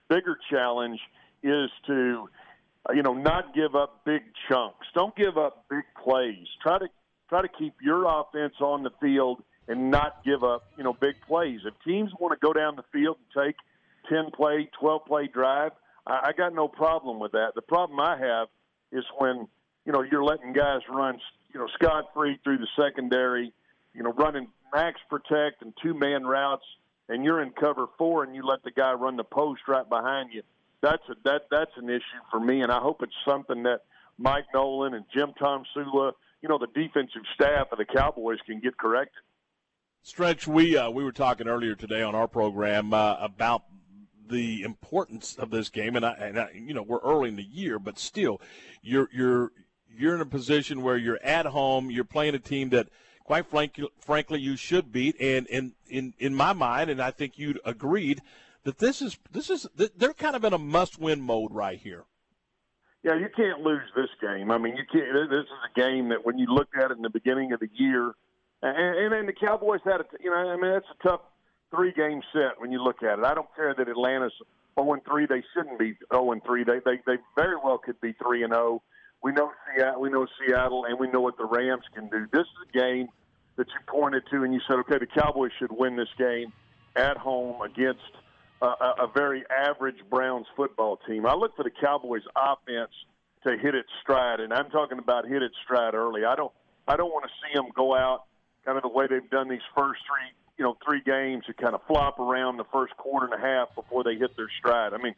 [0.10, 1.00] bigger challenge
[1.44, 2.30] is to,
[2.90, 4.88] uh, you know, not give up big chunks.
[4.94, 6.48] Don't give up big plays.
[6.62, 6.88] Try to
[7.30, 11.16] try to keep your offense on the field and not give up, you know, big
[11.28, 11.62] plays.
[11.66, 13.56] If teams want to go down the field and take
[14.10, 15.72] ten play, twelve play drive,
[16.06, 17.54] I, I got no problem with that.
[17.56, 18.48] The problem I have
[18.92, 19.48] is when
[19.86, 21.20] you know you're letting guys run,
[21.54, 23.54] you know, scot free through the secondary,
[23.94, 26.66] you know, running max protect and two man routes,
[27.10, 30.34] and you're in cover four, and you let the guy run the post right behind
[30.34, 30.42] you.
[30.82, 33.82] That's a, that that's an issue for me, and I hope it's something that
[34.18, 38.78] Mike Nolan and Jim Tomsula, you know, the defensive staff of the Cowboys can get
[38.78, 39.24] corrected.
[40.02, 43.64] Stretch, we uh, we were talking earlier today on our program uh, about
[44.28, 47.44] the importance of this game, and I, and I, you know, we're early in the
[47.44, 48.42] year, but still,
[48.82, 49.52] you're you're
[49.96, 52.90] you're in a position where you're at home, you're playing a team that
[53.24, 55.20] quite frankly, frankly, you should beat.
[55.20, 58.22] And in in in my mind, and I think you agreed
[58.64, 62.06] that this is this is they're kind of in a must-win mode right here.
[63.04, 64.50] Yeah, you can't lose this game.
[64.50, 65.30] I mean, you can't.
[65.30, 67.70] This is a game that when you look at it in the beginning of the
[67.74, 68.14] year,
[68.62, 71.20] and, and, the Cowboys had a, you know, I mean, that's a tough
[71.76, 73.26] three-game set when you look at it.
[73.26, 74.32] I don't care that Atlanta's
[74.80, 75.26] 0 and 3.
[75.26, 76.64] They shouldn't be 0 and 3.
[76.64, 78.82] They they they very well could be 3 and 0
[79.24, 82.28] we know Seattle, we know Seattle, and we know what the Rams can do.
[82.32, 83.08] This is a game
[83.56, 86.52] that you pointed to, and you said, okay, the Cowboys should win this game
[86.96, 88.02] at home against
[88.62, 91.26] a, a very average Browns football team.
[91.26, 92.92] I look for the Cowboys' offense
[93.46, 96.26] to hit its stride, and I'm talking about hit its stride early.
[96.26, 96.52] I don't,
[96.88, 98.26] I don't want to see them go out
[98.66, 101.76] kind of the way they've done these first three, you know, three games to kind
[101.76, 104.94] of flop around the first quarter and a half before they hit their stride.
[104.94, 105.16] I mean,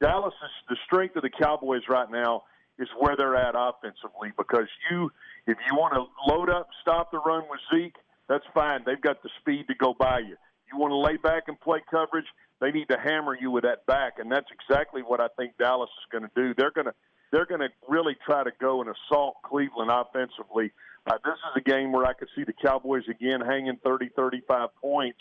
[0.00, 2.44] Dallas is the strength of the Cowboys right now
[2.78, 5.10] is where they're at offensively because you
[5.46, 7.96] if you want to load up, stop the run with Zeke,
[8.28, 8.82] that's fine.
[8.86, 10.36] They've got the speed to go by you.
[10.72, 12.26] You want to lay back and play coverage,
[12.60, 15.90] they need to hammer you with that back, and that's exactly what I think Dallas
[15.98, 16.54] is going to do.
[16.56, 16.94] They're going to
[17.32, 20.70] they're going to really try to go and assault Cleveland offensively.
[21.06, 24.68] Uh, this is a game where I could see the Cowboys again hanging 30, 35
[24.80, 25.18] points,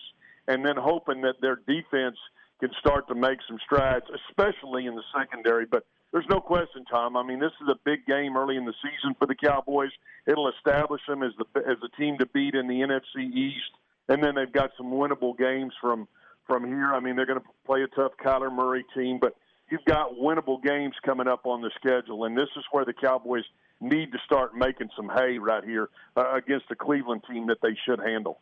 [0.48, 2.18] and then hoping that their defense
[2.60, 5.66] can start to make some strides, especially in the secondary.
[5.66, 7.16] But there's no question, Tom.
[7.16, 9.92] I mean, this is a big game early in the season for the Cowboys.
[10.28, 13.72] It'll establish them as the as a team to beat in the NFC East,
[14.10, 16.08] and then they've got some winnable games from
[16.48, 16.94] from here.
[16.94, 19.36] I mean, they're going to play a tough Kyler Murray team, but
[19.70, 23.46] you've got winnable games coming up on the schedule, and this is where the Cowboys
[23.80, 27.76] need to start making some hay right here uh, against the Cleveland team that they
[27.86, 28.40] should handle.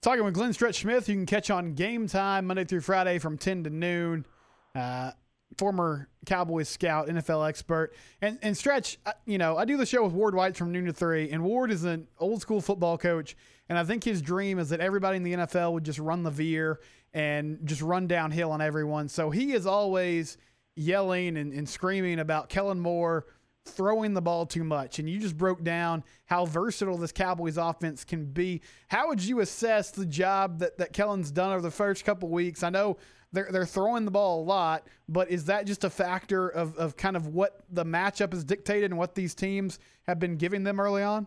[0.00, 3.36] Talking with Glenn Stretch Smith, you can catch on Game Time Monday through Friday from
[3.36, 4.26] 10 to noon.
[4.74, 5.12] Uh,
[5.58, 8.98] former Cowboys scout, NFL expert, and and Stretch.
[9.04, 11.42] Uh, you know, I do the show with Ward White from noon to three, and
[11.42, 13.36] Ward is an old school football coach,
[13.68, 16.30] and I think his dream is that everybody in the NFL would just run the
[16.30, 16.80] veer
[17.14, 19.08] and just run downhill on everyone.
[19.08, 20.38] So he is always
[20.74, 23.26] yelling and, and screaming about Kellen Moore
[23.64, 24.98] throwing the ball too much.
[24.98, 28.60] And you just broke down how versatile this Cowboys offense can be.
[28.88, 32.62] How would you assess the job that, that Kellen's done over the first couple weeks?
[32.62, 32.96] I know
[33.32, 36.96] they're, they're throwing the ball a lot, but is that just a factor of, of
[36.96, 40.78] kind of what the matchup has dictated and what these teams have been giving them
[40.78, 41.26] early on?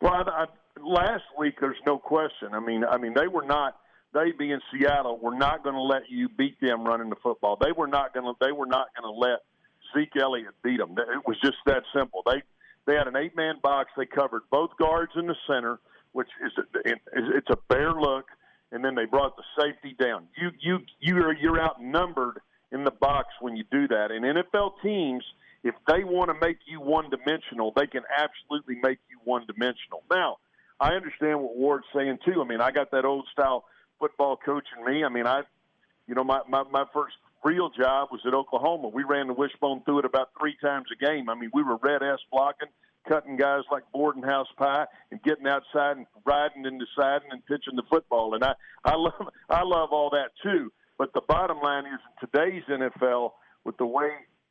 [0.00, 0.46] Well, I, I,
[0.80, 2.52] last week there's no question.
[2.52, 3.76] I mean, I mean they were not
[4.16, 7.58] they being Seattle were not going to let you beat them running the football.
[7.60, 9.40] They were not going to they were not going to let
[9.94, 10.96] Zeke Elliott beat them.
[10.98, 12.22] It was just that simple.
[12.24, 12.42] They
[12.86, 13.90] they had an eight man box.
[13.96, 15.80] They covered both guards in the center,
[16.12, 16.92] which is a,
[17.36, 18.26] it's a bare look,
[18.76, 20.28] and then they brought the safety down.
[20.36, 22.40] You you you are you're outnumbered
[22.70, 24.10] in the box when you do that.
[24.10, 25.24] And NFL teams,
[25.64, 30.02] if they want to make you one dimensional, they can absolutely make you one dimensional.
[30.10, 30.36] Now,
[30.78, 32.42] I understand what Ward's saying too.
[32.42, 33.64] I mean, I got that old style
[33.98, 35.04] football coach in me.
[35.04, 35.40] I mean, I,
[36.06, 38.88] you know, my my, my first real job was at Oklahoma.
[38.88, 41.30] We ran the wishbone through it about three times a game.
[41.30, 42.68] I mean, we were red ass blocking,
[43.08, 47.76] cutting guys like boarding house pie, and getting outside and riding and deciding and pitching
[47.76, 48.34] the football.
[48.34, 48.54] And I,
[48.84, 50.72] I love, I love all that too.
[50.98, 53.32] But the bottom line is, in today's NFL,
[53.64, 54.08] with the way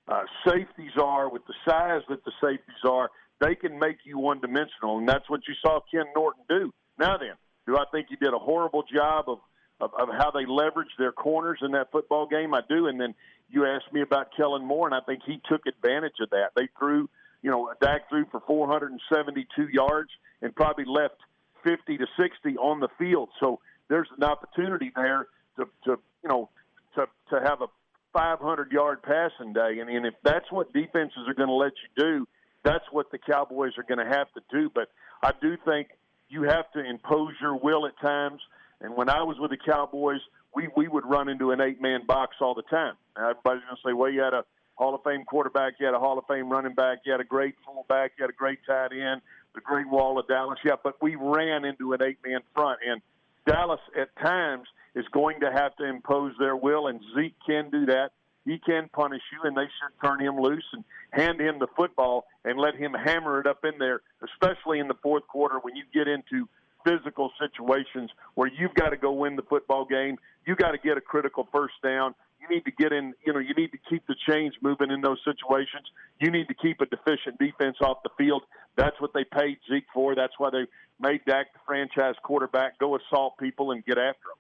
[0.07, 3.10] uh, safeties are, with the size that the safeties are,
[3.41, 6.72] they can make you one dimensional, and that's what you saw Ken Norton do.
[6.99, 7.34] Now then,
[7.68, 9.40] do I think he did a horrible job of
[9.80, 12.53] of, of how they leveraged their corners in that football game.
[12.53, 12.88] I do.
[12.88, 13.14] And then
[13.49, 16.52] you asked me about Kellen Moore, and I think he took advantage of that.
[16.56, 17.10] They threw,
[17.46, 20.10] you know, Dak threw for 472 yards
[20.42, 21.18] and probably left
[21.64, 23.30] 50 to 60 on the field.
[23.40, 25.28] So there's an opportunity there
[25.58, 26.50] to, to you know,
[26.96, 27.68] to to have a
[28.14, 29.78] 500 yard passing day.
[29.80, 32.28] And, and if that's what defenses are going to let you do,
[32.64, 34.72] that's what the Cowboys are going to have to do.
[34.74, 34.90] But
[35.22, 35.90] I do think
[36.30, 38.42] you have to impose your will at times.
[38.82, 40.22] And when I was with the Cowboys,
[40.56, 42.96] we we would run into an eight man box all the time.
[43.16, 44.46] everybody's going to say, well, you had a
[44.76, 47.26] Hall of Fame quarterback, you had a Hall of Fame running back, you had a
[47.26, 49.22] great fullback, you had a great tight end,
[49.54, 50.60] the Great Wall of Dallas.
[50.64, 53.02] Yeah, but we ran into an eight man front, and
[53.48, 57.86] Dallas at times is going to have to impose their will, and Zeke can do
[57.88, 58.12] that.
[58.46, 62.26] He can punish you, and they should turn him loose and hand him the football
[62.44, 65.84] and let him hammer it up in there, especially in the fourth quarter when you
[65.94, 66.48] get into
[66.86, 70.18] physical situations where you've got to go win the football game.
[70.46, 72.14] You got to get a critical first down.
[72.48, 75.02] You need to get in, you know, you need to keep the chains moving in
[75.02, 75.88] those situations.
[76.20, 78.44] You need to keep a deficient defense off the field.
[78.76, 80.16] That's what they paid Zeke for.
[80.16, 80.66] That's why they
[81.00, 82.80] made Dak the franchise quarterback.
[82.80, 84.38] Go assault people and get after them.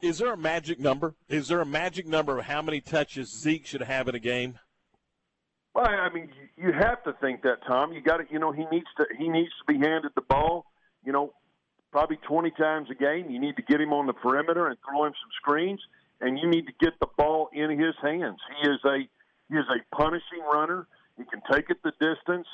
[0.00, 1.14] Is there a magic number?
[1.28, 4.58] Is there a magic number of how many touches Zeke should have in a game?
[5.74, 7.92] Well, I mean, you have to think that, Tom.
[7.92, 10.66] You got to, you know, he needs to he needs to be handed the ball.
[11.04, 11.32] You know,
[11.90, 13.30] probably 20 times a game.
[13.30, 15.80] You need to get him on the perimeter and throw him some screens,
[16.20, 18.38] and you need to get the ball in his hands.
[18.60, 18.98] He is a
[19.48, 20.86] he is a punishing runner.
[21.16, 22.46] He can take it the distance,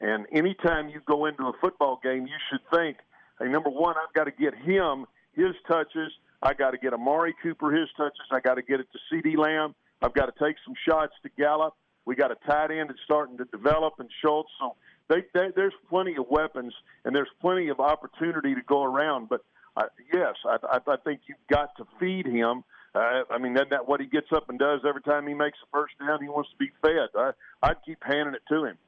[0.00, 2.98] and anytime you go into a football game, you should think,
[3.38, 6.12] hey, number one, I've got to get him his touches.
[6.42, 8.26] I got to get Amari Cooper his touches.
[8.30, 9.74] I got to get it to CeeDee Lamb.
[10.02, 11.74] I've got to take some shots to Gallup.
[12.06, 14.50] We got a tight end that's starting to develop and Schultz.
[14.58, 14.74] So
[15.08, 16.72] they, they, there's plenty of weapons
[17.04, 19.28] and there's plenty of opportunity to go around.
[19.28, 19.44] But
[19.76, 22.64] uh, yes, I, I, I think you've got to feed him.
[22.94, 25.58] Uh, I mean, that, that what he gets up and does every time he makes
[25.62, 27.08] a first down, he wants to be fed.
[27.16, 27.30] I,
[27.62, 28.78] I'd keep handing it to him.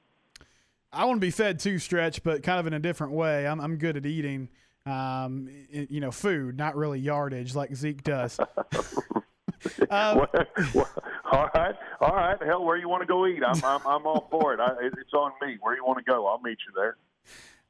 [0.92, 3.46] I want to be fed too, stretch, but kind of in a different way.
[3.46, 4.48] I'm, I'm good at eating,
[4.84, 8.38] um, you know, food, not really yardage like Zeke does.
[9.90, 10.26] um,
[10.74, 10.88] well,
[11.30, 12.36] all right, all right.
[12.44, 13.42] Hell, where you want to go eat?
[13.42, 14.60] I'm I'm, I'm all for it.
[14.60, 15.56] I, it's on me.
[15.60, 16.26] Where you want to go?
[16.26, 16.96] I'll meet you there.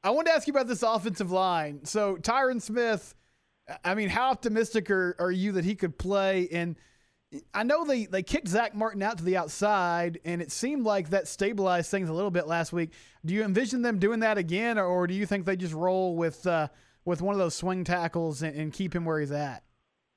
[0.03, 1.85] I wanted to ask you about this offensive line.
[1.85, 3.15] So Tyron Smith,
[3.83, 6.49] I mean, how optimistic are, are you that he could play?
[6.51, 6.75] And
[7.53, 11.09] I know they, they kicked Zack Martin out to the outside, and it seemed like
[11.09, 12.91] that stabilized things a little bit last week.
[13.25, 16.15] Do you envision them doing that again, or, or do you think they just roll
[16.15, 16.67] with uh,
[17.05, 19.63] with one of those swing tackles and, and keep him where he's at?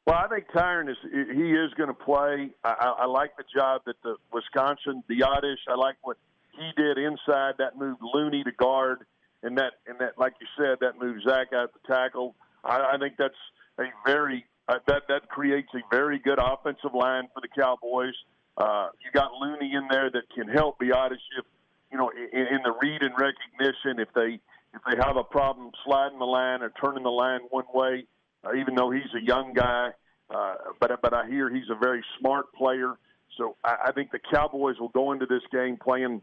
[0.07, 2.51] Well, I think Tyron is he is going to play.
[2.65, 5.57] I, I like the job that the Wisconsin the Biadasz.
[5.69, 6.17] I like what
[6.53, 7.55] he did inside.
[7.59, 9.07] That moved Looney to guard,
[9.43, 12.35] and that and that like you said, that moved Zack out to tackle.
[12.67, 13.35] I, I think that's
[13.79, 18.15] a very uh, that that creates a very good offensive line for the Cowboys.
[18.57, 21.45] Uh, you got Looney in there that can help Biadasz if
[21.91, 24.41] you know in, in the read and recognition if they
[24.75, 28.07] if they have a problem sliding the line or turning the line one way.
[28.45, 29.91] Uh, even though he's a young guy,
[30.31, 32.95] uh, but but I hear he's a very smart player.
[33.37, 36.23] So I, I think the Cowboys will go into this game playing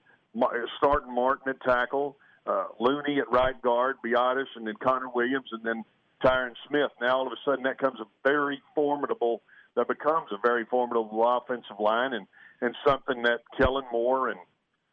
[0.78, 2.18] starting Martin at tackle,
[2.48, 5.84] uh, Looney at right guard, Biadasz, and then Connor Williams, and then
[6.24, 6.92] Tyron Smith.
[7.02, 9.42] Now all of a sudden that comes a very formidable
[9.76, 12.28] that becomes a very formidable offensive line and
[12.62, 14.40] and something that Kellen Moore and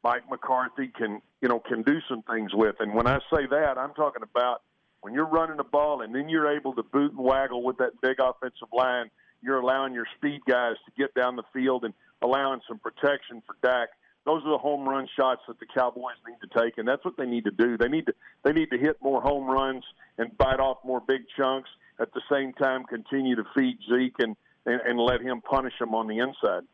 [0.03, 2.77] Mike McCarthy can you know can do some things with.
[2.81, 4.63] And when I say that, I'm talking about
[5.03, 8.01] when you're running the ball and then you're able to boot and waggle with that
[8.03, 9.11] big offensive line,
[9.43, 13.57] you're allowing your speed guys to get down the field and allowing some protection for
[13.63, 13.89] Dak.
[14.27, 17.17] Those are the home run shots that the Cowboys need to take, and that's what
[17.17, 17.79] they need to do.
[17.79, 18.15] They need to
[18.45, 19.85] they need to hit more home runs
[20.19, 21.71] and bite off more big chunks.
[21.99, 24.37] At the same time, continue to feed Zeke and
[24.67, 26.65] and, and let him punish them on the inside.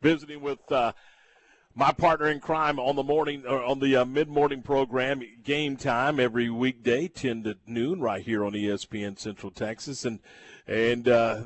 [0.00, 0.92] Visiting with uh,
[1.74, 6.20] my partner in crime on the morning or on the uh, mid-morning program, game time
[6.20, 10.20] every weekday, ten to noon, right here on ESPN Central Texas, and
[10.66, 11.42] and uh,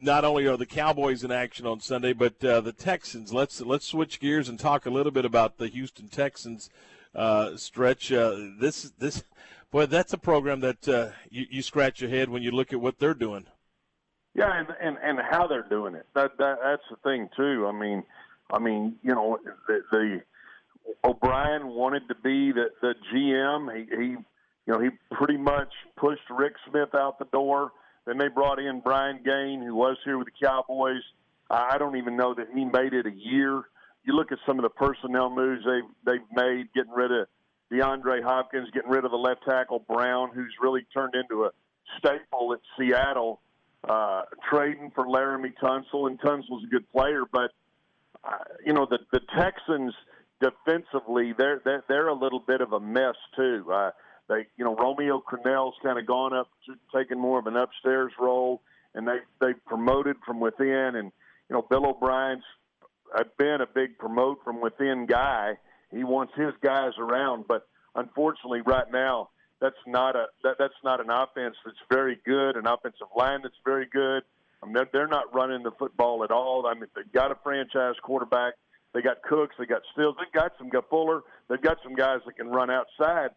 [0.00, 3.32] not only are the Cowboys in action on Sunday, but uh, the Texans.
[3.32, 6.70] Let's let's switch gears and talk a little bit about the Houston Texans
[7.14, 8.12] uh, stretch.
[8.12, 9.24] Uh, this this
[9.70, 12.80] boy, that's a program that uh, you, you scratch your head when you look at
[12.80, 13.46] what they're doing.
[14.34, 16.06] Yeah, and and, and how they're doing it.
[16.14, 17.66] That, that that's the thing too.
[17.66, 18.04] I mean,
[18.50, 20.20] I mean, you know, the, the
[21.04, 23.76] O'Brien wanted to be the the GM.
[23.76, 24.24] He he, you
[24.66, 27.72] know, he pretty much pushed Rick Smith out the door.
[28.10, 31.02] Then they brought in Brian Gaine, who was here with the Cowboys.
[31.48, 33.62] I don't even know that he made it a year.
[34.02, 37.28] You look at some of the personnel moves they've they've made, getting rid of
[37.70, 41.50] DeAndre Hopkins, getting rid of the left tackle Brown, who's really turned into a
[41.98, 43.40] staple at Seattle,
[43.88, 47.52] uh, trading for Laremy Tunsil, and Tunsil's a good player, but
[48.24, 49.94] uh, you know the the Texans
[50.40, 53.70] defensively, they're they're, they're a little bit of a mess too.
[53.72, 53.92] Uh,
[54.30, 56.48] they, you know, Romeo Crennel's kind of gone up,
[56.94, 58.62] taking more of an upstairs role,
[58.94, 61.12] and they they promoted from within, and
[61.50, 62.44] you know, Bill O'Brien's
[63.36, 65.58] been a big promote from within guy
[65.90, 69.30] he wants his guys around, but unfortunately, right now,
[69.60, 73.58] that's not a that, that's not an offense that's very good, an offensive line that's
[73.64, 74.22] very good.
[74.62, 76.66] I mean, they're, not running the football at all.
[76.66, 78.54] I mean, they've got a franchise quarterback.
[78.92, 79.54] They got Cooks.
[79.58, 80.16] They got Stills.
[80.18, 81.22] They've got some Fuller.
[81.48, 83.30] They've got some guys that can run outside.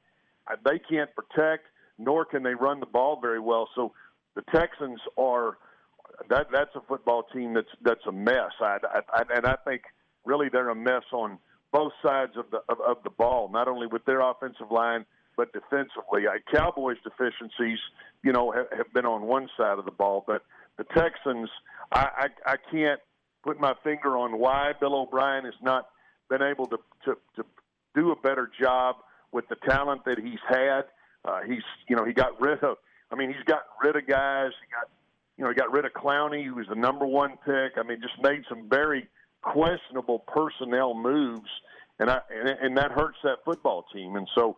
[0.65, 1.65] They can't protect,
[1.97, 3.69] nor can they run the ball very well.
[3.75, 3.93] So
[4.35, 5.57] the Texans are
[6.29, 8.51] that that's a football team that's that's a mess.
[8.59, 8.77] I,
[9.13, 9.81] I, and I think
[10.25, 11.39] really they're a mess on
[11.71, 15.05] both sides of the of, of the ball, not only with their offensive line
[15.35, 16.27] but defensively.
[16.27, 17.79] I, Cowboys' deficiencies,
[18.23, 20.43] you know, have, have been on one side of the ball, but
[20.77, 21.49] the Texans,
[21.91, 22.99] I, I, I can't
[23.43, 25.89] put my finger on why Bill O'Brien has not
[26.29, 27.45] been able to to, to
[27.95, 28.97] do a better job
[29.33, 30.83] with the talent that he's had.
[31.25, 32.77] Uh, he's, you know, he got rid of.
[33.11, 34.51] I mean, he's got rid of guys.
[34.61, 34.89] He got,
[35.37, 37.77] you know, he got rid of Clowney, who was the number one pick.
[37.77, 39.07] I mean, just made some very
[39.41, 41.49] questionable personnel moves,
[41.99, 44.15] and I and, and that hurts that football team.
[44.15, 44.57] And so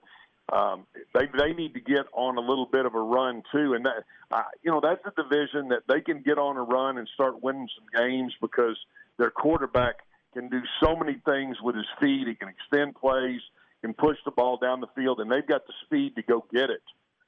[0.54, 3.74] um, they they need to get on a little bit of a run too.
[3.74, 6.98] And that uh, you know that's a division that they can get on a run
[6.98, 8.78] and start winning some games because
[9.18, 9.96] their quarterback
[10.34, 12.28] can do so many things with his feet.
[12.28, 13.42] He can extend plays,
[13.86, 16.72] can push the ball down the field, and they've got the speed to go get
[16.72, 16.82] it.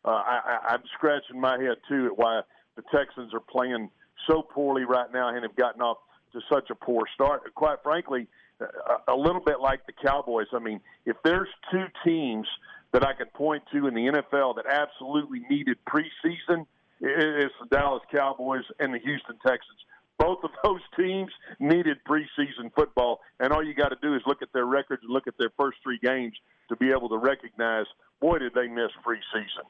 [0.04, 2.42] Uh, I, I'm scratching my head too at why
[2.76, 3.90] the Texans are playing
[4.28, 5.98] so poorly right now and have gotten off
[6.34, 7.54] to such a poor start.
[7.54, 8.28] Quite frankly,
[8.60, 10.48] a, a little bit like the Cowboys.
[10.54, 12.48] I mean, if there's two teams
[12.92, 16.66] that I could point to in the NFL that absolutely needed preseason,
[17.00, 19.80] it's the Dallas Cowboys and the Houston Texans.
[20.20, 24.42] Both of those teams needed preseason football, and all you got to do is look
[24.42, 26.34] at their records and look at their first three games
[26.70, 27.86] to be able to recognize,
[28.20, 29.66] boy, did they miss preseason.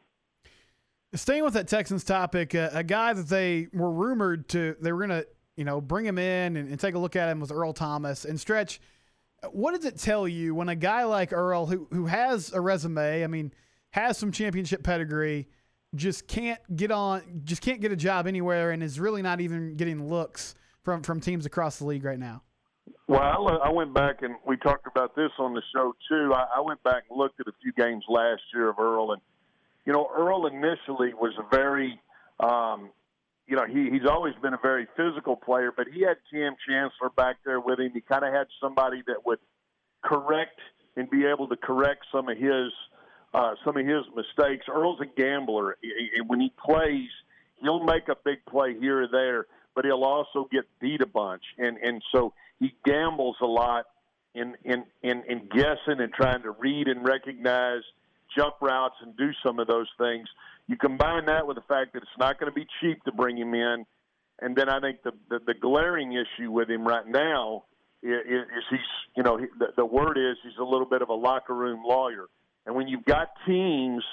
[1.14, 5.08] Staying with that Texans topic, uh, a guy that they were rumored to, they were
[5.08, 7.52] going to you know, bring him in and, and take a look at him was
[7.52, 8.24] Earl Thomas.
[8.24, 8.80] And Stretch,
[9.52, 13.24] what does it tell you when a guy like Earl, who who has a resume,
[13.24, 13.52] I mean,
[13.90, 15.50] has some championship pedigree,
[15.96, 19.76] just can't get on, just can't get a job anywhere, and is really not even
[19.76, 22.44] getting looks from from teams across the league right now?
[23.08, 26.34] Well, I went back and we talked about this on the show too.
[26.34, 29.22] I went back and looked at a few games last year of Earl, and
[29.86, 32.00] you know, Earl initially was a very
[32.40, 32.92] um,
[33.48, 37.10] you know, he, he's always been a very physical player, but he had Kam Chancellor
[37.16, 37.92] back there with him.
[37.94, 39.40] He kind of had somebody that would
[40.04, 40.60] correct
[40.98, 42.74] and be able to correct some of his
[43.34, 44.66] uh, some of his mistakes.
[44.72, 45.78] Earl's a gambler.
[46.28, 47.10] When he plays,
[47.62, 49.46] he'll make a big play here or there,
[49.76, 51.44] but he'll also get beat a bunch.
[51.58, 53.86] And and so he gambles a lot
[54.34, 57.82] in in in, in guessing and trying to read and recognize
[58.36, 60.28] jump routes and do some of those things.
[60.68, 63.38] You combine that with the fact that it's not going to be cheap to bring
[63.38, 63.86] him in,
[64.40, 67.64] and then I think the the, the glaring issue with him right now
[68.04, 68.80] is, is he's
[69.16, 72.26] you know the, the word is he's a little bit of a locker room lawyer,
[72.68, 74.04] and when you've got teams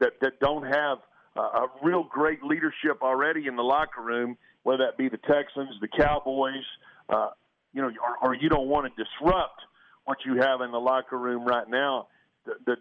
[0.00, 0.98] that that don't have
[1.36, 5.70] a, a real great leadership already in the locker room, whether that be the Texans,
[5.80, 6.64] the Cowboys,
[7.08, 7.30] uh,
[7.72, 9.60] you know, or, or you don't want to disrupt
[10.04, 12.08] what you have in the locker room right now.
[12.44, 12.76] The the,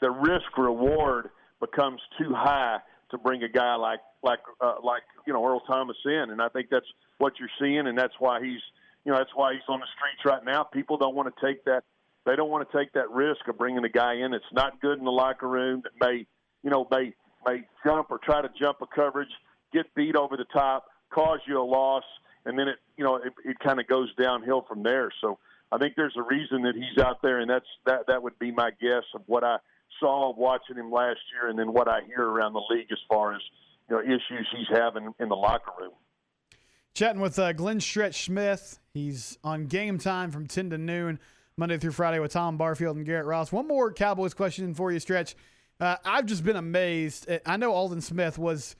[0.00, 2.78] the risk reward becomes too high
[3.10, 6.48] to bring a guy like like uh, like you know Earl Thomas in, and I
[6.48, 6.86] think that's
[7.18, 8.60] what you're seeing, and that's why he's
[9.04, 10.62] you know that's why he's on the streets right now.
[10.62, 11.82] People don't want to take that
[12.26, 14.98] they don't want to take that risk of bringing a guy in that's not good
[14.98, 16.26] in the locker room that may
[16.62, 17.14] you know may
[17.46, 19.30] may jump or try to jump a coverage,
[19.72, 22.04] get beat over the top, cause you a loss,
[22.44, 25.10] and then it you know it, it kind of goes downhill from there.
[25.20, 25.38] So
[25.72, 28.50] I think there's a reason that he's out there, and that's that that would be
[28.50, 29.56] my guess of what I
[30.00, 33.34] saw watching him last year, and then what I hear around the league as far
[33.34, 33.40] as
[33.88, 35.92] you know issues he's having in the locker room.
[36.94, 38.78] Chatting with uh, Glenn Stretch Smith.
[38.94, 41.20] He's on game time from 10 to noon,
[41.58, 43.50] Monday through Friday with Tom Barfield and Garrett Ross.
[43.50, 45.34] One more Cowboys question for you, Stretch.
[45.80, 47.26] Uh, I've just been amazed.
[47.46, 48.76] I know Aldon Smith was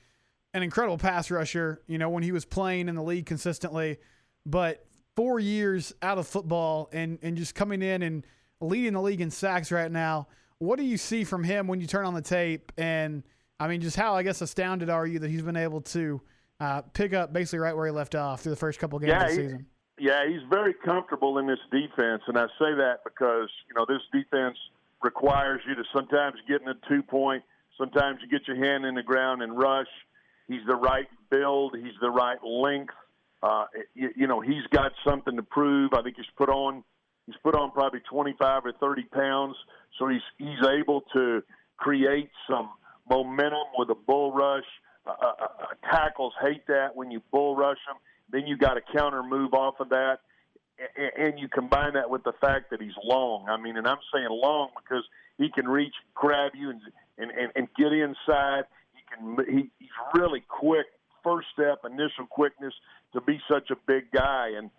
[0.53, 3.97] an incredible pass rusher, you know, when he was playing in the league consistently,
[4.45, 4.85] but
[5.15, 8.25] four years out of football and, and just coming in and
[8.61, 10.27] leading the league in sacks right now.
[10.59, 12.71] What do you see from him when you turn on the tape?
[12.77, 13.23] And
[13.59, 16.21] I mean, just how I guess astounded are you that he's been able to
[16.59, 19.23] uh, pick up basically right where he left off through the first couple games yeah,
[19.23, 19.65] of the he, season?
[19.99, 24.01] Yeah, he's very comfortable in this defense, and I say that because you know this
[24.13, 24.57] defense
[25.01, 27.43] requires you to sometimes get in a two point,
[27.77, 29.87] sometimes you get your hand in the ground and rush.
[30.47, 32.93] He's the right build, he's the right length.
[33.41, 35.93] Uh, you, you know, he's got something to prove.
[35.93, 36.83] I think he's put on
[37.25, 39.55] he's put on probably 25 or 30 pounds,
[39.97, 41.43] so he's he's able to
[41.77, 42.69] create some
[43.09, 44.65] momentum with a bull rush.
[45.05, 47.97] Uh, uh, uh tackles hate that when you bull rush them.
[48.31, 50.19] Then you got a counter move off of that,
[51.17, 53.47] and you combine that with the fact that he's long.
[53.49, 55.03] I mean, and I'm saying long because
[55.37, 56.81] he can reach, grab you, and
[57.17, 58.63] and and, and get inside.
[58.93, 59.37] He can.
[59.45, 60.87] He, he's really quick.
[61.23, 62.73] First step, initial quickness
[63.13, 64.69] to be such a big guy, and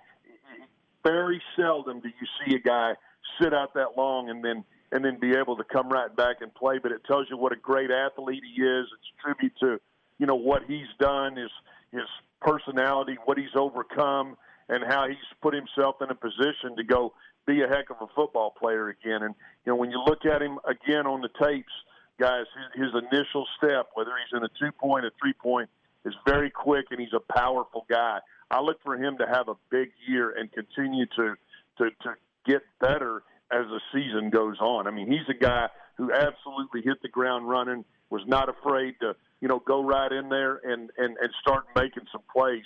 [1.04, 2.94] very seldom do you see a guy
[3.40, 6.54] sit out that long and then and then be able to come right back and
[6.54, 6.78] play.
[6.82, 8.86] But it tells you what a great athlete he is.
[8.92, 9.80] It's a tribute to
[10.18, 11.50] you know what he's done, his
[11.92, 12.02] his
[12.40, 14.36] personality, what he's overcome,
[14.68, 17.14] and how he's put himself in a position to go
[17.46, 19.22] be a heck of a football player again.
[19.22, 19.34] And
[19.64, 21.72] you know when you look at him again on the tapes,
[22.20, 22.44] guys,
[22.74, 25.70] his, his initial step, whether he's in a two point a three point,
[26.04, 28.18] is very quick, and he's a powerful guy.
[28.50, 31.34] I look for him to have a big year and continue to
[31.78, 32.14] to to
[32.46, 34.86] get better as the season goes on.
[34.86, 39.16] I mean, he's a guy who absolutely hit the ground running, was not afraid to
[39.40, 42.64] you know go right in there and and and start making some plays.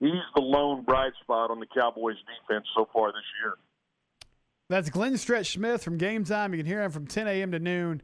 [0.00, 3.54] He he's the lone bright spot on the Cowboys defense so far this year.
[4.68, 6.52] That's Glenn Stretch Smith from Game Time.
[6.54, 7.52] You can hear him from 10 a.m.
[7.52, 8.00] to noon,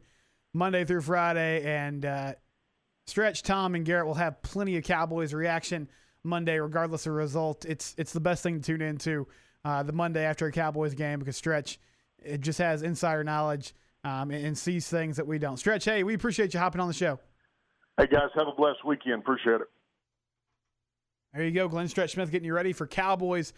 [0.53, 1.63] Monday through Friday.
[1.63, 2.33] And uh,
[3.07, 5.89] Stretch, Tom, and Garrett will have plenty of Cowboys reaction
[6.23, 7.65] Monday, regardless of result.
[7.65, 9.27] It's it's the best thing to tune into
[9.65, 11.79] uh, the Monday after a Cowboys game because Stretch
[12.23, 13.73] it just has insider knowledge
[14.03, 15.57] um, and, and, sees things that we don't.
[15.57, 17.19] Stretch, hey, we appreciate you hopping on the show.
[17.99, 19.15] Hey guys, have a blessed weekend.
[19.15, 19.67] Appreciate it.
[21.33, 23.51] There you go, Glenn Stretch Smith getting you ready for Cowboys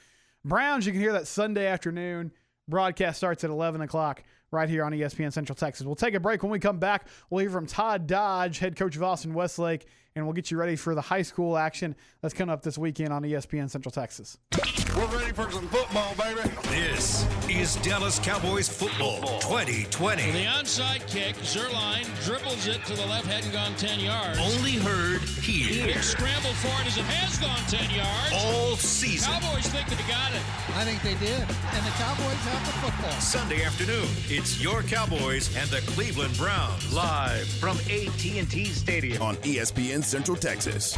[0.43, 0.88] Browns.
[0.88, 2.31] You can hear that Sunday afternoon.
[2.68, 5.85] Broadcast starts at 11 o'clock right here on ESPN Central Texas.
[5.85, 6.41] We'll take a break.
[6.41, 9.85] When we come back, we'll hear from Todd Dodge, head coach of Austin Westlake,
[10.15, 13.13] and we'll get you ready for the high school action that's coming up this weekend
[13.13, 14.39] on ESPN Central Texas.
[14.95, 16.49] We're ready for some football, baby.
[16.63, 20.31] This is Dallas Cowboys football 2020.
[20.31, 24.38] The onside kick, Zuerlein dribbles it to the left, hadn't gone 10 yards.
[24.38, 25.85] Only heard here.
[25.88, 28.34] Big scramble for it as it has gone 10 yards.
[28.34, 29.31] All season.
[29.31, 30.41] Cowboys think they got it.
[30.76, 31.39] I think they did.
[31.39, 33.22] And the Cowboys have the football.
[33.22, 36.93] Sunday afternoon, it's your Cowboys and the Cleveland Browns.
[36.93, 39.22] Live from AT&T Stadium.
[39.22, 40.97] On ESPN Central Texas.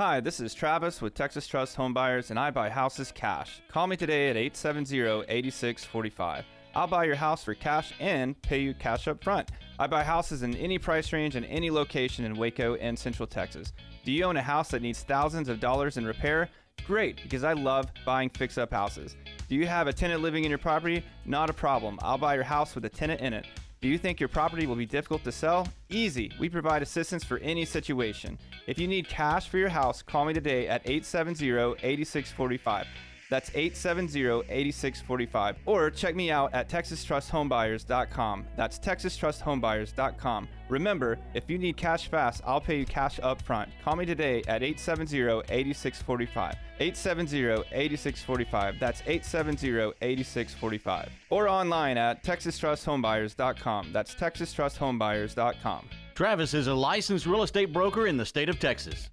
[0.00, 3.60] Hi, this is Travis with Texas Trust Homebuyers, and I buy houses cash.
[3.68, 6.46] Call me today at 870 8645.
[6.74, 9.50] I'll buy your house for cash and pay you cash up front.
[9.78, 13.74] I buy houses in any price range and any location in Waco and Central Texas.
[14.02, 16.48] Do you own a house that needs thousands of dollars in repair?
[16.86, 19.16] Great, because I love buying fix up houses.
[19.50, 21.04] Do you have a tenant living in your property?
[21.26, 21.98] Not a problem.
[22.00, 23.44] I'll buy your house with a tenant in it.
[23.80, 25.66] Do you think your property will be difficult to sell?
[25.88, 26.30] Easy.
[26.38, 28.38] We provide assistance for any situation.
[28.66, 31.48] If you need cash for your house, call me today at 870
[31.82, 32.86] 8645.
[33.30, 35.56] That's 870-8645.
[35.64, 38.46] Or check me out at texastrusthomebuyers.com.
[38.56, 40.48] That's texastrusthomebuyers.com.
[40.68, 43.70] Remember, if you need cash fast, I'll pay you cash up front.
[43.84, 46.56] Call me today at 870-8645.
[46.80, 48.78] 870-8645.
[48.78, 51.08] That's 870-8645.
[51.30, 53.92] Or online at texastrusthomebuyers.com.
[53.92, 55.88] That's texastrusthomebuyers.com.
[56.14, 59.10] Travis is a licensed real estate broker in the state of Texas.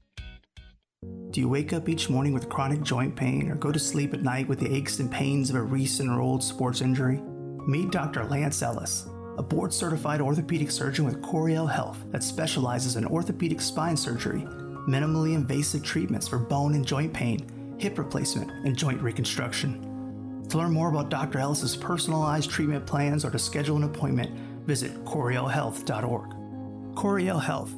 [1.32, 4.24] Do you wake up each morning with chronic joint pain or go to sleep at
[4.24, 7.22] night with the aches and pains of a recent or old sports injury?
[7.68, 8.24] Meet Dr.
[8.26, 9.08] Lance Ellis,
[9.38, 14.42] a board certified orthopedic surgeon with Coryell Health that specializes in orthopedic spine surgery,
[14.88, 20.46] minimally invasive treatments for bone and joint pain, hip replacement, and joint reconstruction.
[20.50, 21.40] To learn more about Dr.
[21.40, 24.32] Ellis's personalized treatment plans or to schedule an appointment,
[24.66, 26.96] visit CoryellHealth.org.
[26.96, 27.74] Coryell Health,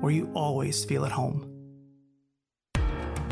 [0.00, 1.51] where you always feel at home.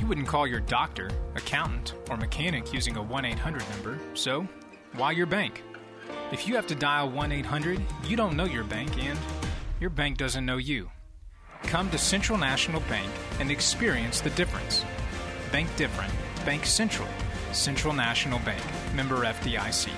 [0.00, 4.48] You wouldn't call your doctor, accountant, or mechanic using a 1 800 number, so
[4.94, 5.62] why your bank?
[6.32, 9.18] If you have to dial 1 800, you don't know your bank and
[9.78, 10.90] your bank doesn't know you.
[11.64, 14.86] Come to Central National Bank and experience the difference.
[15.52, 16.14] Bank different.
[16.46, 17.08] Bank Central.
[17.52, 18.62] Central National Bank.
[18.94, 19.90] Member FDIC.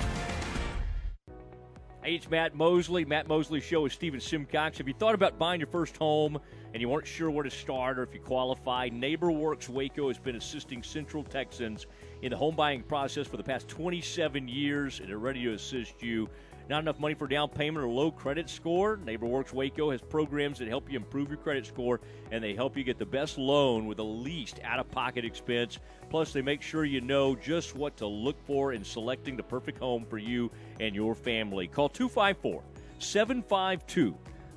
[2.03, 3.05] Hey, it's Matt Mosley.
[3.05, 4.79] Matt Mosley Show with Stephen Simcox.
[4.79, 6.41] Have you thought about buying your first home
[6.73, 8.89] and you weren't sure where to start or if you qualify?
[8.89, 11.87] NeighborWorks Waco has been assisting Central Texans
[12.23, 16.03] in the home buying process for the past 27 years and they're ready to assist
[16.03, 16.29] you.
[16.71, 18.97] Not enough money for down payment or low credit score?
[18.97, 22.01] NeighborWorks Waco has programs that help you improve your credit score
[22.31, 25.79] and they help you get the best loan with the least out of pocket expense.
[26.09, 29.79] Plus, they make sure you know just what to look for in selecting the perfect
[29.79, 30.51] home for you
[30.81, 31.67] and your family.
[31.67, 32.63] Call 254
[32.99, 34.13] 752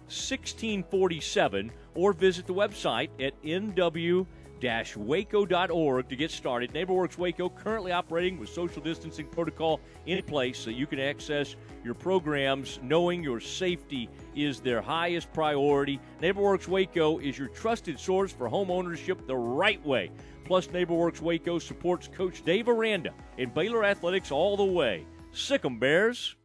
[0.08, 4.26] 1647 or visit the website at nw
[4.96, 6.74] waco.org to get started.
[6.74, 11.94] NeighborWorks Waco currently operating with social distancing protocol in place so you can access your
[11.94, 16.00] programs knowing your safety is their highest priority.
[16.22, 20.12] NeighborWorks Waco is your trusted source for home ownership the right way.
[20.46, 25.06] Plus, NeighborWorks Waco supports Coach Dave Aranda in Baylor Athletics all the way.
[25.32, 26.36] Sick 'em, Bears.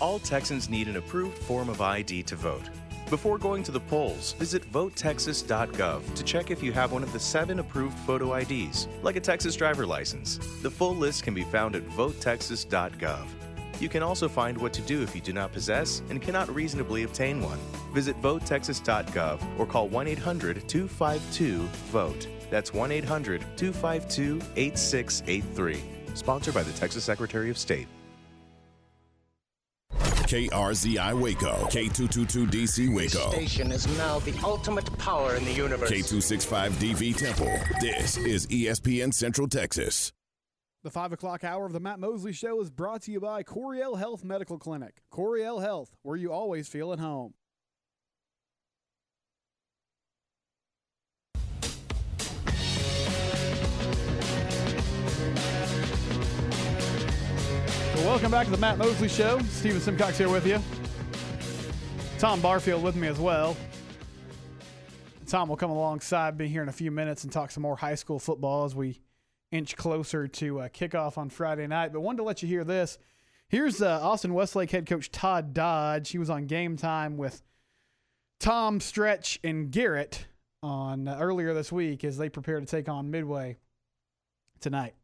[0.00, 2.68] All Texans need an approved form of ID to vote.
[3.10, 7.18] Before going to the polls, visit votetexas.gov to check if you have one of the
[7.18, 10.36] seven approved photo IDs, like a Texas driver license.
[10.60, 13.26] The full list can be found at votetexas.gov.
[13.80, 17.04] You can also find what to do if you do not possess and cannot reasonably
[17.04, 17.58] obtain one.
[17.94, 21.60] Visit votetexas.gov or call 1 800 252
[21.90, 22.26] VOTE.
[22.50, 25.82] That's 1 800 252 8683.
[26.12, 27.86] Sponsored by the Texas Secretary of State.
[30.28, 35.90] KRZI Waco, K222DC Waco, Station is now the ultimate power in the universe.
[35.90, 37.58] K265DV Temple.
[37.80, 40.12] This is ESPN Central Texas.
[40.84, 43.96] The 5 o'clock hour of the Matt Mosley Show is brought to you by Coryell
[43.96, 45.00] Health Medical Clinic.
[45.10, 47.32] Coryell Health, where you always feel at home.
[57.98, 59.40] Well, welcome back to the Matt Mosley Show.
[59.50, 60.62] Stephen Simcox here with you.
[62.20, 63.56] Tom Barfield with me as well.
[65.26, 67.96] Tom will come alongside me here in a few minutes and talk some more high
[67.96, 69.00] school football as we
[69.50, 71.92] inch closer to uh, kickoff on Friday night.
[71.92, 72.98] But wanted to let you hear this.
[73.48, 76.10] Here's uh, Austin Westlake head coach Todd Dodge.
[76.10, 77.42] He was on game time with
[78.38, 80.28] Tom Stretch and Garrett
[80.62, 83.56] on uh, earlier this week as they prepare to take on Midway
[84.60, 84.94] tonight.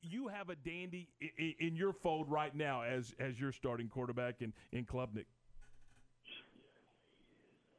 [0.00, 1.08] You have a dandy
[1.60, 5.26] in, your fold right now as as your starting quarterback in in Klubnik.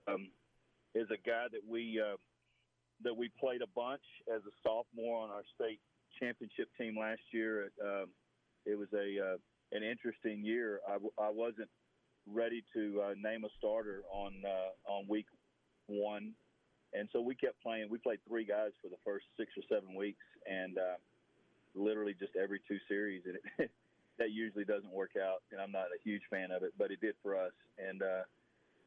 [0.07, 0.29] um,
[0.93, 2.15] is a guy that we uh,
[3.03, 4.03] that we played a bunch
[4.33, 5.79] as a sophomore on our state
[6.19, 7.71] championship team last year.
[7.83, 8.07] Um,
[8.65, 9.37] it was a uh,
[9.71, 10.79] an interesting year.
[10.87, 11.69] I, w- I wasn't
[12.27, 15.27] ready to uh, name a starter on uh, on week
[15.87, 16.33] one,
[16.93, 17.87] and so we kept playing.
[17.89, 20.97] We played three guys for the first six or seven weeks, and uh,
[21.75, 23.71] literally just every two series, and it,
[24.19, 27.01] that usually doesn't work out, and I'm not a huge fan of it, but it
[27.01, 27.53] did for us.
[27.77, 28.23] And uh,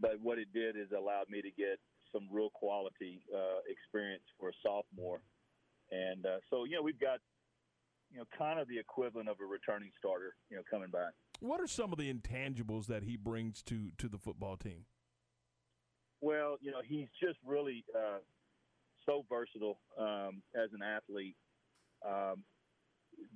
[0.00, 1.78] but what it did is allowed me to get
[2.12, 5.20] some real quality uh, experience for a sophomore.
[5.90, 7.18] And uh, so, you know, we've got,
[8.10, 11.12] you know, kind of the equivalent of a returning starter, you know, coming back.
[11.40, 14.86] What are some of the intangibles that he brings to to the football team?
[16.20, 18.18] Well, you know, he's just really uh,
[19.06, 21.36] so versatile um, as an athlete.
[22.04, 22.42] Um,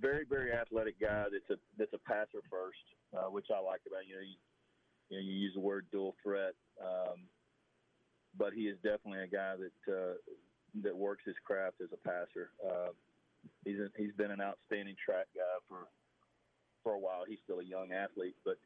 [0.01, 1.25] very, very athletic guy.
[1.31, 2.83] That's a that's a passer first,
[3.17, 4.37] uh, which I like about you know you,
[5.09, 7.27] you know you use the word dual threat, um,
[8.37, 10.15] but he is definitely a guy that uh,
[10.83, 12.51] that works his craft as a passer.
[12.65, 12.93] Uh,
[13.65, 15.89] he's a, he's been an outstanding track guy for
[16.83, 17.25] for a while.
[17.27, 18.59] He's still a young athlete, but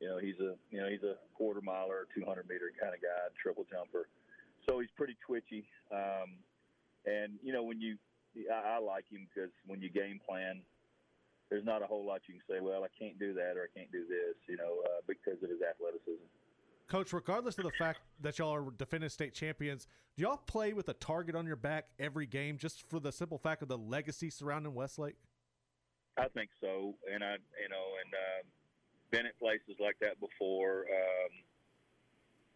[0.00, 3.32] you know he's a you know he's a quarter miler, 200 meter kind of guy,
[3.40, 4.08] triple jumper.
[4.68, 5.64] So he's pretty twitchy.
[5.90, 6.38] Um,
[7.06, 7.96] and you know when you
[8.50, 10.62] I, I like him because when you game plan,
[11.50, 12.60] there's not a whole lot you can say.
[12.60, 15.50] Well, I can't do that or I can't do this, you know, uh, because of
[15.50, 16.24] his athleticism.
[16.88, 19.86] Coach, regardless of the fact that y'all are defending state champions,
[20.16, 23.38] do y'all play with a target on your back every game just for the simple
[23.38, 25.16] fact of the legacy surrounding Westlake?
[26.16, 27.32] I think so, and I,
[27.62, 28.50] you know, and um,
[29.10, 31.30] been at places like that before, um,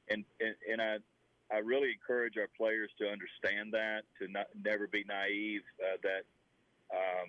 [0.08, 0.96] and, and and I
[1.52, 6.24] I really encourage our players to understand that, to not never be naive uh, that
[6.90, 7.28] um,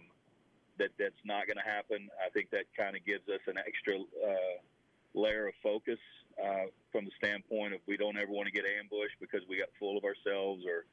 [0.79, 2.09] that that's not going to happen.
[2.23, 4.57] I think that kind of gives us an extra uh,
[5.13, 5.99] layer of focus
[6.41, 9.69] uh, from the standpoint of we don't ever want to get ambushed because we got
[9.79, 10.85] full of ourselves or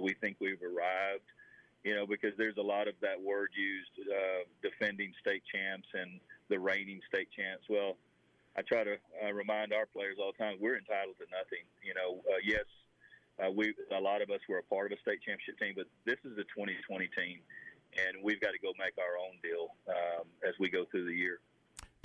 [0.00, 1.26] we think we've arrived.
[1.84, 6.18] You know, because there's a lot of that word used, uh, defending state champs and
[6.48, 7.62] the reigning state champs.
[7.68, 7.96] Well,
[8.56, 11.64] I try to uh, remind our players all the time we're entitled to nothing.
[11.84, 12.64] You know, uh, yes,
[13.36, 15.86] uh, we a lot of us were a part of a state championship team, but
[16.08, 17.44] this is the 2020 team,
[18.00, 21.14] and we've got to go make our own deal um, as we go through the
[21.14, 21.40] year.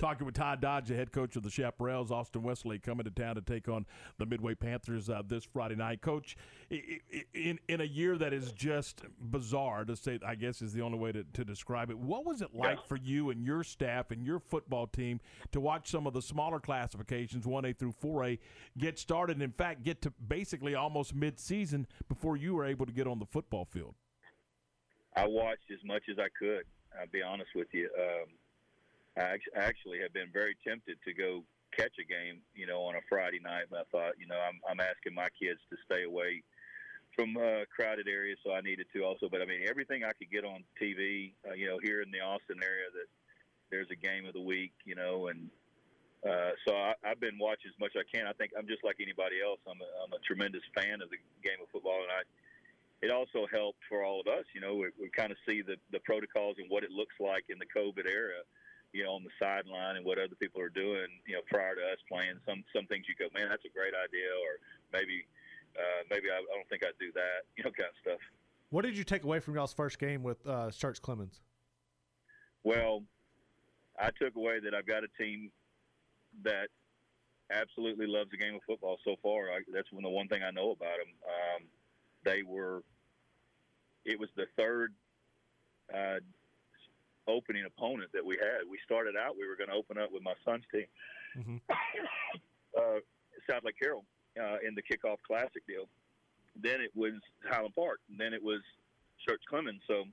[0.02, 3.36] Talking with Todd Dodge, the head coach of the Chaparrals, Austin Westlake coming to town
[3.36, 3.86] to take on
[4.18, 6.02] the Midway Panthers uh, this Friday night.
[6.02, 6.36] Coach,
[6.70, 10.98] in in a year that is just bizarre to say, I guess is the only
[10.98, 11.96] way to, to describe it.
[11.96, 12.88] What was it like yeah.
[12.88, 15.20] for you and your staff and your football team
[15.52, 18.40] to watch some of the smaller classifications, one A through four A,
[18.76, 19.36] get started?
[19.36, 23.06] And in fact, get to basically almost mid season before you were able to get
[23.06, 23.94] on the football field.
[25.14, 26.64] I watched as much as I could.
[27.00, 27.88] I'll be honest with you.
[27.96, 28.26] Um,
[29.16, 31.44] I actually have been very tempted to go
[31.76, 33.66] catch a game, you know, on a Friday night.
[33.70, 36.42] But I thought, you know, I'm, I'm asking my kids to stay away
[37.16, 39.28] from uh, crowded areas, so I needed to also.
[39.28, 42.20] But I mean, everything I could get on TV, uh, you know, here in the
[42.20, 43.08] Austin area, that
[43.70, 45.50] there's a game of the week, you know, and
[46.24, 48.26] uh, so I, I've been watching as much as I can.
[48.26, 49.58] I think I'm just like anybody else.
[49.66, 52.22] I'm a, I'm a tremendous fan of the game of football, and I.
[53.02, 54.76] It also helped for all of us, you know.
[54.76, 57.66] We, we kind of see the the protocols and what it looks like in the
[57.66, 58.46] COVID era
[58.92, 61.80] you know, on the sideline and what other people are doing, you know, prior to
[61.80, 62.36] us playing.
[62.46, 64.60] Some some things you go, man, that's a great idea, or
[64.92, 65.24] maybe
[65.76, 68.20] uh, maybe I, I don't think I'd do that, you know, kind of stuff.
[68.70, 71.40] What did you take away from y'all's first game with uh, Schertz Clemens?
[72.64, 73.02] Well,
[73.98, 75.50] I took away that I've got a team
[76.44, 76.68] that
[77.50, 79.50] absolutely loves the game of football so far.
[79.50, 81.12] I, that's one, the one thing I know about them.
[81.26, 81.62] Um,
[82.24, 82.82] they were,
[84.06, 84.94] it was the third
[85.94, 86.20] uh,
[87.28, 88.68] opening opponent that we had.
[88.68, 90.86] We started out, we were going to open up with my son's team,
[91.38, 91.56] mm-hmm.
[92.78, 93.00] uh,
[93.48, 94.04] Southlake Carroll,
[94.40, 95.88] uh, in the kickoff classic deal.
[96.60, 97.14] Then it was
[97.48, 98.00] Highland Park.
[98.10, 98.60] And Then it was
[99.22, 99.80] Schertz Clemens.
[99.86, 100.04] So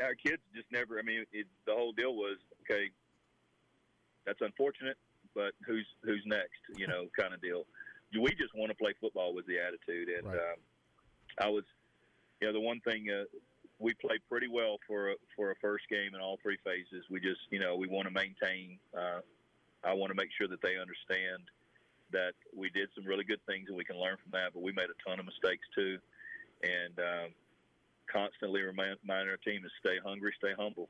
[0.00, 0.98] our kids just never.
[0.98, 2.88] I mean, it, the whole deal was okay.
[4.24, 4.96] That's unfortunate,
[5.34, 6.60] but who's who's next?
[6.76, 7.66] You know, kind of deal.
[8.14, 10.36] We just want to play football was the attitude, and right.
[10.36, 10.60] um,
[11.40, 11.64] I was,
[12.40, 13.24] you know, the one thing uh,
[13.82, 17.04] we played pretty well for a, for a first game in all three phases.
[17.10, 18.78] We just, you know, we want to maintain.
[18.96, 19.20] Uh,
[19.84, 21.42] I want to make sure that they understand
[22.12, 24.54] that we did some really good things and we can learn from that.
[24.54, 25.98] But we made a ton of mistakes too,
[26.62, 27.28] and um,
[28.06, 30.88] constantly remind, remind our team to stay hungry, stay humble.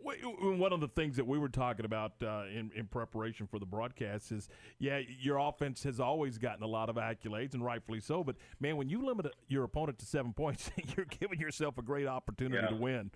[0.00, 3.66] One of the things that we were talking about uh, in, in preparation for the
[3.66, 4.48] broadcast is,
[4.78, 8.22] yeah, your offense has always gotten a lot of accolades, and rightfully so.
[8.22, 12.06] But man, when you limit your opponent to seven points, you're giving yourself a great
[12.06, 12.68] opportunity yeah.
[12.68, 13.10] to win.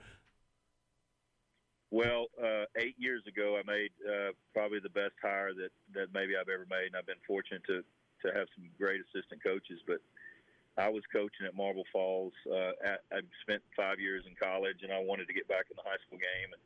[1.91, 6.33] Well, uh, eight years ago, I made uh, probably the best hire that, that maybe
[6.41, 7.85] I've ever made, and I've been fortunate to
[8.23, 9.83] to have some great assistant coaches.
[9.87, 9.99] But
[10.79, 12.33] I was coaching at Marble Falls.
[12.49, 15.77] Uh, at, I spent five years in college, and I wanted to get back in
[15.77, 16.63] the high school game, and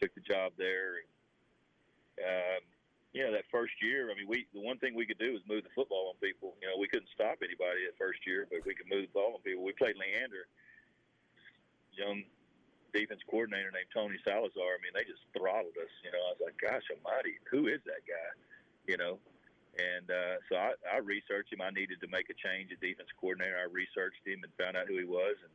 [0.00, 1.02] took the job there.
[1.02, 1.08] And,
[2.22, 2.62] um,
[3.12, 5.42] you know, that first year, I mean, we the one thing we could do was
[5.46, 6.58] move the football on people.
[6.58, 9.38] You know, we couldn't stop anybody that first year, but we could move the ball
[9.38, 9.62] on people.
[9.62, 10.50] We played Leander,
[11.94, 12.26] young
[12.90, 14.78] defense coordinator named Tony Salazar.
[14.78, 15.92] I mean, they just throttled us.
[16.02, 18.30] You know, I was like, gosh almighty, who is that guy?
[18.86, 19.18] You know,
[19.78, 21.62] and uh, so I, I researched him.
[21.62, 23.58] I needed to make a change at defense coordinator.
[23.58, 25.50] I researched him and found out who he was and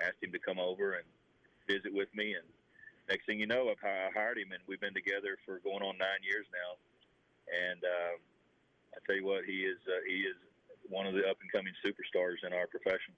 [0.00, 1.04] asked him to come over and
[1.68, 2.32] visit with me.
[2.32, 2.48] And
[3.10, 5.98] next thing you know, I've, I hired him, and we've been together for going on
[5.98, 6.78] nine years now.
[7.50, 8.14] And uh,
[8.94, 10.36] I tell you what, he is uh, he is
[10.88, 13.14] one of the up and coming superstars in our profession.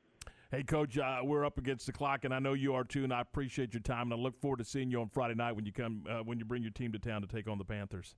[0.50, 3.04] Hey, Coach, uh, we're up against the clock, and I know you are too.
[3.04, 5.52] And I appreciate your time, and I look forward to seeing you on Friday night
[5.52, 7.64] when you come uh, when you bring your team to town to take on the
[7.64, 8.14] Panthers.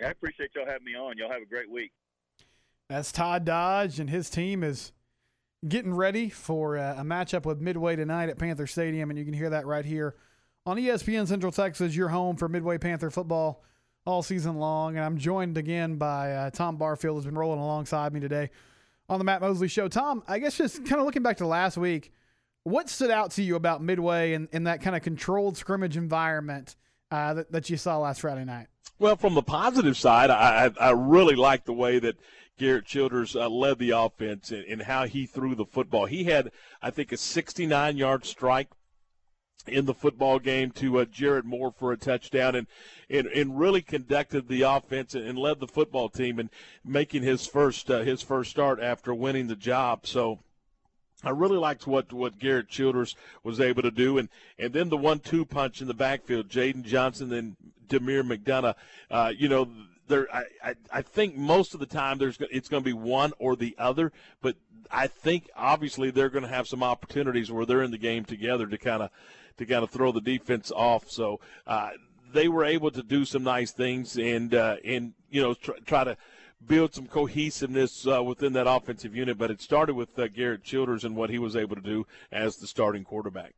[0.00, 1.16] I appreciate y'all having me on.
[1.16, 1.92] Y'all have a great week.
[2.88, 4.92] That's Todd Dodge, and his team is
[5.66, 9.34] getting ready for uh, a matchup with Midway tonight at Panther Stadium, and you can
[9.34, 10.14] hear that right here
[10.66, 13.62] on ESPN Central Texas, your home for Midway Panther football
[14.04, 14.96] all season long.
[14.96, 18.50] And I'm joined again by uh, Tom Barfield, who's been rolling alongside me today
[19.08, 19.88] on the Matt Mosley Show.
[19.88, 22.12] Tom, I guess just kind of looking back to last week,
[22.64, 26.76] what stood out to you about Midway and, and that kind of controlled scrimmage environment
[27.10, 28.66] uh, that, that you saw last Friday night?
[28.98, 32.16] Well, from the positive side, I, I really like the way that
[32.58, 36.06] Garrett Childers uh, led the offense and, and, how he threw the football.
[36.06, 36.50] He had,
[36.82, 38.68] I think, a 69 yard strike
[39.66, 42.66] in the football game to uh, Jared Moore for a touchdown and,
[43.10, 46.50] and, and really conducted the offense and led the football team and
[46.84, 50.06] making his first uh, his first start after winning the job.
[50.06, 50.38] So
[51.24, 54.96] I really liked what, what Garrett Childers was able to do, and, and then the
[54.96, 57.56] one-two punch in the backfield, Jaden Johnson and
[57.88, 58.74] Demir McDonough.
[59.10, 59.68] Uh, you know,
[60.06, 63.32] there I, I, I think most of the time there's it's going to be one
[63.38, 64.56] or the other, but
[64.90, 68.66] I think obviously they're going to have some opportunities where they're in the game together
[68.66, 69.10] to kind of
[69.58, 71.10] to kind of throw the defense off.
[71.10, 71.90] So uh,
[72.32, 76.04] they were able to do some nice things and uh, and you know try, try
[76.04, 76.16] to
[76.66, 79.38] build some cohesiveness uh, within that offensive unit.
[79.38, 82.56] But it started with uh, Garrett Childers and what he was able to do as
[82.56, 83.54] the starting quarterback.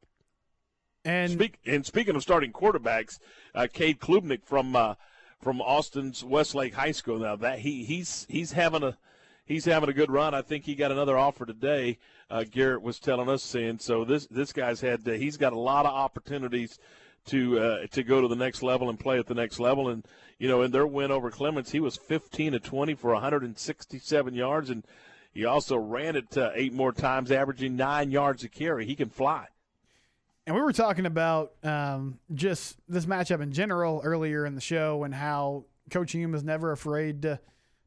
[1.05, 3.19] And Speak, and speaking of starting quarterbacks,
[3.55, 4.95] uh, Cade Klubnik from uh,
[5.41, 7.21] from Austin's Westlake High School.
[7.21, 8.99] Now that he he's he's having a
[9.51, 10.33] he's having a good run.
[10.33, 11.99] I think he got another offer today.
[12.31, 15.59] Uh, Garrett was telling us, and so this this guy's had uh, he's got a
[15.59, 16.79] lot of opportunities
[17.27, 19.89] to uh, to go to the next level and play at the next level.
[19.89, 20.07] And
[20.39, 24.71] you know, in their win over Clemens, he was 15 to 20 for 167 yards,
[24.71, 24.85] and
[25.33, 28.87] he also ran it uh, eight more times, averaging nine yards a carry.
[28.87, 29.49] He can fly.
[30.47, 35.05] And we were talking about um, just this matchup in general earlier in the show
[35.05, 37.39] and how Coach Hulme is never afraid to,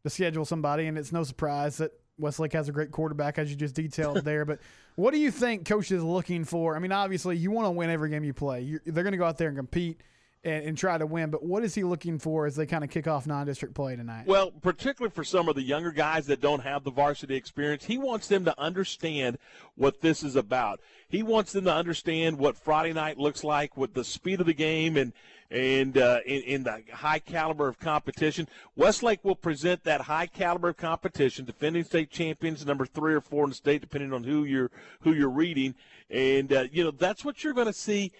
[0.03, 0.87] to schedule somebody.
[0.87, 4.45] And it's no surprise that Westlake has a great quarterback, as you just detailed there.
[4.45, 4.59] But
[4.95, 6.75] what do you think Coach is looking for?
[6.75, 8.61] I mean, obviously, you want to win every game you play.
[8.61, 10.01] You're, they're going to go out there and compete
[10.43, 11.29] and, and, try to win.
[11.29, 14.27] But what is he looking for as they kind of kick off non-district play tonight?
[14.27, 17.97] Well, particularly for some of the younger guys that don't have the varsity experience, he
[17.97, 19.37] wants them to understand
[19.75, 20.81] what this is about.
[21.07, 24.53] He wants them to understand what Friday night looks like, with the speed of the
[24.53, 25.13] game, and
[25.53, 28.47] and uh, in, in, the high caliber of competition.
[28.75, 33.43] Westlake will present that high caliber of competition, defending state champions, number three or four
[33.43, 34.71] in the state, depending on who you're
[35.01, 35.75] who you're reading.
[36.09, 38.11] And uh, you know that's what you're going to see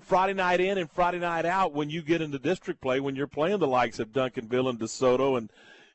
[0.00, 3.28] Friday night in and Friday night out when you get into district play when you're
[3.28, 5.50] playing the likes of Duncanville and DeSoto and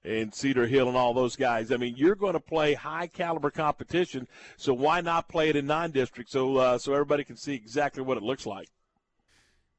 [0.06, 1.70] and Cedar Hill and all those guys.
[1.70, 5.68] I mean, you're going to play high caliber competition, so why not play it in
[5.68, 8.70] non-district so uh, so everybody can see exactly what it looks like.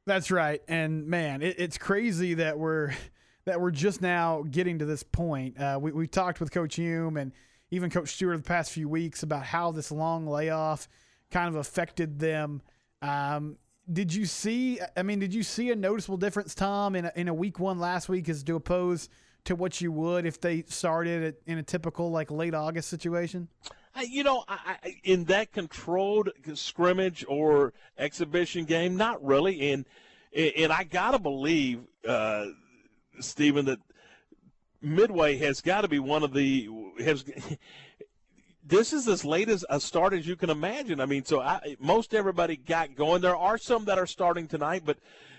[0.09, 2.95] That's right, and man, it, it's crazy that we're
[3.45, 5.61] that we're just now getting to this point.
[5.61, 7.33] Uh, we we talked with Coach Hulme and
[7.71, 10.89] even Coach Stewart the past few weeks about how this long layoff
[11.31, 12.63] kind of affected them.
[13.03, 13.59] Um,
[13.93, 14.81] did you see?
[14.97, 17.79] I mean, did you see a noticeable difference, Tom, in a, in a week one
[17.79, 19.11] last week as to oppose
[19.45, 23.47] to what you would if they started in a typical like late August situation?
[24.07, 29.73] You know, I, in that controlled scrimmage or exhibition game, not really.
[29.73, 29.85] And
[30.37, 32.47] and I gotta believe, uh,
[33.21, 33.81] Stephen, that
[34.81, 36.69] Midway has got to be one of the
[37.05, 37.25] has
[38.65, 41.01] this is as late as a start as you can imagine.
[41.01, 43.23] I mean, so I, most everybody got going.
[43.23, 44.99] There are some that are starting tonight, but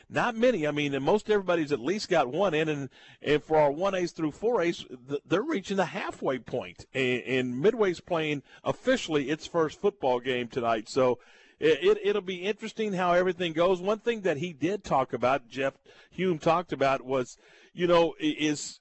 [0.09, 0.67] not many.
[0.67, 2.89] I mean, most everybody's at least got one in, and
[3.21, 4.85] and for our one A's through four A's,
[5.25, 10.89] they're reaching the halfway point, and, and Midway's playing officially its first football game tonight.
[10.89, 11.19] So.
[11.61, 13.81] It, it, will be interesting how everything goes.
[13.81, 15.73] One thing that he did talk about, Jeff
[16.17, 17.37] Hulme talked about, was,
[17.73, 18.79] you know, is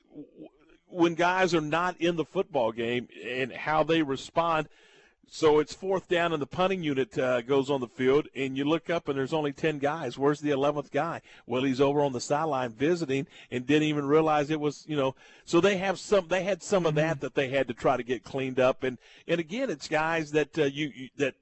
[0.86, 4.68] when guys are not in the football game and how they respond.
[5.30, 8.64] So it's fourth down, and the punting unit uh, goes on the field, and you
[8.64, 10.16] look up, and there's only ten guys.
[10.16, 11.20] Where's the eleventh guy?
[11.46, 15.14] Well, he's over on the sideline visiting, and didn't even realize it was, you know.
[15.44, 16.28] So they have some.
[16.28, 18.96] They had some of that that they had to try to get cleaned up, and
[19.26, 21.34] and again, it's guys that uh, you, you that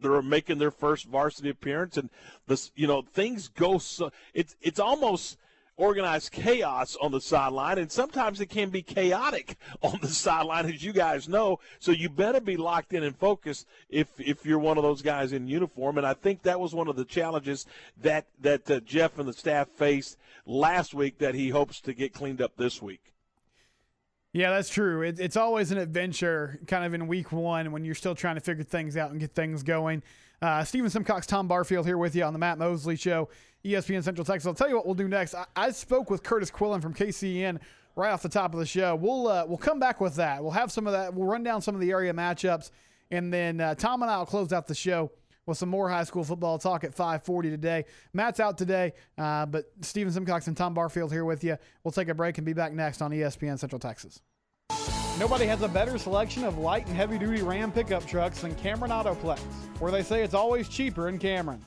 [0.00, 2.10] they're making their first varsity appearance, and
[2.46, 4.10] this, you know, things go so.
[4.34, 5.36] It's it's almost
[5.76, 10.82] organized chaos on the sideline, and sometimes it can be chaotic on the sideline, as
[10.82, 11.60] you guys know.
[11.78, 15.32] So you better be locked in and focused if if you're one of those guys
[15.32, 15.98] in uniform.
[15.98, 17.66] And I think that was one of the challenges
[18.02, 22.12] that that uh, Jeff and the staff faced last week that he hopes to get
[22.12, 23.12] cleaned up this week.
[24.32, 25.02] Yeah, that's true.
[25.02, 28.40] It, it's always an adventure, kind of in week one when you're still trying to
[28.40, 30.02] figure things out and get things going.
[30.40, 33.28] Uh, Stephen Simcox, Tom Barfield here with you on the Matt Mosley Show.
[33.64, 34.46] ESPN Central Texas.
[34.46, 35.34] I'll tell you what we'll do next.
[35.34, 37.60] I, I spoke with Curtis Quillen from KCN
[37.96, 38.94] right off the top of the show.
[38.94, 40.42] We'll uh, we'll come back with that.
[40.42, 41.14] We'll have some of that.
[41.14, 42.70] We'll run down some of the area matchups,
[43.10, 45.10] and then uh, Tom and I will close out the show
[45.46, 47.84] with some more high school football talk at 5:40 today.
[48.12, 51.56] Matt's out today, uh, but Stephen Simcox and Tom Barfield here with you.
[51.84, 54.22] We'll take a break and be back next on ESPN Central Texas.
[55.18, 58.90] Nobody has a better selection of light and heavy duty Ram pickup trucks than Cameron
[58.90, 59.40] Autoplex,
[59.78, 61.64] where they say it's always cheaper in Cameron.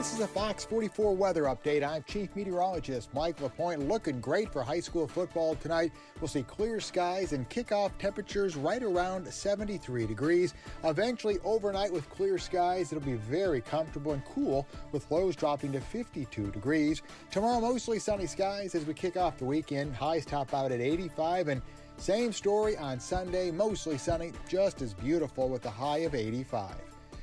[0.00, 1.86] This is a Fox 44 weather update.
[1.86, 3.86] I'm Chief Meteorologist Mike LaPointe.
[3.86, 5.92] Looking great for high school football tonight.
[6.18, 10.54] We'll see clear skies and kickoff temperatures right around 73 degrees.
[10.84, 15.82] Eventually, overnight with clear skies, it'll be very comfortable and cool with lows dropping to
[15.82, 17.02] 52 degrees.
[17.30, 19.94] Tomorrow, mostly sunny skies as we kick off the weekend.
[19.94, 21.62] Highs top out at 85 and
[21.98, 26.74] same story on Sunday, mostly sunny, just as beautiful with a high of 85.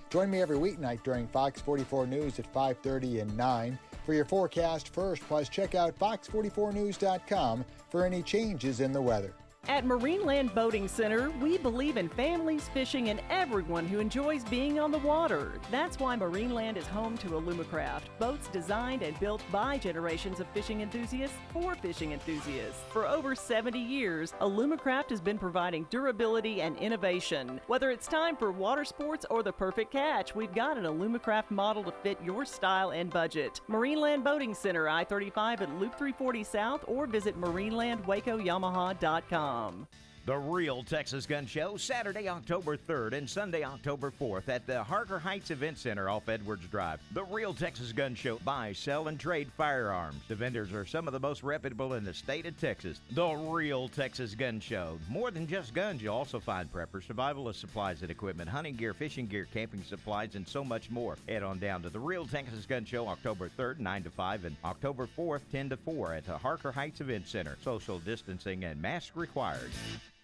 [0.09, 4.89] Join me every weeknight during Fox 44 News at 5:30 and 9 for your forecast
[4.89, 5.21] first.
[5.27, 9.33] Plus, check out fox44news.com for any changes in the weather.
[9.69, 14.91] At Marineland Boating Center, we believe in families, fishing, and everyone who enjoys being on
[14.91, 15.59] the water.
[15.69, 20.79] That's why Marineland is home to Alumacraft, boats designed and built by generations of fishing
[20.79, 22.79] enthusiasts for fishing enthusiasts.
[22.91, 27.59] For over 70 years, Alumacraft has been providing durability and innovation.
[27.67, 31.83] Whether it's time for water sports or the perfect catch, we've got an Alumacraft model
[31.83, 33.59] to fit your style and budget.
[33.69, 39.87] Marineland Boating Center, I 35 at Loop 340 South, or visit marinelandwacoyamaha.com um,
[40.27, 45.19] the Real Texas Gun Show, Saturday, October 3rd and Sunday, October 4th at the Harker
[45.19, 46.99] Heights Event Center off Edwards Drive.
[47.13, 48.37] The Real Texas Gun Show.
[48.43, 50.21] Buy, sell, and trade firearms.
[50.27, 52.99] The vendors are some of the most reputable in the state of Texas.
[53.11, 54.99] The Real Texas Gun Show.
[55.07, 59.27] More than just guns, you'll also find preppers, survivalist supplies and equipment, hunting gear, fishing
[59.27, 61.15] gear, camping supplies, and so much more.
[61.29, 64.57] Head on down to the Real Texas Gun Show, October 3rd, 9 to 5, and
[64.65, 67.57] October 4th, 10 to 4 at the Harker Heights Event Center.
[67.63, 69.71] Social distancing and mask required.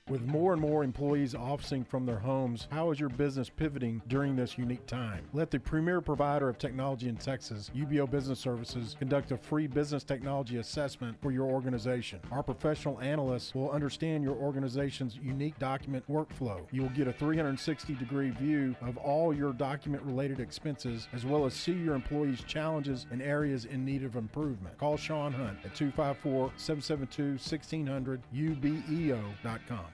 [0.10, 4.36] With more and more employees officing from their homes, how is your business pivoting during
[4.36, 5.24] this unique time?
[5.32, 10.04] Let the premier provider of technology in Texas, UBEO Business Services, conduct a free business
[10.04, 12.20] technology assessment for your organization.
[12.32, 16.68] Our professional analysts will understand your organization's unique document workflow.
[16.72, 21.46] You will get a 360 degree view of all your document related expenses, as well
[21.46, 24.78] as see your employees' challenges and areas in need of improvement.
[24.78, 29.86] Call Sean Hunt at 254 772 1600 ubeo.com.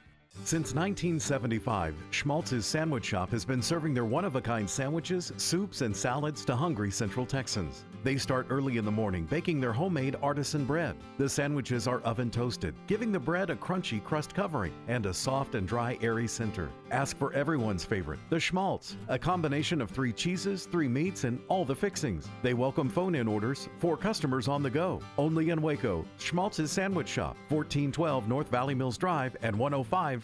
[0.45, 5.81] Since 1975, Schmaltz's Sandwich Shop has been serving their one of a kind sandwiches, soups,
[5.81, 7.85] and salads to hungry Central Texans.
[8.01, 10.95] They start early in the morning baking their homemade artisan bread.
[11.17, 15.53] The sandwiches are oven toasted, giving the bread a crunchy crust covering and a soft
[15.55, 16.69] and dry, airy center.
[16.91, 21.65] Ask for everyone's favorite, the Schmaltz, a combination of three cheeses, three meats, and all
[21.65, 22.27] the fixings.
[22.41, 25.01] They welcome phone in orders for customers on the go.
[25.17, 30.23] Only in Waco, Schmaltz's Sandwich Shop, 1412 North Valley Mills Drive and 105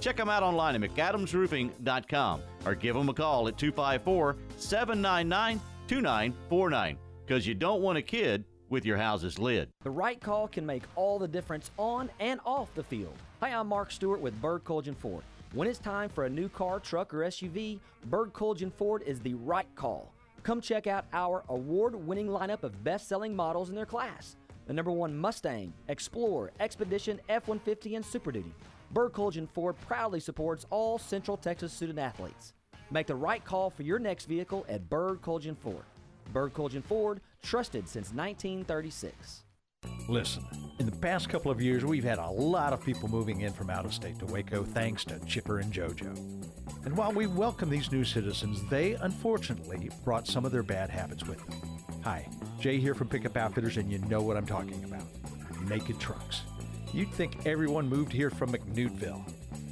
[0.00, 6.98] Check them out online at McAdamsRoofing.com or give them a call at 254 799 2949
[7.26, 9.68] because you don't want a kid with your house's lid.
[9.82, 13.16] The right call can make all the difference on and off the field.
[13.40, 15.22] Hi, I'm Mark Stewart with Bird Kultgen Ford.
[15.52, 19.34] When it's time for a new car, truck, or SUV, Bird Kultgen Ford is the
[19.34, 20.12] right call.
[20.44, 24.36] Come check out our award winning lineup of best selling models in their class
[24.66, 28.54] the number one Mustang, Explorer, Expedition, F 150, and Super Duty.
[28.92, 32.54] Bird Kultgen Ford proudly supports all Central Texas student athletes.
[32.90, 35.84] Make the right call for your next vehicle at Bird Kultgen Ford.
[36.32, 39.44] Bird Kultgen Ford, trusted since 1936.
[40.08, 40.44] Listen,
[40.80, 43.70] in the past couple of years, we've had a lot of people moving in from
[43.70, 46.16] out of state to Waco thanks to Chipper and JoJo.
[46.84, 51.24] And while we welcome these new citizens, they unfortunately brought some of their bad habits
[51.26, 51.60] with them.
[52.02, 55.04] Hi, Jay here from Pickup Outfitters, and you know what I'm talking about
[55.68, 56.42] naked trucks.
[56.92, 59.22] You'd think everyone moved here from McNewtville,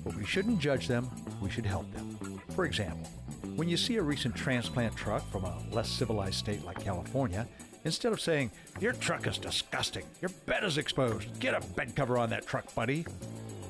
[0.04, 1.10] but we shouldn't judge them,
[1.42, 2.40] we should help them.
[2.54, 3.10] For example,
[3.56, 7.46] when you see a recent transplant truck from a less civilized state like California,
[7.84, 12.18] instead of saying, Your truck is disgusting, your bed is exposed, get a bed cover
[12.18, 13.04] on that truck, buddy,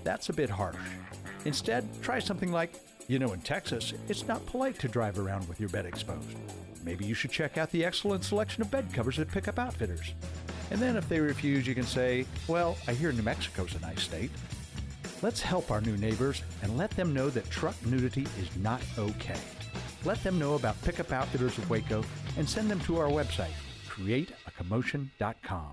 [0.05, 0.77] that's a bit harsh.
[1.47, 2.75] Instead, try something like,
[3.07, 6.37] You know, in Texas, it's not polite to drive around with your bed exposed.
[6.85, 10.12] Maybe you should check out the excellent selection of bed covers at Pickup Outfitters.
[10.70, 14.03] And then if they refuse, you can say, Well, I hear New Mexico's a nice
[14.03, 14.31] state.
[15.23, 19.40] Let's help our new neighbors and let them know that truck nudity is not okay.
[20.05, 22.05] Let them know about Pickup Outfitters of Waco
[22.36, 23.55] and send them to our website,
[23.89, 25.73] createacommotion.com.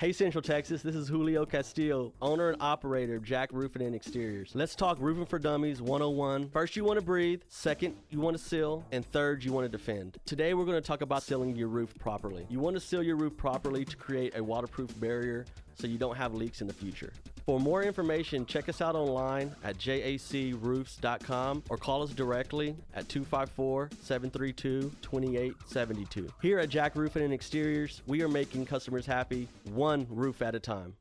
[0.00, 4.52] Hey Central Texas, this is Julio Castillo, owner and operator of JAC Roofing and Exteriors.
[4.54, 6.48] Let's talk roofing for dummies 101.
[6.48, 7.42] First, you want to breathe.
[7.48, 8.82] Second, you want to seal.
[8.92, 10.16] And third, you want to defend.
[10.24, 12.46] Today, we're going to talk about sealing your roof properly.
[12.48, 15.44] You want to seal your roof properly to create a waterproof barrier
[15.74, 17.12] so you don't have leaks in the future.
[17.50, 23.90] For more information, check us out online at jacroofs.com or call us directly at 254
[24.00, 26.32] 732 2872.
[26.40, 30.60] Here at JAC Roofing and Exteriors, we are making customers happy one roof at a
[30.60, 30.94] time.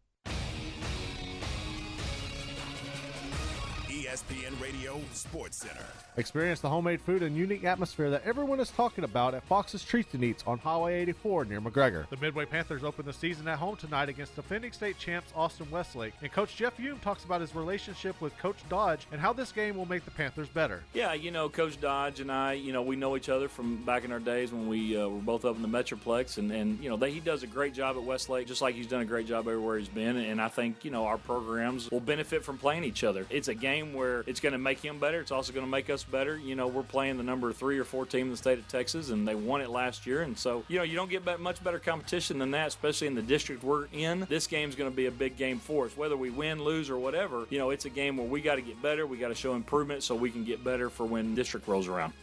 [3.85, 5.85] ESPN Radio Sports Center.
[6.19, 10.13] Experience the homemade food and unique atmosphere that everyone is talking about at Fox's Treats
[10.13, 12.09] and Eats on Highway 84 near McGregor.
[12.09, 16.13] The Midway Panthers open the season at home tonight against defending state champs Austin Westlake,
[16.21, 19.77] and Coach Jeff Hulme talks about his relationship with Coach Dodge and how this game
[19.77, 20.83] will make the Panthers better.
[20.93, 24.03] Yeah, you know, Coach Dodge and I, you know, we know each other from back
[24.03, 26.89] in our days when we uh, were both up in the Metroplex, and, and you
[26.89, 29.25] know, they, he does a great job at Westlake, just like he's done a great
[29.25, 32.83] job everywhere he's been, and I think, you know, our programs will benefit from playing
[32.83, 33.25] each other.
[33.29, 35.89] It's a game where it's going to make him better, it's also going to make
[35.89, 36.37] us better.
[36.37, 39.09] You know, we're playing the number three or four team in the state of Texas,
[39.09, 40.21] and they won it last year.
[40.21, 43.21] And so, you know, you don't get much better competition than that, especially in the
[43.21, 44.25] district we're in.
[44.29, 45.95] This game's going to be a big game for us.
[45.95, 48.61] Whether we win, lose, or whatever, you know, it's a game where we got to
[48.61, 49.05] get better.
[49.05, 52.13] We got to show improvement so we can get better for when district rolls around.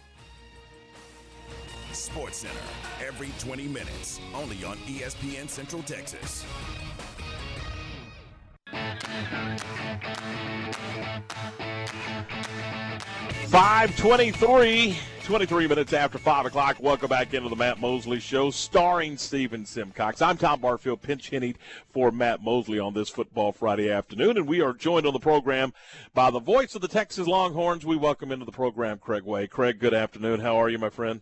[1.92, 2.60] Sports Center,
[3.04, 6.44] every 20 minutes, only on ESPN Central Texas.
[13.46, 16.78] 523, 23 minutes after 5 o'clock.
[16.80, 20.20] Welcome back into the Matt Mosley Show, starring Stephen Simcox.
[20.20, 21.54] I'm Tom Barfield, pinch hitting
[21.88, 25.72] for Matt Mosley on this Football Friday afternoon, and we are joined on the program
[26.12, 27.86] by the voice of the Texas Longhorns.
[27.86, 29.46] We welcome into the program Craig Way.
[29.46, 30.40] Craig, good afternoon.
[30.40, 31.20] How are you, my friend?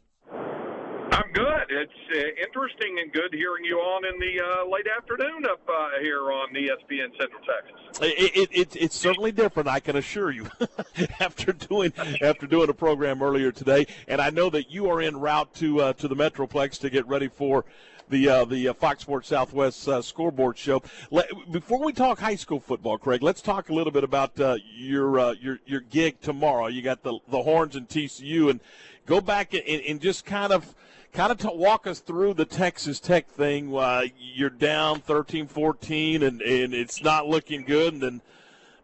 [1.15, 1.67] I'm good.
[1.69, 5.91] It's uh, interesting and good hearing you on in the uh, late afternoon up uh,
[6.01, 8.01] here on ESPN Central Texas.
[8.03, 10.51] It, it, it, it's certainly different, I can assure you.
[11.21, 15.17] after doing after doing a program earlier today, and I know that you are en
[15.17, 17.65] route to uh, to the Metroplex to get ready for
[18.09, 20.83] the uh, the uh, Fox Sports Southwest uh, scoreboard show.
[21.13, 24.57] Let, before we talk high school football, Craig, let's talk a little bit about uh,
[24.77, 26.67] your uh, your your gig tomorrow.
[26.67, 28.59] You got the the horns and TCU, and
[29.07, 30.75] go back and, and just kind of
[31.15, 33.75] kind of to walk us through the Texas Tech thing.
[33.75, 38.23] Uh, you're down 13-14, and and it's not looking good, and then.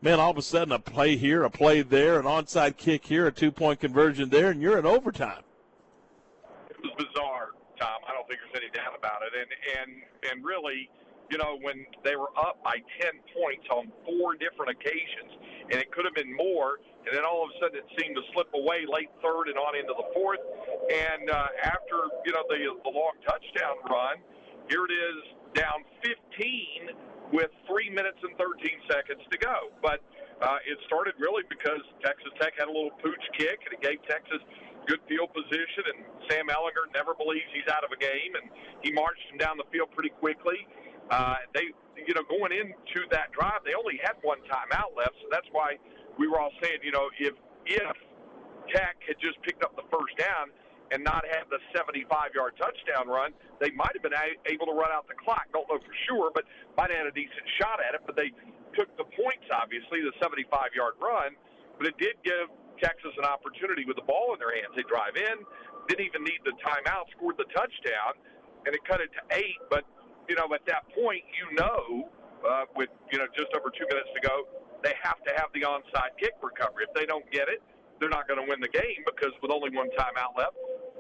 [0.03, 3.27] Man, all of a sudden, a play here, a play there, an onside kick here,
[3.27, 5.43] a two-point conversion there, and you're in overtime.
[6.71, 7.51] It was bizarre.
[7.81, 8.01] Tom.
[8.09, 9.33] I don't think there's any doubt about it.
[9.33, 9.91] And and
[10.31, 10.89] and really,
[11.33, 15.33] you know, when they were up by 10 points on four different occasions,
[15.73, 18.25] and it could have been more, and then all of a sudden it seemed to
[18.33, 20.41] slip away late third and on into the fourth.
[20.91, 24.19] And uh, after you know the the long touchdown run,
[24.67, 25.23] here it is
[25.55, 29.71] down 15 with three minutes and 13 seconds to go.
[29.79, 30.03] But
[30.43, 34.03] uh, it started really because Texas Tech had a little pooch kick, and it gave
[34.11, 34.43] Texas
[34.91, 38.51] good field position, and Sam Ehlinger never believes he's out of a game, and
[38.83, 40.67] he marched him down the field pretty quickly.
[41.07, 45.31] Uh, they, you know, going into that drive, they only had one timeout left, so
[45.31, 45.79] that's why
[46.19, 47.35] we were all saying, you know, if
[47.67, 47.95] if
[48.75, 50.51] Tech had just picked up the first down
[50.91, 53.31] and not had the 75-yard touchdown run,
[53.63, 55.47] they might have been able to run out the clock.
[55.55, 56.45] Don't know for sure, but
[56.77, 58.03] might have had a decent shot at it.
[58.07, 58.35] But they
[58.75, 61.39] took the points, obviously, the 75-yard run.
[61.79, 62.51] But it did give
[62.83, 64.75] Texas an opportunity with the ball in their hands.
[64.75, 65.47] They drive in,
[65.87, 68.19] didn't even need the timeout, scored the touchdown,
[68.67, 69.61] and it cut it to eight.
[69.71, 69.85] But
[70.29, 72.11] you know, at that point, you know,
[72.43, 74.49] uh, with you know just over two minutes to go,
[74.83, 76.89] they have to have the onside kick recovery.
[76.89, 77.61] If they don't get it,
[78.01, 80.57] they're not going to win the game because with only one timeout left,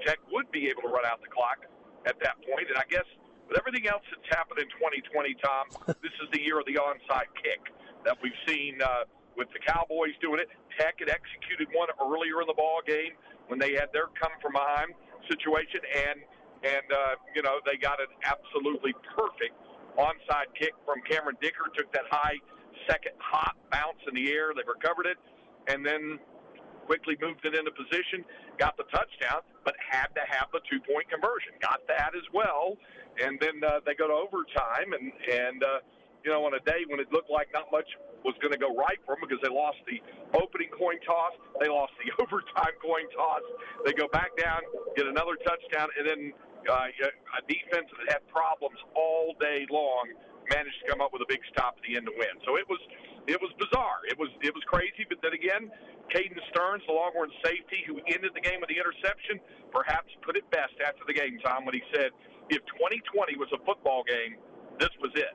[0.06, 1.64] Tech would be able to run out the clock
[2.06, 2.68] at that point.
[2.68, 3.06] And I guess
[3.48, 5.64] with everything else that's happened in 2020, Tom,
[6.04, 7.72] this is the year of the onside kick
[8.04, 8.80] that we've seen.
[8.80, 9.04] Uh,
[9.36, 10.52] with the Cowboys doing it.
[10.76, 13.16] Tech had executed one earlier in the ball game
[13.48, 14.92] when they had their come from behind
[15.32, 16.20] situation, and
[16.60, 19.56] and uh, you know they got an absolutely perfect
[19.96, 21.72] onside kick from Cameron Dicker.
[21.72, 22.36] Took that high
[22.84, 24.52] second hot bounce in the air.
[24.52, 25.18] They recovered it,
[25.72, 26.18] and then
[26.90, 28.26] quickly moved it into position,
[28.58, 31.54] got the touchdown, but had to have the two point conversion.
[31.62, 32.74] Got that as well,
[33.22, 35.86] and then uh, they go to overtime, and and uh,
[36.26, 37.86] you know on a day when it looked like not much
[38.26, 40.02] was going to go right for them because they lost the
[40.34, 43.46] opening coin toss, they lost the overtime coin toss.
[43.86, 44.66] They go back down,
[44.98, 46.20] get another touchdown, and then
[46.66, 46.90] uh,
[47.38, 50.10] a defense that had problems all day long
[50.50, 52.34] managed to come up with a big stop at the end to win.
[52.44, 52.82] So it was
[53.26, 54.02] it was bizarre.
[54.10, 55.06] It was it was crazy.
[55.08, 55.70] But then again,
[56.10, 59.38] Caden Sterns, the Longhorn safety who ended the game with the interception,
[59.70, 62.10] perhaps put it best after the game, Tom, when he said,
[62.50, 64.36] "If 2020 was a football game,
[64.78, 65.34] this was it."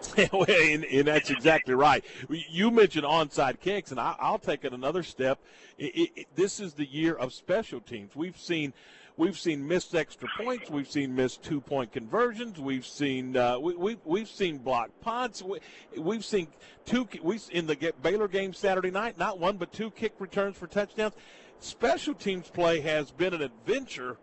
[0.16, 2.02] and, and, that's exactly right.
[2.28, 5.38] You mentioned onside kicks, and I, will take it another step.
[5.76, 8.16] It, it, this is the year of special teams.
[8.16, 8.72] We've seen.
[9.20, 10.70] We've seen missed extra points.
[10.70, 12.58] We've seen missed two-point conversions.
[12.58, 15.42] We've seen uh, we, we, we've seen block punts.
[15.42, 16.48] We, have seen
[16.86, 17.06] two.
[17.22, 21.12] We in the Baylor game Saturday night, not one but two kick returns for touchdowns.
[21.58, 24.16] Special teams play has been an adventure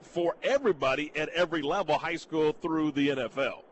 [0.00, 3.64] for everybody at every level, high school through the NFL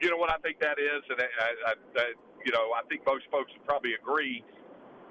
[0.00, 1.26] you know what I think that is, and I,
[1.68, 2.04] I, I,
[2.44, 4.42] you know I think most folks would probably agree.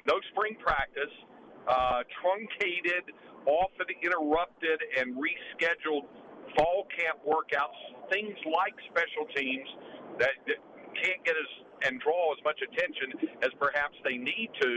[0.08, 1.14] No spring practice,
[1.68, 3.14] uh, truncated,
[3.46, 6.08] often interrupted, and rescheduled
[6.56, 7.78] fall camp workouts.
[8.12, 9.68] Things like special teams
[10.20, 10.58] that, that
[10.98, 11.50] can't get as
[11.88, 14.72] and draw as much attention as perhaps they need to.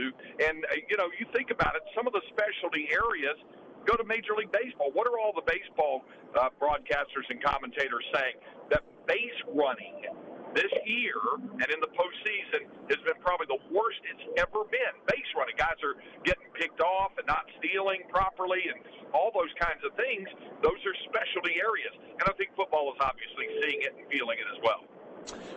[0.47, 3.35] And uh, you know, you think about it, some of the specialty areas
[3.83, 4.91] go to Major League Baseball.
[4.95, 6.07] What are all the baseball
[6.39, 8.39] uh, broadcasters and commentators saying?
[8.71, 10.07] That base running
[10.53, 14.93] this year and in the postseason has been probably the worst it's ever been.
[15.09, 15.57] Base running.
[15.57, 18.79] Guys are getting picked off and not stealing properly and
[19.13, 20.29] all those kinds of things.
[20.61, 21.93] Those are specialty areas.
[22.21, 24.85] And I think football is obviously seeing it and feeling it as well.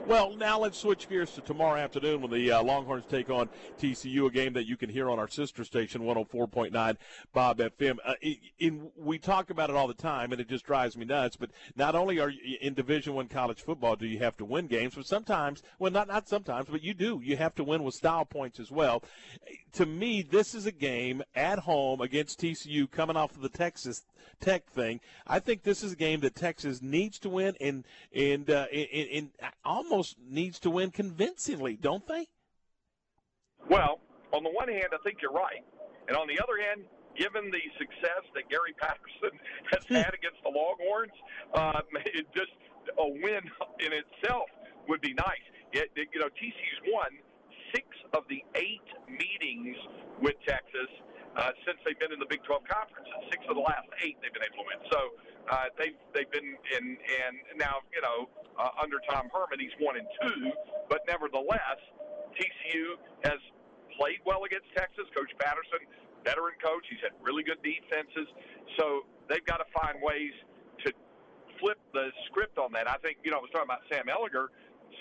[0.06, 3.48] Well, now let's switch gears to tomorrow afternoon when the uh, Longhorns take on
[3.80, 6.96] TCU, a game that you can hear on our sister station, 104.9
[7.32, 7.98] Bob FM.
[8.04, 8.14] Uh,
[8.60, 11.34] in, we talk about it all the time, and it just drives me nuts.
[11.34, 14.68] But not only are you in Division One college football do you have to win
[14.68, 17.20] games, but sometimes, well, not not sometimes, but you do.
[17.20, 19.02] You have to win with style points as well.
[19.72, 24.04] To me, this is a game at home against TCU, coming off of the Texas
[24.40, 25.00] Tech thing.
[25.26, 29.08] I think this is a game that Texas needs to win, and and uh, and,
[29.10, 29.30] and
[29.66, 32.28] almost needs to win convincingly, don't they?
[33.68, 34.00] Well,
[34.32, 35.64] on the one hand, I think you're right,
[36.08, 36.86] and on the other hand,
[37.18, 39.34] given the success that Gary Patterson
[39.72, 41.16] has had against the Longhorns,
[41.54, 42.52] uh, it just
[42.98, 43.42] a win
[43.80, 44.46] in itself
[44.88, 45.42] would be nice.
[45.72, 47.10] It, it, you know, TCU's won
[47.74, 49.76] six of the eight meetings
[50.22, 50.90] with Texas
[51.36, 53.08] uh, since they've been in the Big 12 conference.
[53.30, 54.80] Six of the last eight they've been able to win.
[54.88, 55.00] So
[55.50, 59.96] uh, they've they've been in and now you know uh, under Tom Herman he's one
[59.96, 60.50] and two,
[60.88, 61.80] but nevertheless
[62.34, 63.40] TCU has
[63.96, 65.08] played well against Texas.
[65.16, 65.80] Coach Patterson,
[66.24, 68.28] veteran coach, he's had really good defenses.
[68.76, 70.34] So they've got to find ways
[70.84, 70.92] to
[71.60, 72.88] flip the script on that.
[72.88, 74.52] I think you know I was talking about Sam Ehlinger.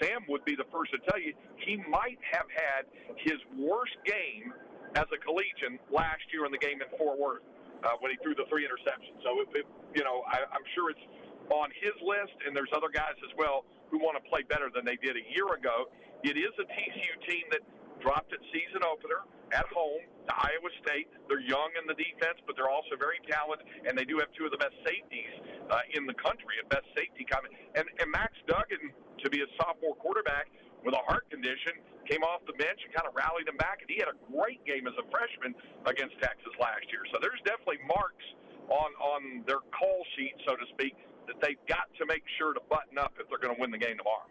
[0.02, 2.84] Sam would be the first to tell you he might have had
[3.18, 4.52] his worst game
[4.96, 7.44] as a collegian last year in the game in Fort Worth
[7.84, 9.20] uh, when he threw the three interceptions.
[9.26, 11.06] So, it, it, you know, I, I'm sure it's
[11.52, 14.86] on his list, and there's other guys as well who want to play better than
[14.86, 15.90] they did a year ago.
[16.26, 17.62] It is a TCU team that
[18.02, 19.24] dropped its season opener
[19.54, 21.08] at home to Iowa State.
[21.30, 24.50] They're young in the defense, but they're also very talented, and they do have two
[24.50, 25.34] of the best safeties
[25.70, 27.54] uh, in the country, a best safety coming.
[27.78, 28.90] And, and Max Duggan,
[29.22, 30.50] to be a sophomore quarterback
[30.84, 33.90] with a heart condition, came off the bench and kind of rallied him back, and
[33.90, 35.54] he had a great game as a freshman
[35.86, 37.04] against Texas last year.
[37.14, 38.26] So there's definitely marks
[38.70, 40.96] on on their call sheet, so to speak,
[41.28, 43.82] that they've got to make sure to button up if they're going to win the
[43.82, 44.30] game tomorrow.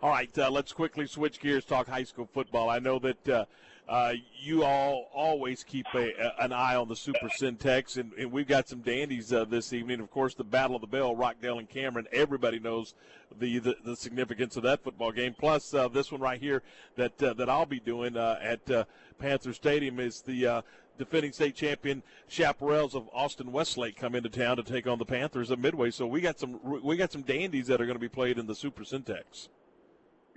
[0.00, 1.64] All right, uh, let's quickly switch gears.
[1.64, 2.70] Talk high school football.
[2.70, 3.44] I know that uh,
[3.88, 8.30] uh, you all always keep a, a, an eye on the Super Centex, and, and
[8.30, 10.00] we've got some dandies uh, this evening.
[10.00, 12.06] Of course, the Battle of the Bell, Rockdale and Cameron.
[12.12, 12.94] Everybody knows
[13.38, 15.34] the the, the significance of that football game.
[15.38, 16.62] Plus, uh, this one right here
[16.96, 18.84] that uh, that I'll be doing uh, at uh,
[19.18, 20.62] Panther Stadium is the
[20.98, 25.50] defending state champion Chaparrals of Austin Westlake come into town to take on the Panthers
[25.50, 25.90] at Midway.
[25.90, 28.46] So we got some we got some dandies that are going to be played in
[28.46, 29.48] the Super Centex.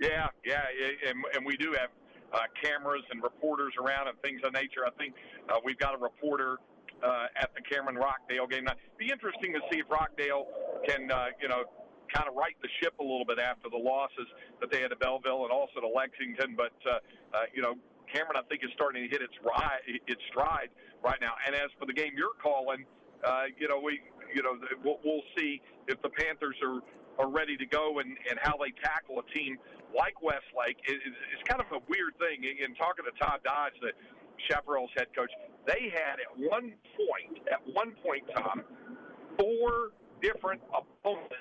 [0.00, 0.64] Yeah, yeah,
[1.08, 1.90] and, and we do have
[2.32, 4.86] uh, cameras and reporters around and things of nature.
[4.86, 5.14] I think
[5.48, 6.58] uh, we've got a reporter
[7.02, 8.64] uh, at the Cameron Rockdale game.
[8.64, 10.46] Now, be interesting to see if Rockdale
[10.86, 11.64] can, uh, you know,
[12.14, 14.28] kind of right the ship a little bit after the losses
[14.60, 16.54] that they had to Bellville and also to Lexington.
[16.56, 17.00] But uh,
[17.34, 17.74] uh, you know,
[18.12, 20.68] Cameron, I think, is starting to hit its ride, its stride
[21.02, 21.32] right now.
[21.46, 22.84] And as for the game you're calling,
[23.24, 24.00] uh, you know, we,
[24.34, 26.80] you know, we'll, we'll see if the Panthers are
[27.18, 29.58] are ready to go and, and how they tackle a team
[29.94, 30.80] like Westlake.
[30.88, 32.44] It, it's, it's kind of a weird thing.
[32.44, 33.92] In talking to Todd Dodge, the
[34.48, 35.30] Chaparral's head coach,
[35.68, 38.64] they had at one point, at one point, Tom,
[39.38, 41.38] four different opponents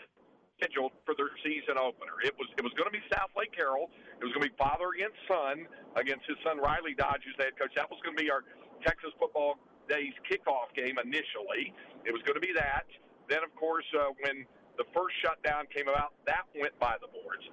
[0.59, 2.21] scheduled for their season opener.
[2.21, 3.89] It was it was going to be Southlake Carroll.
[4.21, 5.65] It was going to be father against son
[5.97, 7.73] against his son Riley Dodge, who's the head coach.
[7.73, 8.45] That was going to be our
[8.85, 9.57] Texas football
[9.89, 11.73] days kickoff game initially.
[12.05, 12.85] It was going to be that.
[13.25, 14.45] Then, of course, uh, when
[14.77, 16.17] the first shutdown came about.
[16.25, 17.45] That went by the boards.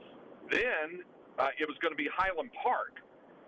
[0.50, 1.04] Then
[1.38, 2.98] uh, it was going to be Highland Park,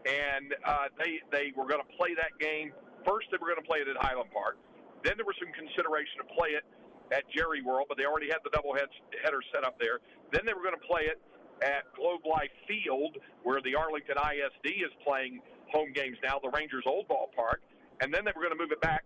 [0.07, 2.73] and uh, they they were going to play that game.
[3.05, 4.61] First, they were going to play it at Highland Park.
[5.03, 6.65] Then there was some consideration to play it
[7.11, 9.99] at Jerry World, but they already had the double header set up there.
[10.33, 11.19] Then they were going to play it
[11.65, 15.41] at Globe Life Field, where the Arlington ISD is playing
[15.73, 17.65] home games now, the Rangers' old ballpark.
[18.01, 19.05] And then they were going to move it back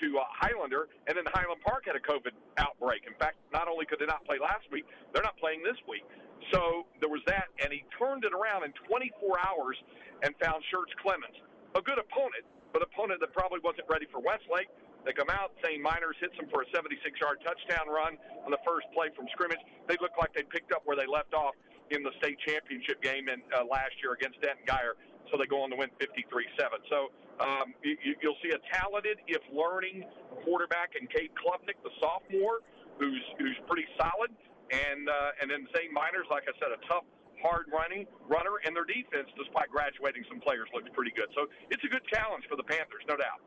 [0.00, 3.04] to uh, Highlander, and then Highland Park had a COVID outbreak.
[3.04, 6.04] In fact, not only could they not play last week, they're not playing this week.
[6.52, 9.76] So there was that, and he turned it around in 24 hours
[10.22, 11.36] and found Schertz Clemens,
[11.76, 14.68] a good opponent, but opponent that probably wasn't ready for Westlake.
[15.04, 15.80] They come out, St.
[15.80, 19.60] Miners hits them for a 76-yard touchdown run on the first play from scrimmage.
[19.88, 21.56] They look like they picked up where they left off
[21.88, 25.00] in the state championship game in, uh, last year against Denton Guyer.
[25.32, 26.84] So they go on to win 53-7.
[26.90, 27.10] So
[27.40, 30.04] um, you, you'll see a talented, if learning,
[30.44, 32.60] quarterback in Cade Klubnik, the sophomore,
[32.98, 34.28] who's who's pretty solid,
[34.70, 35.92] and uh, and then St.
[35.92, 37.04] Miners, like I said, a tough,
[37.42, 41.28] hard running runner, and their defense, despite graduating some players, looks pretty good.
[41.34, 43.42] So it's a good challenge for the Panthers, no doubt.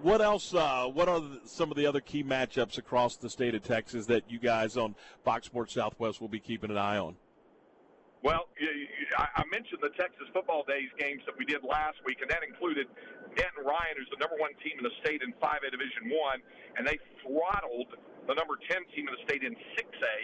[0.00, 0.54] What else?
[0.54, 4.24] Uh, what are some of the other key matchups across the state of Texas that
[4.28, 7.16] you guys on Fox Sports Southwest will be keeping an eye on?
[8.22, 8.46] Well,
[9.18, 12.86] I mentioned the Texas Football Days games that we did last week, and that included
[13.34, 16.38] Denton Ryan, who's the number one team in the state in 5A Division One,
[16.78, 17.90] and they throttled
[18.30, 20.14] the number 10 team in the state in 6A,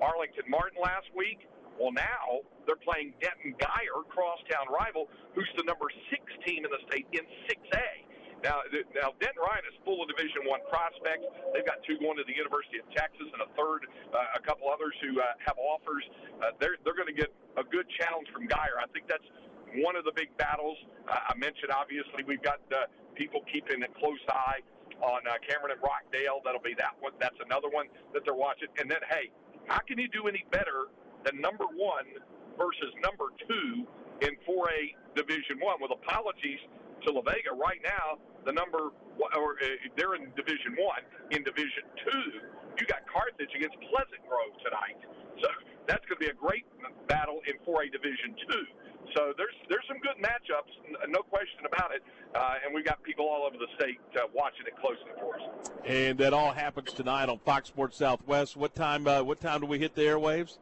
[0.00, 1.48] Arlington Martin last week.
[1.76, 6.80] Well, now they're playing Denton Guyer, crosstown rival, who's the number six team in the
[6.88, 8.06] state in 6A.
[8.44, 8.64] Now,
[8.96, 11.24] now Denton Ryan is full of Division One prospects.
[11.52, 14.68] They've got two going to the University of Texas, and a third, uh, a couple
[14.68, 16.04] others who uh, have offers.
[16.40, 18.76] Uh, they're they're going to get a good challenge from Guyer.
[18.76, 19.24] I think that's
[19.80, 20.76] one of the big battles.
[21.08, 24.60] Uh, I mentioned obviously we've got uh, people keeping a close eye
[25.00, 26.40] on uh, Cameron and Rockdale.
[26.44, 27.12] That'll be that one.
[27.20, 28.68] That's another one that they're watching.
[28.78, 29.32] And then, hey,
[29.66, 30.90] how can you do any better
[31.24, 32.06] than number one
[32.58, 33.86] versus number two
[34.22, 35.82] in 4A Division One?
[35.82, 36.60] With apologies
[37.04, 39.66] to La Vega, right now the number, or uh,
[39.98, 41.02] they're in Division One.
[41.34, 42.46] In Division Two,
[42.78, 45.02] you got Carthage against Pleasant Grove tonight.
[45.42, 45.48] So
[45.90, 46.64] that's going to be a great
[47.10, 48.64] battle in 4A Division Two.
[49.14, 50.72] So there's there's some good matchups,
[51.08, 52.02] no question about it.
[52.34, 55.70] Uh, and we've got people all over the state uh, watching it closely for us.
[55.86, 58.56] And that all happens tonight on Fox Sports Southwest.
[58.56, 59.06] What time?
[59.06, 60.58] Uh, what time do we hit the airwaves?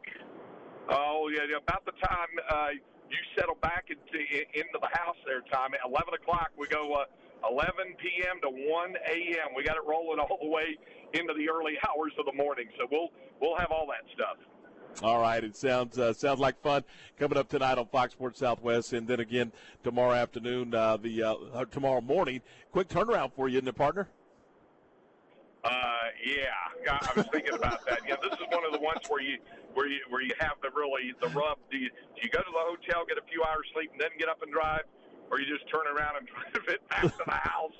[0.89, 2.69] Oh yeah, about the time uh,
[3.09, 4.19] you settle back into
[4.53, 5.73] into the house there, Tom.
[5.73, 7.05] At 11 o'clock, we go uh,
[7.49, 8.41] 11 p.m.
[8.41, 9.47] to 1 a.m.
[9.55, 10.77] We got it rolling all the way
[11.13, 12.67] into the early hours of the morning.
[12.77, 13.09] So we'll
[13.41, 14.37] we'll have all that stuff.
[15.03, 16.83] All right, it sounds uh, sounds like fun
[17.19, 19.51] coming up tonight on Fox Sports Southwest, and then again
[19.83, 22.41] tomorrow afternoon, uh, the uh, tomorrow morning.
[22.71, 24.07] Quick turnaround for you, isn't it, partner?
[25.63, 25.71] Uh,
[26.23, 27.99] yeah, I was thinking about that.
[28.07, 29.37] Yeah, this is one of the ones where you
[29.73, 31.57] where you where you have the really the rub.
[31.69, 34.11] Do you, do you go to the hotel, get a few hours sleep, and then
[34.17, 34.83] get up and drive,
[35.31, 37.75] or you just turn around and drive it back to the house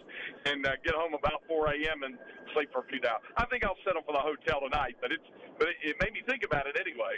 [0.45, 2.03] and uh, get home about 4 a.m.
[2.03, 2.17] and
[2.53, 3.21] sleep for a few hours?
[3.37, 5.23] I think I'll settle for the hotel tonight, but it's
[5.57, 7.15] but it, it made me think about it anyway.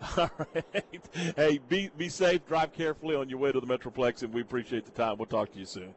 [0.16, 1.34] All right.
[1.36, 2.46] Hey, be be safe.
[2.46, 5.18] Drive carefully on your way to the Metroplex, and we appreciate the time.
[5.18, 5.94] We'll talk to you soon.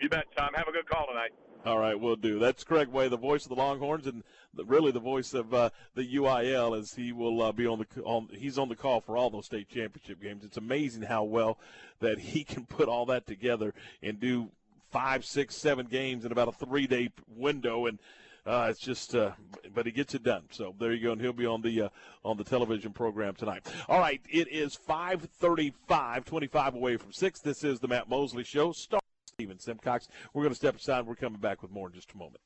[0.00, 0.50] You bet, Tom.
[0.54, 1.32] Have a good call tonight.
[1.64, 2.40] All right, we'll do.
[2.40, 5.70] That's Craig Way, the voice of the Longhorns, and the, really the voice of uh,
[5.94, 8.28] the UIL, as he will uh, be on the on.
[8.32, 10.44] He's on the call for all those state championship games.
[10.44, 11.58] It's amazing how well
[12.00, 14.50] that he can put all that together and do
[14.90, 18.00] five, six, seven games in about a three-day window, and
[18.44, 19.14] uh, it's just.
[19.14, 19.30] Uh,
[19.72, 20.42] but he gets it done.
[20.50, 21.88] So there you go, and he'll be on the uh,
[22.24, 23.72] on the television program tonight.
[23.88, 27.38] All right, it is 5:35, 25 away from six.
[27.38, 28.72] This is the Matt Mosley Show.
[28.72, 29.01] Start.
[29.42, 30.06] Stephen Simcox.
[30.32, 31.04] We're going to step aside.
[31.04, 32.38] We're coming back with more in just a moment.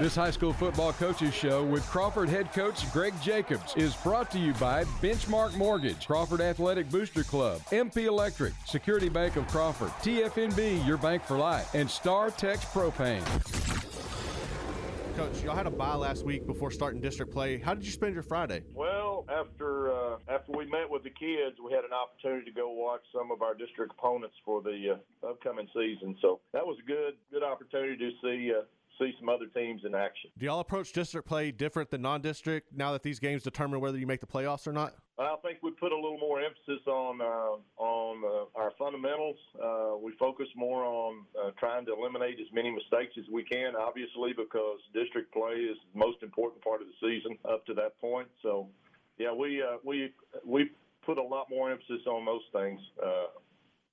[0.00, 4.40] This high school football coaches show with Crawford head coach Greg Jacobs is brought to
[4.40, 10.84] you by Benchmark Mortgage, Crawford Athletic Booster Club, MP Electric, Security Bank of Crawford, TFNB,
[10.84, 13.93] your bank for life, and Star Tex Propane.
[15.16, 17.58] Coach, y'all had a bye last week before starting district play.
[17.58, 18.64] How did you spend your Friday?
[18.74, 22.72] Well, after uh, after we met with the kids, we had an opportunity to go
[22.72, 26.16] watch some of our district opponents for the uh, upcoming season.
[26.20, 28.62] So that was a good good opportunity to see uh,
[28.98, 30.30] see some other teams in action.
[30.38, 34.06] Do y'all approach district play different than non-district now that these games determine whether you
[34.06, 34.94] make the playoffs or not?
[35.18, 39.36] I think we put a little more emphasis on uh, on uh, our fundamentals.
[39.62, 43.76] Uh, we focus more on uh, trying to eliminate as many mistakes as we can,
[43.76, 48.00] obviously, because district play is the most important part of the season up to that
[48.00, 48.26] point.
[48.42, 48.68] So,
[49.18, 50.12] yeah, we uh, we
[50.44, 50.70] we
[51.06, 53.26] put a lot more emphasis on those things uh,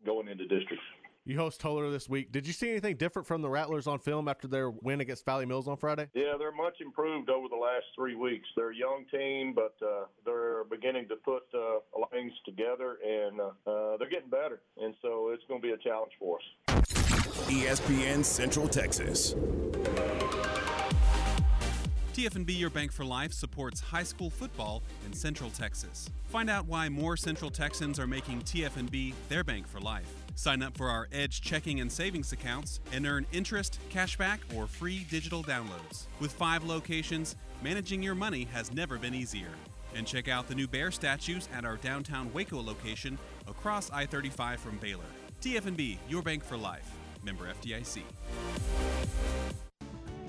[0.03, 0.85] going into districts.
[1.31, 2.33] You host Tolar this week.
[2.33, 5.45] Did you see anything different from the Rattlers on film after their win against Valley
[5.45, 6.09] Mills on Friday?
[6.13, 8.49] Yeah, they're much improved over the last three weeks.
[8.53, 12.33] They're a young team, but uh, they're beginning to put uh, a lot of things
[12.43, 14.59] together, and uh, uh they're getting better.
[14.75, 16.75] And so it's going to be a challenge for us.
[17.47, 19.33] ESPN Central Texas.
[22.13, 26.09] TFNB Your Bank for Life supports high school football in Central Texas.
[26.25, 30.20] Find out why more Central Texans are making TFNB their bank for life.
[30.35, 35.05] Sign up for our Edge checking and savings accounts and earn interest, cashback, or free
[35.09, 36.07] digital downloads.
[36.19, 39.51] With five locations, managing your money has never been easier.
[39.95, 44.59] And check out the new bear statues at our downtown Waco location across I 35
[44.59, 45.03] from Baylor.
[45.41, 46.89] TFNB, your bank for life.
[47.23, 48.01] Member FDIC.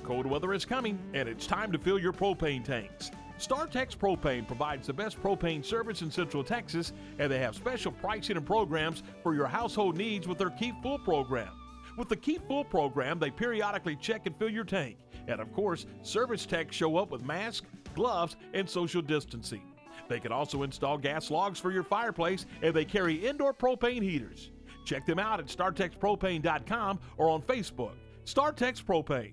[0.02, 3.10] Cold weather is coming, and it's time to fill your propane tanks.
[3.42, 8.36] StarTex Propane provides the best propane service in Central Texas, and they have special pricing
[8.36, 11.50] and programs for your household needs with their Keep Full program.
[11.96, 14.96] With the Keep Full program, they periodically check and fill your tank.
[15.26, 19.62] And of course, service techs show up with masks, gloves, and social distancing.
[20.08, 24.52] They can also install gas logs for your fireplace, and they carry indoor propane heaters.
[24.84, 27.94] Check them out at StarTexPropane.com or on Facebook.
[28.24, 29.32] StarTex Propane.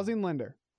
[0.01, 0.55] housing lender.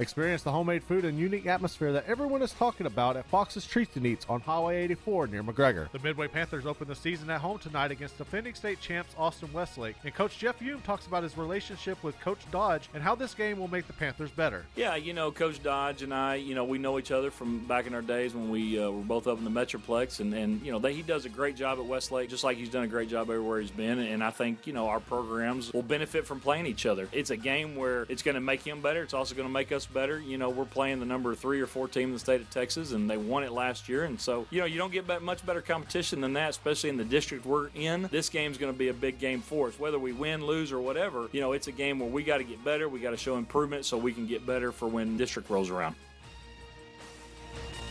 [0.00, 3.94] Experience the homemade food and unique atmosphere that everyone is talking about at Fox's Treats
[3.94, 5.88] and Eats on Highway 84 near McGregor.
[5.92, 9.94] The Midway Panthers open the season at home tonight against defending state champs Austin Westlake,
[10.02, 13.56] and Coach Jeff Hulme talks about his relationship with Coach Dodge and how this game
[13.56, 14.64] will make the Panthers better.
[14.74, 17.86] Yeah, you know, Coach Dodge and I, you know, we know each other from back
[17.86, 20.72] in our days when we uh, were both up in the Metroplex, and, and you
[20.72, 23.08] know, they, he does a great job at Westlake, just like he's done a great
[23.08, 24.00] job everywhere he's been.
[24.00, 27.08] And I think, you know, our programs will benefit from playing each other.
[27.12, 29.00] It's a game where it's going to make him better.
[29.00, 30.20] It's also going to make us better.
[30.20, 32.92] You know, we're playing the number three or four team in the state of Texas,
[32.92, 34.04] and they won it last year.
[34.04, 37.04] And so, you know, you don't get much better competition than that, especially in the
[37.04, 38.08] district we're in.
[38.10, 40.80] This game's going to be a big game for us, whether we win, lose, or
[40.80, 41.28] whatever.
[41.32, 42.88] You know, it's a game where we got to get better.
[42.88, 45.94] We got to show improvement so we can get better for when district rolls around.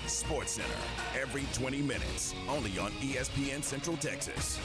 [0.07, 0.75] Sports Center
[1.19, 4.59] every 20 minutes, only on ESPN Central Texas.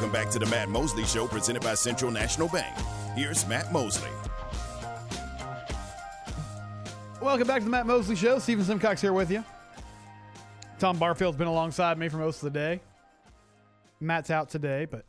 [0.00, 2.74] Welcome back to the Matt Mosley Show, presented by Central National Bank.
[3.14, 4.08] Here's Matt Mosley.
[7.20, 8.38] Welcome back to the Matt Mosley Show.
[8.38, 9.44] Stephen Simcox here with you.
[10.78, 12.80] Tom Barfield's been alongside me for most of the day.
[14.00, 15.04] Matt's out today, but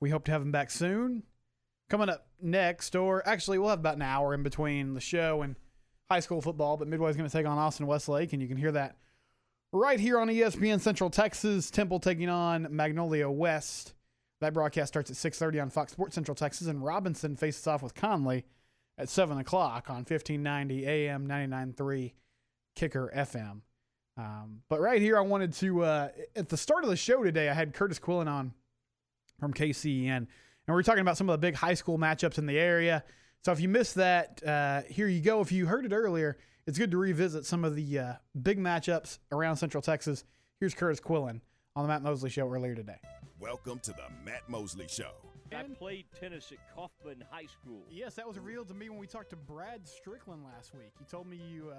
[0.00, 1.22] we hope to have him back soon.
[1.88, 5.54] Coming up next, or actually, we'll have about an hour in between the show and
[6.10, 8.72] high school football, but Midway's going to take on Austin Westlake, and you can hear
[8.72, 8.96] that
[9.72, 11.70] right here on ESPN Central Texas.
[11.70, 13.94] Temple taking on Magnolia West.
[14.40, 17.94] That broadcast starts at 6.30 on Fox Sports Central Texas, and Robinson faces off with
[17.94, 18.44] Connally
[18.98, 22.12] at 7 o'clock on 1590 AM 99.3
[22.74, 23.60] Kicker FM.
[24.16, 27.48] Um, but right here, I wanted to, uh, at the start of the show today,
[27.48, 28.52] I had Curtis Quillen on
[29.38, 30.28] from KCEN, and
[30.68, 33.04] we were talking about some of the big high school matchups in the area.
[33.44, 35.40] So if you missed that, uh, here you go.
[35.40, 39.18] If you heard it earlier, it's good to revisit some of the uh, big matchups
[39.32, 40.24] around Central Texas.
[40.60, 41.40] Here's Curtis Quillen
[41.74, 42.98] on the Matt Mosley Show earlier today.
[43.40, 45.10] Welcome to the Matt Mosley Show.
[45.54, 47.82] I played tennis at Kaufman High School.
[47.90, 50.92] Yes, that was real to me when we talked to Brad Strickland last week.
[50.98, 51.74] He told me you uh,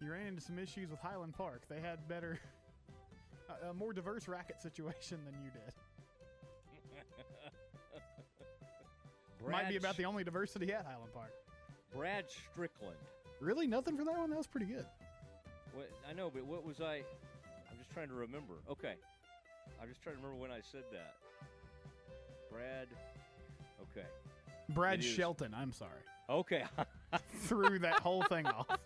[0.00, 1.62] you ran into some issues with Highland Park.
[1.68, 2.40] They had better,
[3.62, 5.74] a, a more diverse racket situation than you did.
[9.50, 11.32] Might be about the only diversity at Highland Park.
[11.94, 12.96] Brad Strickland.
[13.42, 14.30] Really, nothing for that one.
[14.30, 14.86] That was pretty good.
[15.74, 17.02] What I know, but what was I?
[17.70, 18.54] I'm just trying to remember.
[18.70, 18.94] Okay,
[19.80, 21.16] I'm just trying to remember when I said that.
[22.52, 22.86] Brad.
[23.90, 24.06] Okay.
[24.68, 25.54] Brad It is- Shelton.
[25.56, 25.90] I'm sorry.
[26.30, 26.62] Okay.
[27.40, 28.78] Threw that whole thing off.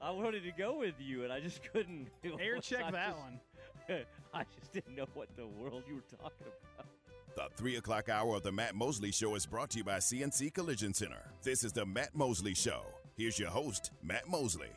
[0.00, 2.08] I wanted to go with you, and I just couldn't.
[2.40, 3.40] Air check that just- one.
[4.34, 6.86] I just didn't know what the world you were talking about.
[7.34, 10.52] The 3 o'clock hour of the Matt Mosley Show is brought to you by CNC
[10.52, 11.30] Collision Center.
[11.42, 12.82] This is the Matt Mosley Show.
[13.16, 14.68] Here's your host, Matt Mosley.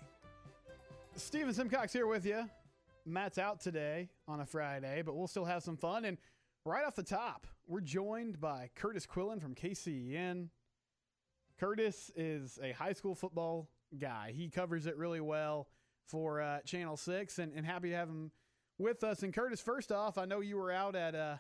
[1.18, 2.50] Stephen Simcox here with you.
[3.06, 6.06] Matt's out today on a Friday, but we'll still have some fun.
[6.06, 6.18] And
[6.64, 10.48] right off the top, we're joined by Curtis Quillen from KCEN.
[11.60, 13.68] Curtis is a high school football
[14.00, 14.32] guy.
[14.34, 15.68] He covers it really well
[16.08, 18.32] for uh, Channel 6, and, and happy to have him
[18.78, 19.24] with us.
[19.24, 21.36] And Curtis, first off, I know you were out at uh,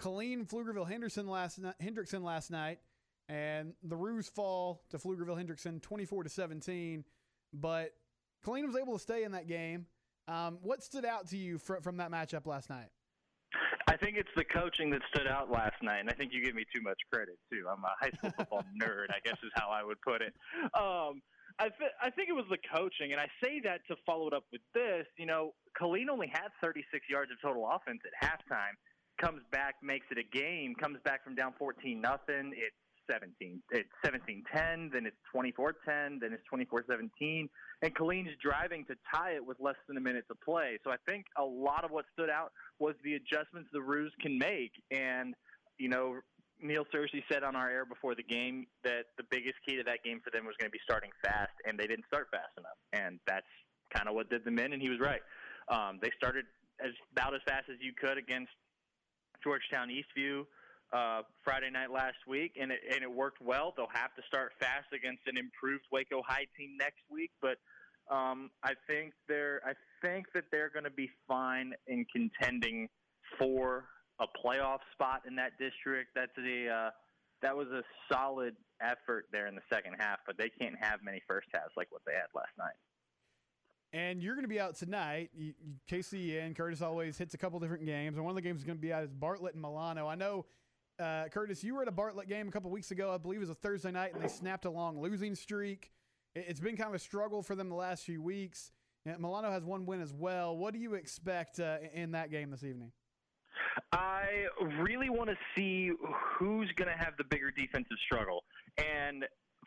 [0.00, 2.78] Killeen Pflugerville Henderson last ni- Hendrickson last night,
[3.28, 7.04] and the Roos fall to Pflugerville Hendrickson 24 to 17.
[7.52, 7.92] But
[8.44, 9.86] Killeen was able to stay in that game.
[10.28, 12.88] Um, what stood out to you fr- from that matchup last night?
[13.88, 16.54] I think it's the coaching that stood out last night, and I think you give
[16.54, 17.66] me too much credit too.
[17.68, 20.32] I'm a high school football nerd, I guess is how I would put it.
[20.78, 21.20] Um,
[21.58, 24.32] I, th- I think it was the coaching, and I say that to follow it
[24.32, 25.06] up with this.
[25.18, 28.78] You know, Killeen only had 36 yards of total offense at halftime.
[29.20, 30.74] Comes back, makes it a game.
[30.74, 32.52] Comes back from down 14 nothing.
[32.54, 32.76] It's
[33.10, 33.62] 17.
[33.70, 34.92] It's 17-10.
[34.92, 36.20] Then it's 24-10.
[36.20, 37.48] Then it's 24-17.
[37.82, 40.78] And Killeen's driving to tie it with less than a minute to play.
[40.84, 44.38] So I think a lot of what stood out was the adjustments the Roos can
[44.38, 44.72] make.
[44.90, 45.34] And
[45.80, 46.20] you know,
[46.62, 50.04] Neil Searcy said on our air before the game that the biggest key to that
[50.04, 52.76] game for them was going to be starting fast, and they didn't start fast enough.
[52.92, 53.48] And that's
[53.94, 55.24] kind of what did them in, and he was right.
[55.72, 56.44] Um, they started
[56.84, 58.52] as about as fast as you could against
[59.42, 60.44] Georgetown Eastview
[60.92, 63.72] uh, Friday night last week, and it, and it worked well.
[63.76, 67.58] They'll have to start fast against an improved Waco High team next week, but
[68.10, 72.88] um, I think they're I think that they're going to be fine in contending
[73.38, 73.84] for
[74.18, 76.10] a playoff spot in that district.
[76.14, 76.90] That's a uh,
[77.42, 81.22] that was a solid effort there in the second half, but they can't have many
[81.28, 82.74] first halves like what they had last night.
[83.92, 85.30] And you're going to be out tonight.
[85.36, 85.52] You,
[85.90, 88.78] KCEN Curtis always hits a couple different games, and one of the games is going
[88.78, 90.06] to be out is Bartlett and Milano.
[90.06, 90.46] I know,
[91.00, 93.12] uh, Curtis, you were at a Bartlett game a couple weeks ago.
[93.12, 95.90] I believe it was a Thursday night, and they snapped a long losing streak.
[96.36, 98.70] It, it's been kind of a struggle for them the last few weeks.
[99.06, 100.56] And Milano has one win as well.
[100.56, 102.92] What do you expect uh, in that game this evening?
[103.92, 104.46] I
[104.80, 105.90] really want to see
[106.38, 108.44] who's going to have the bigger defensive struggle.
[108.78, 109.24] And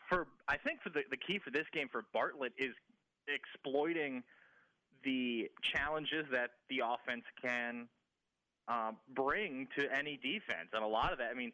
[0.09, 2.73] for I think for the the key for this game for Bartlett is
[3.27, 4.23] exploiting
[5.03, 7.87] the challenges that the offense can
[8.67, 10.71] uh, bring to any defense.
[10.73, 11.51] And a lot of that, I mean,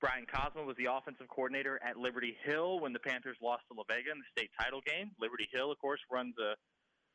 [0.00, 3.84] Brian Cosmo was the offensive coordinator at Liberty Hill when the Panthers lost to La
[3.86, 5.12] Vega in the state title game.
[5.20, 6.56] Liberty Hill, of course, runs a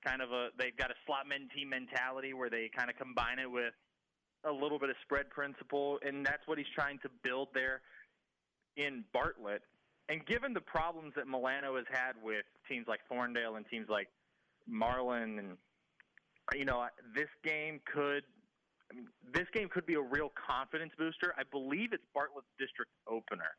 [0.07, 3.39] kind of a they've got a slot men team mentality where they kind of combine
[3.39, 3.73] it with
[4.45, 7.81] a little bit of spread principle, and that's what he's trying to build there
[8.77, 9.63] in Bartlett.
[10.09, 14.07] And given the problems that Milano has had with teams like Thorndale and teams like
[14.67, 15.57] Marlin, and
[16.53, 16.85] you know,
[17.15, 18.23] this game could,
[18.91, 21.33] I mean, this game could be a real confidence booster.
[21.37, 23.57] I believe it's Bartlett's district opener,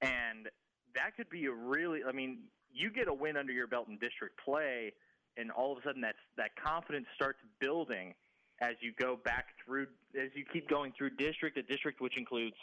[0.00, 0.48] and
[0.94, 3.98] that could be a really, I mean, you get a win under your belt in
[3.98, 4.92] district play,
[5.36, 8.14] and all of a sudden that's that confidence starts building
[8.62, 9.88] as you go back through,
[10.18, 12.56] as you keep going through district, a district which includes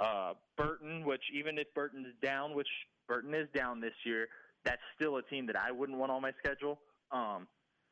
[0.00, 2.68] uh, Burton, which even if Burton is down, which
[3.08, 4.28] Burton is down this year,
[4.64, 6.78] that's still a team that I wouldn't want on my schedule.
[7.10, 7.46] Um,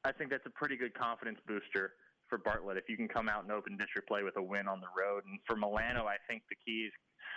[0.04, 1.92] I think that's a pretty good confidence booster
[2.28, 4.80] for Bartlett if you can come out and open district play with a win on
[4.80, 5.24] the road.
[5.26, 6.92] And for Milano, I think the key is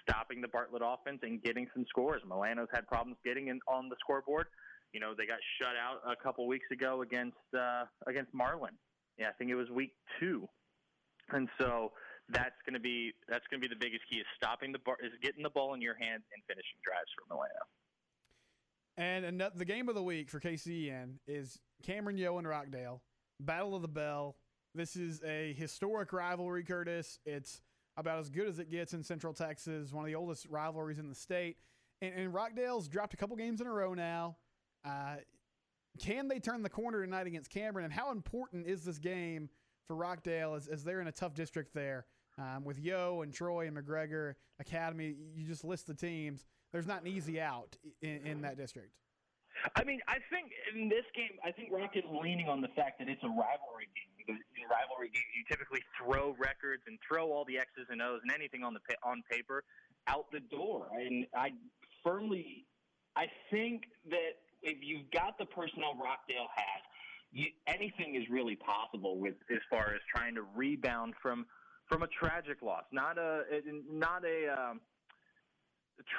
[0.08, 2.22] stopping the Bartlett offense and getting some scores.
[2.26, 4.48] Milano's had problems getting in on the scoreboard.
[4.94, 8.78] You know, they got shut out a couple weeks ago against uh, against Marlin
[9.18, 10.48] yeah, I think it was week two,
[11.30, 11.92] and so
[12.30, 14.98] that's going to be that's going to be the biggest key is stopping the bar,
[15.04, 17.52] is getting the ball in your hands and finishing drives for Milano.
[18.96, 23.02] And another, the game of the week for KCEN is Cameron Yoe and Rockdale
[23.40, 24.36] Battle of the Bell.
[24.76, 27.20] This is a historic rivalry, Curtis.
[27.26, 27.62] It's
[27.98, 31.10] about as good as it gets in Central Texas, one of the oldest rivalries in
[31.10, 31.58] the state.
[32.02, 34.38] And, and Rockdale's dropped a couple games in a row now.
[34.86, 35.18] Uh,
[36.00, 37.86] can they turn the corner tonight against Cameron?
[37.86, 39.50] And how important is this game
[39.88, 42.06] for Rockdale as, as they're in a tough district there
[42.38, 45.16] um, with Yoe and Troy and McGregor Academy?
[45.36, 46.46] You just list the teams.
[46.72, 48.92] There's not an easy out in, in that district.
[49.76, 53.08] I mean, I think in this game, I think Rockdale's leaning on the fact that
[53.08, 54.10] it's a rivalry game.
[54.18, 58.22] Because in rivalry games, you typically throw records and throw all the X's and O's
[58.24, 59.64] and anything on the on paper
[60.08, 60.88] out the door.
[60.96, 61.52] And I
[62.04, 62.66] firmly,
[63.16, 66.82] I think that if you've got the personnel Rockdale has,
[67.32, 71.46] you, anything is really possible with as far as trying to rebound from
[71.88, 73.44] from a tragic loss, not a
[73.92, 74.82] not a, um,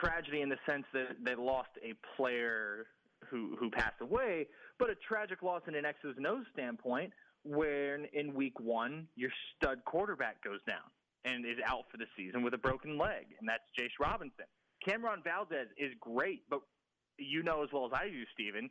[0.01, 2.87] tragedy in the sense that they lost a player
[3.29, 4.47] who who passed away,
[4.79, 7.13] but a tragic loss in an X's and O's standpoint,
[7.45, 10.91] when in week one your stud quarterback goes down
[11.25, 14.45] and is out for the season with a broken leg, and that's Jace Robinson.
[14.87, 16.61] Cameron Valdez is great, but
[17.19, 18.69] you know as well as I do, Stephen,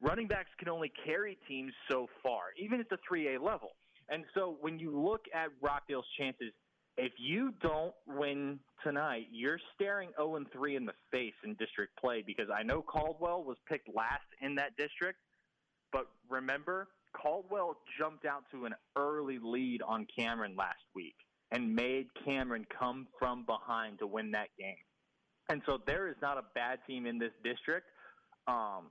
[0.00, 3.72] running backs can only carry teams so far, even at the 3A level.
[4.12, 6.52] And so when you look at Rockdale's chances,
[6.98, 11.98] if you don't win tonight, you're staring 0 and 3 in the face in district
[11.98, 15.18] play because I know Caldwell was picked last in that district,
[15.92, 21.16] but remember, Caldwell jumped out to an early lead on Cameron last week
[21.50, 24.76] and made Cameron come from behind to win that game.
[25.48, 27.86] And so there is not a bad team in this district.
[28.46, 28.90] Um,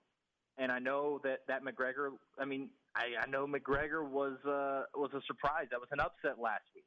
[0.58, 2.10] and I know that that McGregor.
[2.40, 5.68] I mean, I, I know McGregor was uh, was a surprise.
[5.72, 6.86] That was an upset last week.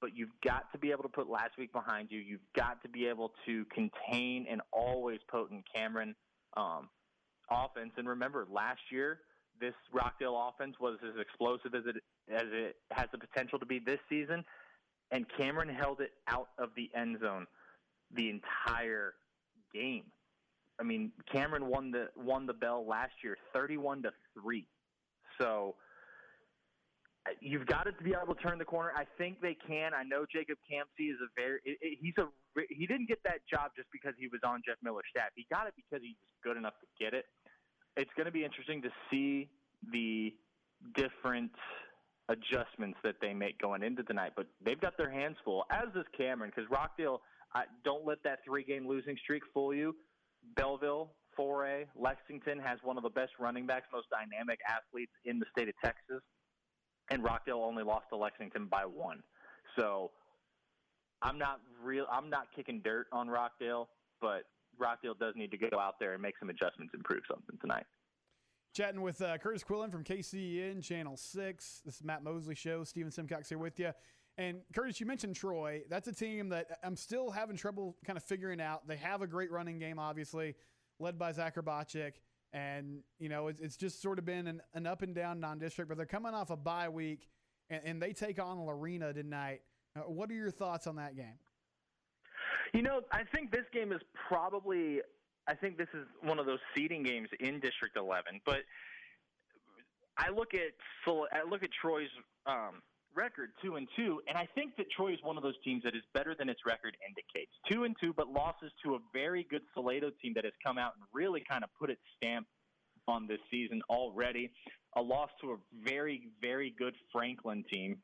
[0.00, 2.18] But you've got to be able to put last week behind you.
[2.18, 6.14] You've got to be able to contain an always potent Cameron
[6.56, 6.90] um,
[7.50, 7.92] offense.
[7.96, 9.20] And remember, last year
[9.60, 11.96] this Rockdale offense was as explosive as it
[12.32, 14.44] as it has the potential to be this season,
[15.10, 17.46] and Cameron held it out of the end zone
[18.14, 19.14] the entire
[19.72, 20.04] game.
[20.78, 24.66] I mean, Cameron won the won the bell last year, thirty-one to three.
[25.40, 25.74] So
[27.40, 28.92] you've got it to be able to turn the corner.
[28.96, 29.94] I think they can.
[29.94, 32.28] I know Jacob Campsey is a very it, it, he's a
[32.68, 35.30] he didn't get that job just because he was on Jeff Miller's staff.
[35.34, 37.24] He got it because he was good enough to get it.
[37.96, 39.48] It's going to be interesting to see
[39.92, 40.34] the
[40.96, 41.52] different
[42.28, 44.32] adjustments that they make going into tonight.
[44.36, 47.20] But they've got their hands full, as does Cameron, because Rockdale.
[47.56, 49.94] I, don't let that three-game losing streak fool you.
[50.56, 55.46] Bellville, 4A, Lexington has one of the best running backs, most dynamic athletes in the
[55.56, 56.22] state of Texas,
[57.10, 59.22] and Rockdale only lost to Lexington by one.
[59.76, 60.10] So
[61.22, 62.06] I'm not real.
[62.10, 63.88] I'm not kicking dirt on Rockdale,
[64.20, 64.44] but
[64.78, 67.84] Rockdale does need to go out there and make some adjustments, and prove something tonight.
[68.74, 71.82] Chatting with uh, Curtis Quillen from KCEN Channel 6.
[71.84, 72.82] This is Matt Mosley Show.
[72.82, 73.92] Stephen Simcox here with you.
[74.36, 75.82] And Curtis, you mentioned Troy.
[75.88, 78.86] That's a team that I'm still having trouble kind of figuring out.
[78.88, 80.56] They have a great running game, obviously,
[80.98, 82.12] led by Zach Urbachek.
[82.52, 85.58] And, you know, it's, it's just sort of been an, an up and down non
[85.58, 87.28] district, but they're coming off a bye week
[87.70, 89.62] and, and they take on Lorena tonight.
[89.96, 91.38] Uh, what are your thoughts on that game?
[92.72, 95.00] You know, I think this game is probably.
[95.46, 98.40] I think this is one of those seeding games in District 11.
[98.46, 98.60] But
[100.16, 100.72] I look at
[101.06, 102.08] I look at Troy's
[102.46, 102.82] um,
[103.14, 105.94] record two and two, and I think that Troy is one of those teams that
[105.94, 107.52] is better than its record indicates.
[107.70, 110.92] Two and two, but losses to a very good Salado team that has come out
[110.96, 112.46] and really kind of put its stamp
[113.06, 114.50] on this season already.
[114.96, 117.98] A loss to a very very good Franklin team.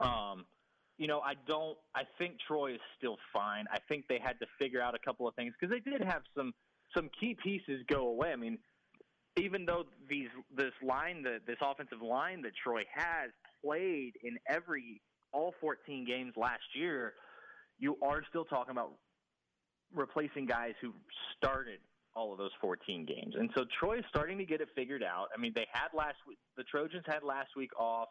[0.00, 0.44] Um,
[0.98, 1.76] you know, I don't.
[1.94, 3.64] I think Troy is still fine.
[3.72, 6.22] I think they had to figure out a couple of things because they did have
[6.36, 6.52] some
[6.96, 8.32] some key pieces go away.
[8.32, 8.58] I mean,
[9.36, 13.30] even though these this line, the, this offensive line that Troy has
[13.64, 15.00] played in every
[15.32, 17.14] all 14 games last year,
[17.78, 18.92] you are still talking about
[19.94, 20.92] replacing guys who
[21.36, 21.78] started
[22.14, 23.34] all of those 14 games.
[23.36, 25.26] And so Troy is starting to get it figured out.
[25.36, 28.08] I mean, they had last week, the Trojans had last week off.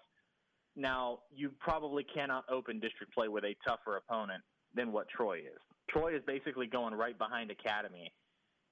[0.76, 4.42] Now, you probably cannot open district play with a tougher opponent
[4.76, 5.60] than what Troy is.
[5.90, 8.12] Troy is basically going right behind Academy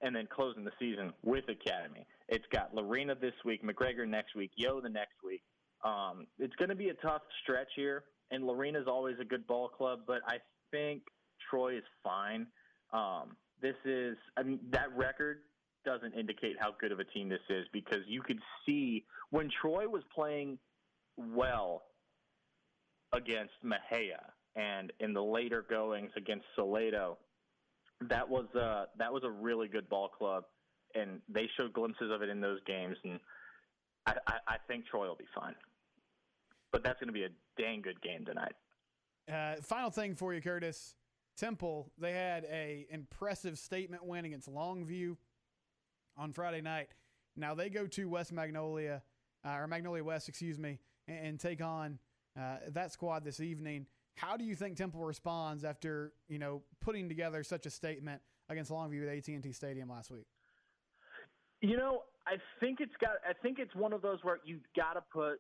[0.02, 2.06] and then closing the season with Academy.
[2.28, 5.44] It's got Lorena this week, McGregor next week, Yoe the next week.
[5.84, 9.68] Um, it's going to be a tough stretch here, and Lorena's always a good ball
[9.68, 10.38] club, but I
[10.72, 11.04] think
[11.50, 12.48] Troy is fine.
[12.94, 15.40] Um, this is, I mean, that record
[15.86, 19.88] doesn't indicate how good of a team this is because you could see when Troy
[19.88, 20.60] was playing
[21.18, 21.84] well
[23.14, 24.22] against Mexia
[24.56, 27.18] and in the later goings against Salado,
[28.02, 30.44] that was uh, that was a really good ball club,
[30.96, 33.20] and they showed glimpses of it in those games, and
[34.08, 35.56] I, I, I think Troy will be fine
[36.72, 38.54] but that's going to be a dang good game tonight.
[39.32, 40.96] Uh, final thing for you, Curtis.
[41.38, 45.16] Temple, they had a impressive statement win against Longview
[46.18, 46.90] on Friday night.
[47.36, 49.02] Now they go to West Magnolia,
[49.46, 52.00] uh, or Magnolia West, excuse me, and, and take on
[52.40, 53.86] uh, that squad this evening.
[54.16, 58.70] How do you think Temple responds after you know putting together such a statement against
[58.70, 60.28] Longview at AT&T Stadium last week?
[61.62, 63.12] You know, I think it's got.
[63.28, 65.40] I think it's one of those where you've got to put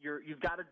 [0.00, 0.64] you're you've got to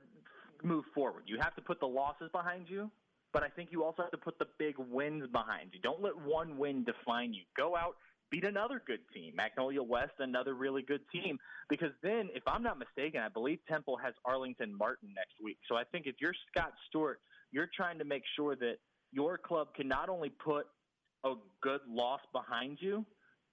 [0.67, 1.25] move forward.
[1.27, 2.91] You have to put the losses behind you,
[3.33, 5.81] but I think you also have to put the big wins behind you.
[5.81, 7.43] Don't let one win define you.
[7.57, 7.97] Go out,
[8.31, 11.39] beat another good team, Magnolia West, another really good team.
[11.69, 15.59] Because then, if I'm not mistaken, I believe Temple has Arlington Martin next week.
[15.69, 17.21] So I think if you're Scott Stewart,
[17.51, 18.77] you're trying to make sure that
[19.13, 20.67] your club can not only put
[21.25, 23.05] a good loss behind you,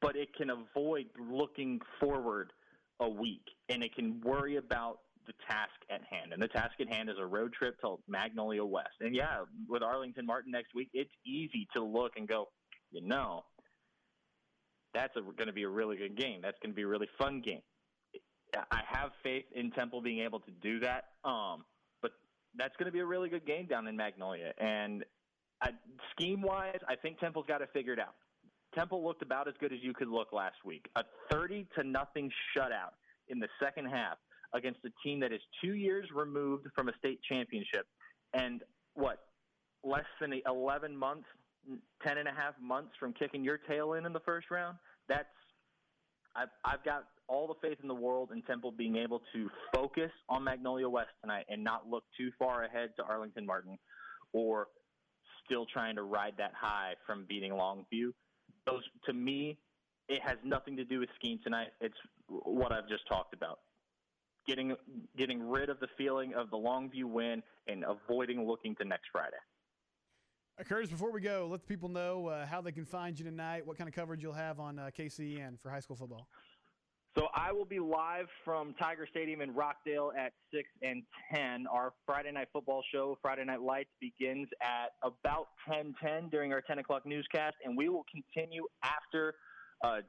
[0.02, 2.52] but it can avoid looking forward
[3.02, 6.34] a week and it can worry about the task at hand.
[6.34, 8.96] And the task at hand is a road trip to Magnolia West.
[9.02, 12.50] And yeah, with Arlington Martin next week, it's easy to look and go,
[12.92, 13.44] you know,
[14.94, 16.40] that's going to be a really good game.
[16.42, 17.62] That's going to be a really fun game.
[18.72, 21.06] I have faith in Temple being able to do that.
[21.24, 21.64] Um,
[22.02, 22.12] but
[22.56, 24.54] that's going to be a really good game down in Magnolia.
[24.58, 25.06] And
[26.12, 28.16] scheme wise, I think Temple's got it figured out.
[28.74, 30.88] Temple looked about as good as you could look last week.
[30.96, 32.94] A 30 to nothing shutout
[33.28, 34.18] in the second half
[34.54, 37.86] against a team that is two years removed from a state championship
[38.34, 38.62] and
[38.94, 39.20] what
[39.84, 41.26] less than 11 months
[42.06, 45.28] ten and a half months from kicking your tail in in the first round, that's
[46.36, 50.12] I've, I've got all the faith in the world in Temple being able to focus
[50.30, 53.78] on Magnolia West tonight and not look too far ahead to Arlington Martin
[54.32, 54.68] or
[55.46, 58.12] still trying to ride that high from beating Longview.
[58.66, 59.58] Those, to me,
[60.08, 61.70] it has nothing to do with skiing tonight.
[61.82, 61.98] It's
[62.28, 63.60] what I've just talked about.
[64.48, 64.76] Getting
[65.18, 69.38] getting rid of the feeling of the Longview win and avoiding looking to next Friday.
[70.60, 73.24] Uh, Curtis, before we go, let the people know uh, how they can find you
[73.24, 76.28] tonight, what kind of coverage you'll have on uh, KCEN for high school football.
[77.18, 81.04] So I will be live from Tiger Stadium in Rockdale at 6 and
[81.34, 81.66] 10.
[81.68, 86.80] Our Friday Night Football show, Friday Night Lights, begins at about 10:10 during our 10
[86.80, 89.36] o'clock newscast, and we will continue after
[89.84, 90.02] uh,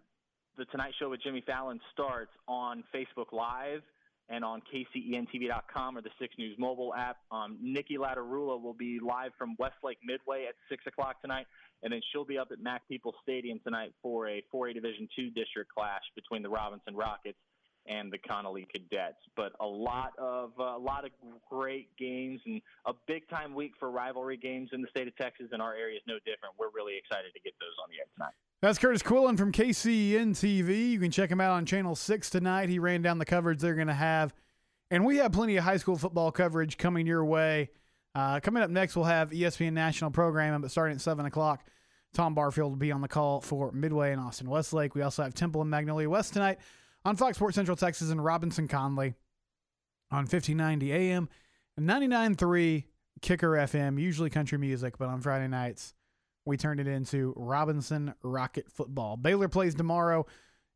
[0.58, 3.82] the Tonight Show with Jimmy Fallon starts on Facebook Live
[4.30, 7.18] and on KCENTV.com or the Six News mobile app.
[7.32, 11.46] Um, Nikki Latarula will be live from Westlake Midway at 6 o'clock tonight,
[11.82, 15.30] and then she'll be up at Mac People Stadium tonight for a 4A Division II
[15.30, 17.38] district clash between the Robinson Rockets
[17.86, 19.18] and the Connally Cadets.
[19.36, 21.10] But a lot of uh, a lot of
[21.50, 25.46] great games and a big time week for rivalry games in the state of Texas,
[25.50, 26.54] and our area is no different.
[26.58, 28.34] We're really excited to get those on the air tonight.
[28.62, 30.90] That's Curtis Quillen from KCEN TV.
[30.90, 32.68] You can check him out on Channel 6 tonight.
[32.68, 34.34] He ran down the coverage they're going to have.
[34.90, 37.70] And we have plenty of high school football coverage coming your way.
[38.14, 41.64] Uh, coming up next, we'll have ESPN National Programming, but starting at 7 o'clock,
[42.12, 44.94] Tom Barfield will be on the call for Midway and Austin Westlake.
[44.94, 46.58] We also have Temple and Magnolia West tonight
[47.04, 49.14] on Fox Sports Central Texas and Robinson Connally
[50.10, 51.30] on 1590 AM,
[51.78, 52.84] and 99.3
[53.22, 55.94] Kicker FM, usually country music, but on Friday nights,
[56.44, 59.16] we turned it into Robinson Rocket football.
[59.16, 60.26] Baylor plays tomorrow,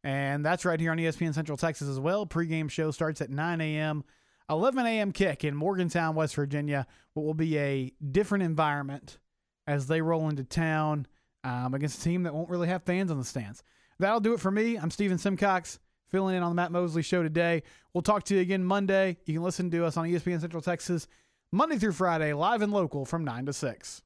[0.02, 2.26] and that's right here on ESPN Central Texas as well.
[2.26, 4.04] Pregame show starts at 9 a.m.
[4.50, 5.12] 11 a.m.
[5.12, 6.86] kick in Morgantown, West Virginia.
[7.14, 9.18] What will be a different environment
[9.66, 11.06] as they roll into town
[11.44, 13.62] um, against a team that won't really have fans on the stands.
[13.98, 14.76] That'll do it for me.
[14.76, 15.78] I'm Stephen Simcox,
[16.08, 17.62] filling in on the Matt Mosley Show today.
[17.92, 19.18] We'll talk to you again Monday.
[19.24, 21.06] You can listen to us on ESPN Central Texas
[21.52, 24.02] Monday through Friday, live and local from 9 to 6.